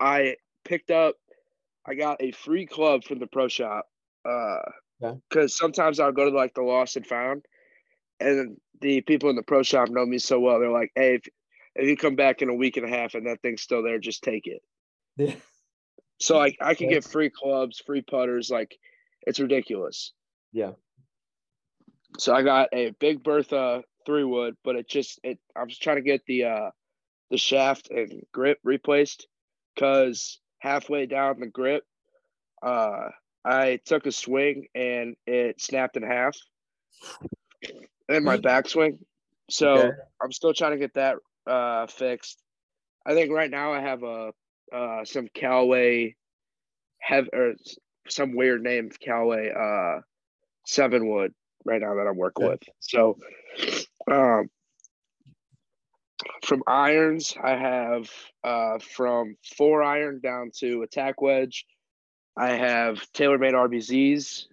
I 0.00 0.36
picked 0.64 0.90
up 0.90 1.16
I 1.86 1.94
got 1.94 2.20
a 2.20 2.32
free 2.32 2.66
club 2.66 3.04
from 3.04 3.18
the 3.18 3.26
pro 3.26 3.48
shop. 3.48 3.86
Uh 4.28 4.58
because 4.98 5.52
yeah. 5.52 5.60
sometimes 5.60 6.00
I'll 6.00 6.12
go 6.12 6.30
to 6.30 6.36
like 6.36 6.54
the 6.54 6.62
lost 6.62 6.96
and 6.96 7.06
found 7.06 7.44
and 8.18 8.56
the 8.80 9.02
people 9.02 9.30
in 9.30 9.36
the 9.36 9.42
pro 9.42 9.62
shop 9.62 9.90
know 9.90 10.06
me 10.06 10.18
so 10.18 10.40
well. 10.40 10.58
They're 10.58 10.70
like, 10.70 10.90
hey, 10.94 11.16
if, 11.16 11.28
if 11.74 11.86
you 11.86 11.96
come 11.96 12.16
back 12.16 12.40
in 12.40 12.48
a 12.48 12.54
week 12.54 12.78
and 12.78 12.86
a 12.86 12.88
half 12.88 13.14
and 13.14 13.26
that 13.26 13.42
thing's 13.42 13.62
still 13.62 13.82
there, 13.82 13.98
just 13.98 14.22
take 14.22 14.46
it. 14.46 14.62
Yeah. 15.16 15.34
So 16.18 16.38
like 16.38 16.56
I 16.60 16.74
can 16.74 16.88
get 16.88 17.04
free 17.04 17.30
clubs, 17.30 17.78
free 17.84 18.02
putters, 18.02 18.50
like 18.50 18.78
it's 19.26 19.38
ridiculous. 19.38 20.12
Yeah. 20.52 20.72
So 22.18 22.34
I 22.34 22.42
got 22.42 22.68
a 22.72 22.90
big 22.98 23.22
Bertha 23.22 23.82
three 24.04 24.24
wood, 24.24 24.56
but 24.64 24.76
it 24.76 24.88
just 24.88 25.20
it 25.22 25.38
I 25.54 25.64
was 25.64 25.78
trying 25.78 25.96
to 25.96 26.02
get 26.02 26.24
the 26.26 26.44
uh 26.44 26.70
the 27.30 27.38
shaft 27.38 27.90
and 27.90 28.22
grip 28.32 28.58
replaced 28.62 29.26
because 29.74 30.40
halfway 30.58 31.06
down 31.06 31.40
the 31.40 31.46
grip, 31.46 31.84
uh, 32.62 33.08
I 33.44 33.80
took 33.84 34.06
a 34.06 34.12
swing 34.12 34.66
and 34.74 35.16
it 35.26 35.60
snapped 35.60 35.96
in 35.96 36.02
half 36.02 36.36
in 38.08 38.24
my 38.24 38.38
backswing. 38.38 38.98
So 39.50 39.72
okay. 39.74 39.90
I'm 40.22 40.32
still 40.32 40.54
trying 40.54 40.72
to 40.72 40.78
get 40.78 40.94
that 40.94 41.16
uh, 41.46 41.86
fixed. 41.86 42.42
I 43.04 43.14
think 43.14 43.32
right 43.32 43.50
now 43.50 43.72
I 43.72 43.80
have 43.80 44.02
a 44.02 44.32
uh, 44.72 45.04
some 45.04 45.28
Callaway 45.32 46.16
have 47.00 47.28
or 47.32 47.54
some 48.08 48.34
weird 48.34 48.62
name 48.62 48.90
Callaway 48.90 49.52
uh, 49.52 50.00
seven 50.64 51.08
wood 51.08 51.32
right 51.66 51.80
now 51.80 51.94
that 51.94 52.06
I'm 52.06 52.16
working 52.16 52.46
with. 52.46 52.62
So 52.80 53.18
um, 54.10 54.48
from 56.44 56.62
irons, 56.66 57.34
I 57.42 57.56
have 57.56 58.10
uh, 58.44 58.78
from 58.78 59.36
four 59.56 59.82
iron 59.82 60.20
down 60.20 60.50
to 60.58 60.82
attack 60.82 61.20
wedge. 61.20 61.66
I 62.36 62.50
have 62.50 63.00
TaylorMade 63.12 63.54
RBZs. 63.54 64.44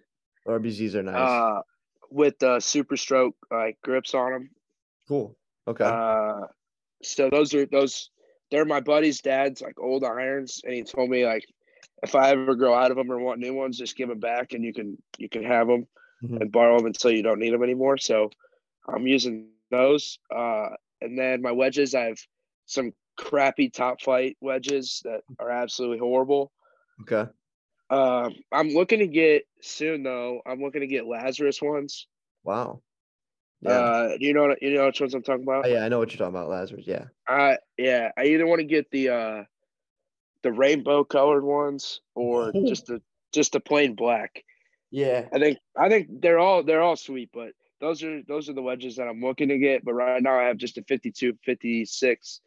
RBZs 0.47 0.95
are 0.95 1.03
nice. 1.03 1.16
Uh, 1.16 1.61
with 2.09 2.38
the 2.39 2.59
super 2.59 2.97
stroke 2.97 3.36
like 3.51 3.78
grips 3.84 4.14
on 4.14 4.32
them. 4.32 4.49
Cool. 5.07 5.36
Okay. 5.68 5.86
Uh, 5.86 6.47
so 7.01 7.30
those 7.30 7.53
are 7.53 7.66
those. 7.66 8.09
They're 8.51 8.66
my 8.66 8.82
buddy's 8.82 9.22
dad's 9.22 9.61
like 9.61 9.80
old 9.80 10.03
irons, 10.03 10.61
and 10.64 10.74
he 10.74 10.84
told 10.84 11.09
me 11.09 11.26
like 11.26 11.45
if 12.03 12.16
I 12.16 12.32
ever 12.32 12.55
grow 12.55 12.74
out 12.74 12.91
of 12.91 12.97
them 12.97 13.11
or 13.11 13.20
want 13.20 13.39
new 13.39 13.53
ones, 13.53 13.78
just 13.78 13.97
give 13.97 14.09
them 14.09 14.20
back, 14.20 14.53
and 14.53 14.64
you 14.64 14.74
can 14.74 14.97
you 15.18 15.30
can 15.30 15.43
have 15.43 15.68
them 15.68 15.88
mm-hmm. 16.24 16.38
and 16.38 16.52
borrow 16.52 16.78
them 16.78 16.88
until 16.88 17.12
you 17.12 17.24
don't 17.24 17.40
need 17.40 17.54
them 17.54 17.64
anymore. 17.64 17.98
So 17.98 18.30
I'm 18.88 19.08
using 19.08 19.50
those. 19.72 20.20
Uh, 20.34 20.70
and 21.02 21.18
then 21.18 21.42
my 21.42 21.52
wedges, 21.52 21.96
I 21.96 22.06
have 22.06 22.20
some 22.66 22.94
crappy 23.18 23.70
Top 23.70 24.02
Flite 24.02 24.38
wedges 24.42 25.02
that 25.06 25.22
are 25.40 25.50
absolutely 25.50 26.00
horrible. 26.00 26.52
Okay. 27.02 27.30
Um, 27.90 28.36
I'm 28.52 28.70
looking 28.70 29.00
to 29.00 29.08
get 29.08 29.44
soon 29.62 30.04
though. 30.04 30.42
I'm 30.46 30.62
looking 30.62 30.82
to 30.82 30.88
get 30.88 31.04
Lazrus 31.04 31.62
ones. 31.62 32.08
Wow. 32.44 32.82
Yeah. 33.62 33.72
Uh, 33.72 34.18
you 34.20 34.34
know, 34.34 34.56
you 34.62 34.74
know 34.74 34.86
which 34.88 35.00
ones 35.00 35.14
I'm 35.14 35.24
talking 35.24 35.44
about. 35.44 35.66
Oh, 35.66 35.70
yeah, 35.70 35.86
I 35.86 35.90
know 35.90 36.00
what 36.00 36.12
you're 36.12 36.18
talking 36.18 36.36
about, 36.36 36.50
Lazrus. 36.50 36.86
Yeah. 36.86 37.06
Uh, 37.28 37.56
yeah. 37.78 38.12
I 38.18 38.26
either 38.26 38.46
want 38.46 38.60
to 38.60 38.66
get 38.66 38.90
the 38.92 39.10
uh, 39.10 39.44
the 40.42 40.52
rainbow 40.52 41.04
colored 41.04 41.44
ones 41.44 42.02
or 42.16 42.52
just 42.68 42.88
the 42.88 43.02
just 43.32 43.54
the 43.54 43.60
plain 43.60 43.96
black. 43.96 44.44
Yeah. 44.94 45.28
I 45.34 45.39
think 45.39 45.58
I 45.76 45.89
think 45.89 46.22
they're 46.22 46.38
all 46.38 46.62
they're 46.64 46.84
all 46.84 46.96
sweet, 46.96 47.32
but 47.34 47.54
those 47.82 48.04
are 48.04 48.22
those 48.28 48.48
are 48.48 48.54
the 48.54 48.62
wedges 48.62 48.96
that 48.98 49.08
I'm 49.08 49.22
looking 49.22 49.50
to 49.50 49.58
get. 49.58 49.84
But 49.84 49.96
right 49.96 50.22
now 50.22 50.39
I 50.39 50.44
have 50.44 50.58
just 50.58 50.78
a 50.78 50.84
52, 50.84 51.34
56 51.44 52.41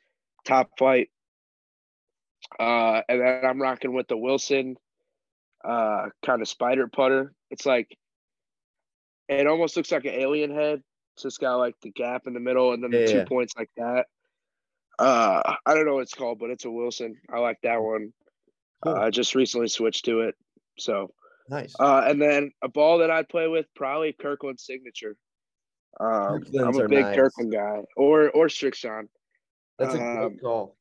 Top 0.45 0.71
Flite, 0.79 1.11
Uh, 2.61 3.03
and 3.09 3.21
then 3.21 3.45
I'm 3.45 3.61
rocking 3.61 3.93
with 3.95 4.07
the 4.09 4.17
Wilson 4.17 4.77
uh 5.65 6.11
kind 6.25 6.41
of 6.41 6.47
spider 6.49 6.87
putter. 6.87 7.35
It's 7.51 7.67
like 7.67 7.99
it 9.29 9.49
almost 9.49 9.77
looks 9.77 9.91
like 9.91 10.05
an 10.05 10.15
alien 10.15 10.55
head, 10.55 10.85
So 11.17 11.27
it's 11.27 11.39
got 11.39 11.57
like 11.57 11.75
the 11.83 11.91
gap 11.91 12.29
in 12.29 12.35
the 12.35 12.39
middle 12.41 12.73
and 12.73 12.83
then 12.85 12.93
the 12.93 13.07
two 13.09 13.25
points 13.25 13.55
like 13.57 13.71
that. 13.77 14.07
Uh, 15.01 15.57
I 15.67 15.75
don't 15.75 15.85
know 15.85 15.95
what 15.95 16.03
it's 16.03 16.15
called, 16.15 16.39
but 16.39 16.51
it's 16.51 16.65
a 16.65 16.71
Wilson. 16.71 17.17
I 17.29 17.41
like 17.41 17.59
that 17.65 17.83
one. 17.83 18.13
Cool. 18.85 18.95
Uh, 18.95 19.01
I 19.01 19.11
just 19.11 19.35
recently 19.35 19.67
switched 19.69 20.05
to 20.05 20.21
it, 20.21 20.37
so 20.79 21.13
nice. 21.49 21.75
Uh, 21.79 22.05
and 22.07 22.21
then 22.21 22.53
a 22.63 22.69
ball 22.69 22.99
that 22.99 23.11
I'd 23.11 23.29
play 23.29 23.49
with 23.49 23.67
probably 23.75 24.13
Kirkland 24.13 24.61
signature. 24.61 25.17
Um, 25.99 26.45
I'm 26.59 26.79
a 26.79 26.89
big 26.89 27.05
nice. 27.05 27.17
Kirkland 27.17 27.53
guy, 27.53 27.83
or 27.97 28.31
or 28.31 28.49
Srixon. 28.49 29.09
That's 29.79 29.95
a 29.95 30.03
um, 30.03 30.29
great 30.29 30.43
call. 30.43 30.77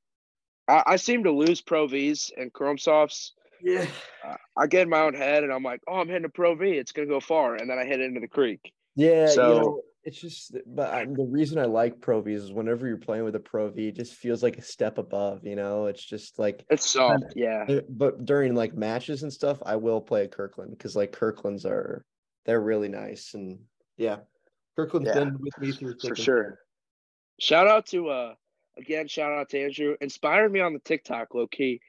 I, 0.68 0.84
I, 0.88 0.95
seem 0.95 1.24
to 1.24 1.32
lose 1.32 1.61
Pro 1.61 1.88
Vs 1.88 2.32
and 2.38 2.51
Chrome 2.51 2.78
Softs. 2.78 3.34
Yeah. 3.61 3.86
Uh, 4.26 4.36
I 4.57 4.68
get 4.68 4.84
in 4.84 4.89
my 4.89 5.01
own 5.01 5.13
head 5.13 5.43
and 5.43 5.53
I'm 5.53 5.63
like, 5.63 5.82
oh, 5.88 5.95
I'm 5.95 6.07
hitting 6.07 6.26
a 6.26 6.30
Pro 6.30 6.55
V. 6.55 6.72
It's 6.72 6.91
gonna 6.91 7.07
go 7.07 7.20
far, 7.20 7.55
and 7.55 7.70
then 7.70 7.80
I 7.80 7.86
hit 7.86 7.99
it 7.99 8.05
into 8.05 8.20
the 8.20 8.28
creek. 8.28 8.74
Yeah. 8.95 9.28
So 9.28 9.53
you 9.53 9.59
know, 9.59 9.82
it's 10.06 10.22
just, 10.22 10.56
but 10.68 10.93
I, 10.93 11.06
the 11.06 11.26
reason 11.26 11.58
I 11.58 11.66
like 11.66 11.99
Pro 11.99 12.22
Vs 12.22 12.43
is 12.43 12.53
whenever 12.53 12.88
you're 12.88 12.97
playing 12.97 13.24
with 13.24 13.36
a 13.36 13.39
Pro 13.39 13.70
V, 13.70 13.88
it 13.88 13.95
just 13.95 14.14
feels 14.14 14.43
like 14.43 14.56
a 14.58 14.62
step 14.62 14.99
above. 14.99 15.43
You 15.43 15.56
know, 15.56 15.88
it's 15.88 16.06
just 16.06 16.38
like 16.38 16.64
it's 16.70 16.88
soft. 16.88 17.34
Yeah. 17.36 17.66
But 17.89 18.24
during 18.24 18.53
like 18.53 18.76
matches 18.76 19.24
and 19.24 19.34
stuff, 19.34 19.58
I 19.66 19.78
will 19.78 19.99
play 19.99 20.24
a 20.24 20.28
Kirkland 20.28 20.72
because 20.72 20.95
like 20.95 21.12
Kirklands 21.12 21.66
are 21.66 22.06
they're 22.45 22.62
really 22.62 22.88
nice 22.88 23.34
and 23.34 23.58
yeah, 23.97 24.18
Kirkland's 24.76 25.10
yeah, 25.10 25.24
been 25.24 25.38
with 25.39 25.58
me 25.58 25.72
through 25.72 25.95
for 25.99 26.16
sure. 26.16 26.60
Shout 27.39 27.68
out 27.68 27.88
to 27.88 28.10
uh 28.10 28.34
again, 28.78 29.08
shout 29.08 29.32
out 29.32 29.49
to 29.49 29.60
Andrew. 29.64 29.95
Inspired 30.01 30.51
me 30.51 30.60
on 30.60 30.74
the 30.74 30.80
TikTok, 30.80 31.34
low 31.34 31.47
key. 31.47 31.82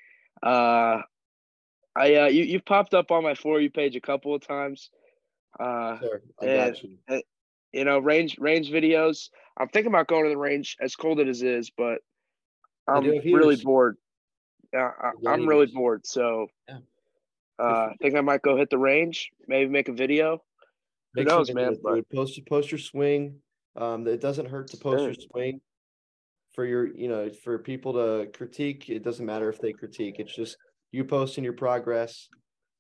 Uh 0.43 1.03
I 1.95 2.15
uh 2.15 2.27
you 2.29 2.45
you've 2.45 2.65
popped 2.65 2.95
up 2.95 3.11
on 3.11 3.25
my 3.25 3.35
for 3.35 3.61
you 3.61 3.71
page 3.71 3.95
a 3.95 4.01
couple 4.01 4.35
of 4.35 4.41
times. 4.41 4.89
Uh 5.61 5.99
sure, 5.99 6.23
I 6.41 6.47
and, 6.47 6.73
got 6.73 6.83
you. 6.83 6.97
And, 7.09 7.23
you 7.73 7.85
know, 7.85 7.99
range 7.99 8.39
range 8.39 8.71
videos. 8.71 9.29
I'm 9.59 9.69
thinking 9.69 9.93
about 9.93 10.09
going 10.09 10.25
to 10.25 10.31
the 10.31 10.37
range 10.37 10.77
as 10.81 10.97
cold 10.97 11.21
as 11.21 11.43
it 11.43 11.49
is, 11.49 11.71
but 11.71 11.99
I'm 12.89 13.05
really 13.05 13.57
bored. 13.57 13.97
Yeah, 14.73 14.91
I, 15.27 15.33
am 15.33 15.47
really 15.47 15.67
bored. 15.67 16.07
So 16.07 16.49
yeah. 16.69 16.79
uh, 17.59 17.89
I 17.93 17.95
think 18.01 18.15
I 18.15 18.21
might 18.21 18.43
go 18.43 18.57
hit 18.57 18.71
the 18.71 18.79
range, 18.79 19.31
maybe 19.49 19.71
make 19.71 19.89
a 19.89 19.93
video. 19.93 20.43
Make 21.15 21.29
Who 21.29 21.37
knows, 21.37 21.53
man? 21.53 21.77
But... 21.83 22.09
Post 22.11 22.39
post 22.47 22.71
your 22.71 22.79
swing. 22.79 23.37
Um, 23.77 24.07
it 24.07 24.21
doesn't 24.21 24.47
hurt 24.47 24.69
to 24.69 24.77
post 24.77 24.99
sure. 24.99 25.07
your 25.07 25.15
swing 25.15 25.61
for 26.53 26.65
your, 26.65 26.87
you 26.97 27.09
know, 27.09 27.31
for 27.45 27.59
people 27.59 27.93
to 27.93 28.31
critique. 28.33 28.89
It 28.89 29.05
doesn't 29.05 29.25
matter 29.25 29.49
if 29.51 29.61
they 29.61 29.73
critique. 29.73 30.17
It's 30.19 30.35
just 30.35 30.57
you 30.93 31.05
posting 31.05 31.45
your 31.45 31.53
progress. 31.53 32.29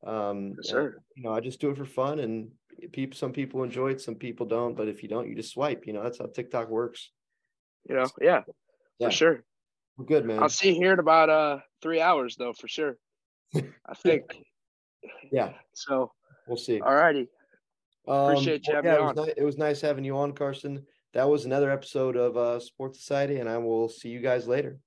Um, 0.06 0.54
sir. 0.62 0.86
And, 0.86 0.94
you 1.16 1.22
know, 1.24 1.34
I 1.34 1.40
just 1.40 1.60
do 1.60 1.70
it 1.70 1.76
for 1.76 1.84
fun, 1.84 2.18
and 2.20 2.50
people, 2.92 3.16
some 3.16 3.32
people 3.32 3.62
enjoy 3.62 3.90
it, 3.90 4.00
some 4.00 4.14
people 4.14 4.46
don't. 4.46 4.76
But 4.76 4.88
if 4.88 5.02
you 5.02 5.08
don't, 5.08 5.28
you 5.28 5.34
just 5.34 5.52
swipe. 5.52 5.86
You 5.86 5.92
know, 5.92 6.02
that's 6.02 6.18
how 6.18 6.26
TikTok 6.26 6.68
works. 6.68 7.10
You 7.88 7.96
know, 7.96 8.06
yeah, 8.20 8.42
yeah. 8.98 9.08
for 9.08 9.12
sure. 9.12 9.44
We're 9.96 10.06
good, 10.06 10.24
man. 10.24 10.42
I'll 10.42 10.48
see 10.48 10.70
you 10.70 10.74
here 10.74 10.92
in 10.92 10.98
about 10.98 11.30
uh 11.30 11.58
three 11.82 12.00
hours, 12.00 12.36
though, 12.36 12.52
for 12.52 12.68
sure. 12.68 12.96
I 13.54 13.94
think. 13.96 14.36
yeah. 15.30 15.52
So 15.72 16.12
we'll 16.46 16.56
see. 16.56 16.80
All 16.80 16.94
righty. 16.94 17.28
Um, 18.08 18.30
Appreciate 18.30 18.66
you 18.68 18.74
well, 18.74 18.84
yeah, 18.84 18.94
it 18.94 19.02
was, 19.02 19.16
nice, 19.16 19.34
it 19.36 19.44
was 19.44 19.58
nice 19.58 19.80
having 19.80 20.04
you 20.04 20.16
on, 20.16 20.32
Carson. 20.32 20.86
That 21.12 21.28
was 21.28 21.44
another 21.44 21.70
episode 21.70 22.16
of 22.16 22.36
uh, 22.36 22.60
Sports 22.60 23.00
Society, 23.00 23.38
and 23.38 23.48
I 23.48 23.58
will 23.58 23.88
see 23.88 24.10
you 24.10 24.20
guys 24.20 24.46
later. 24.46 24.78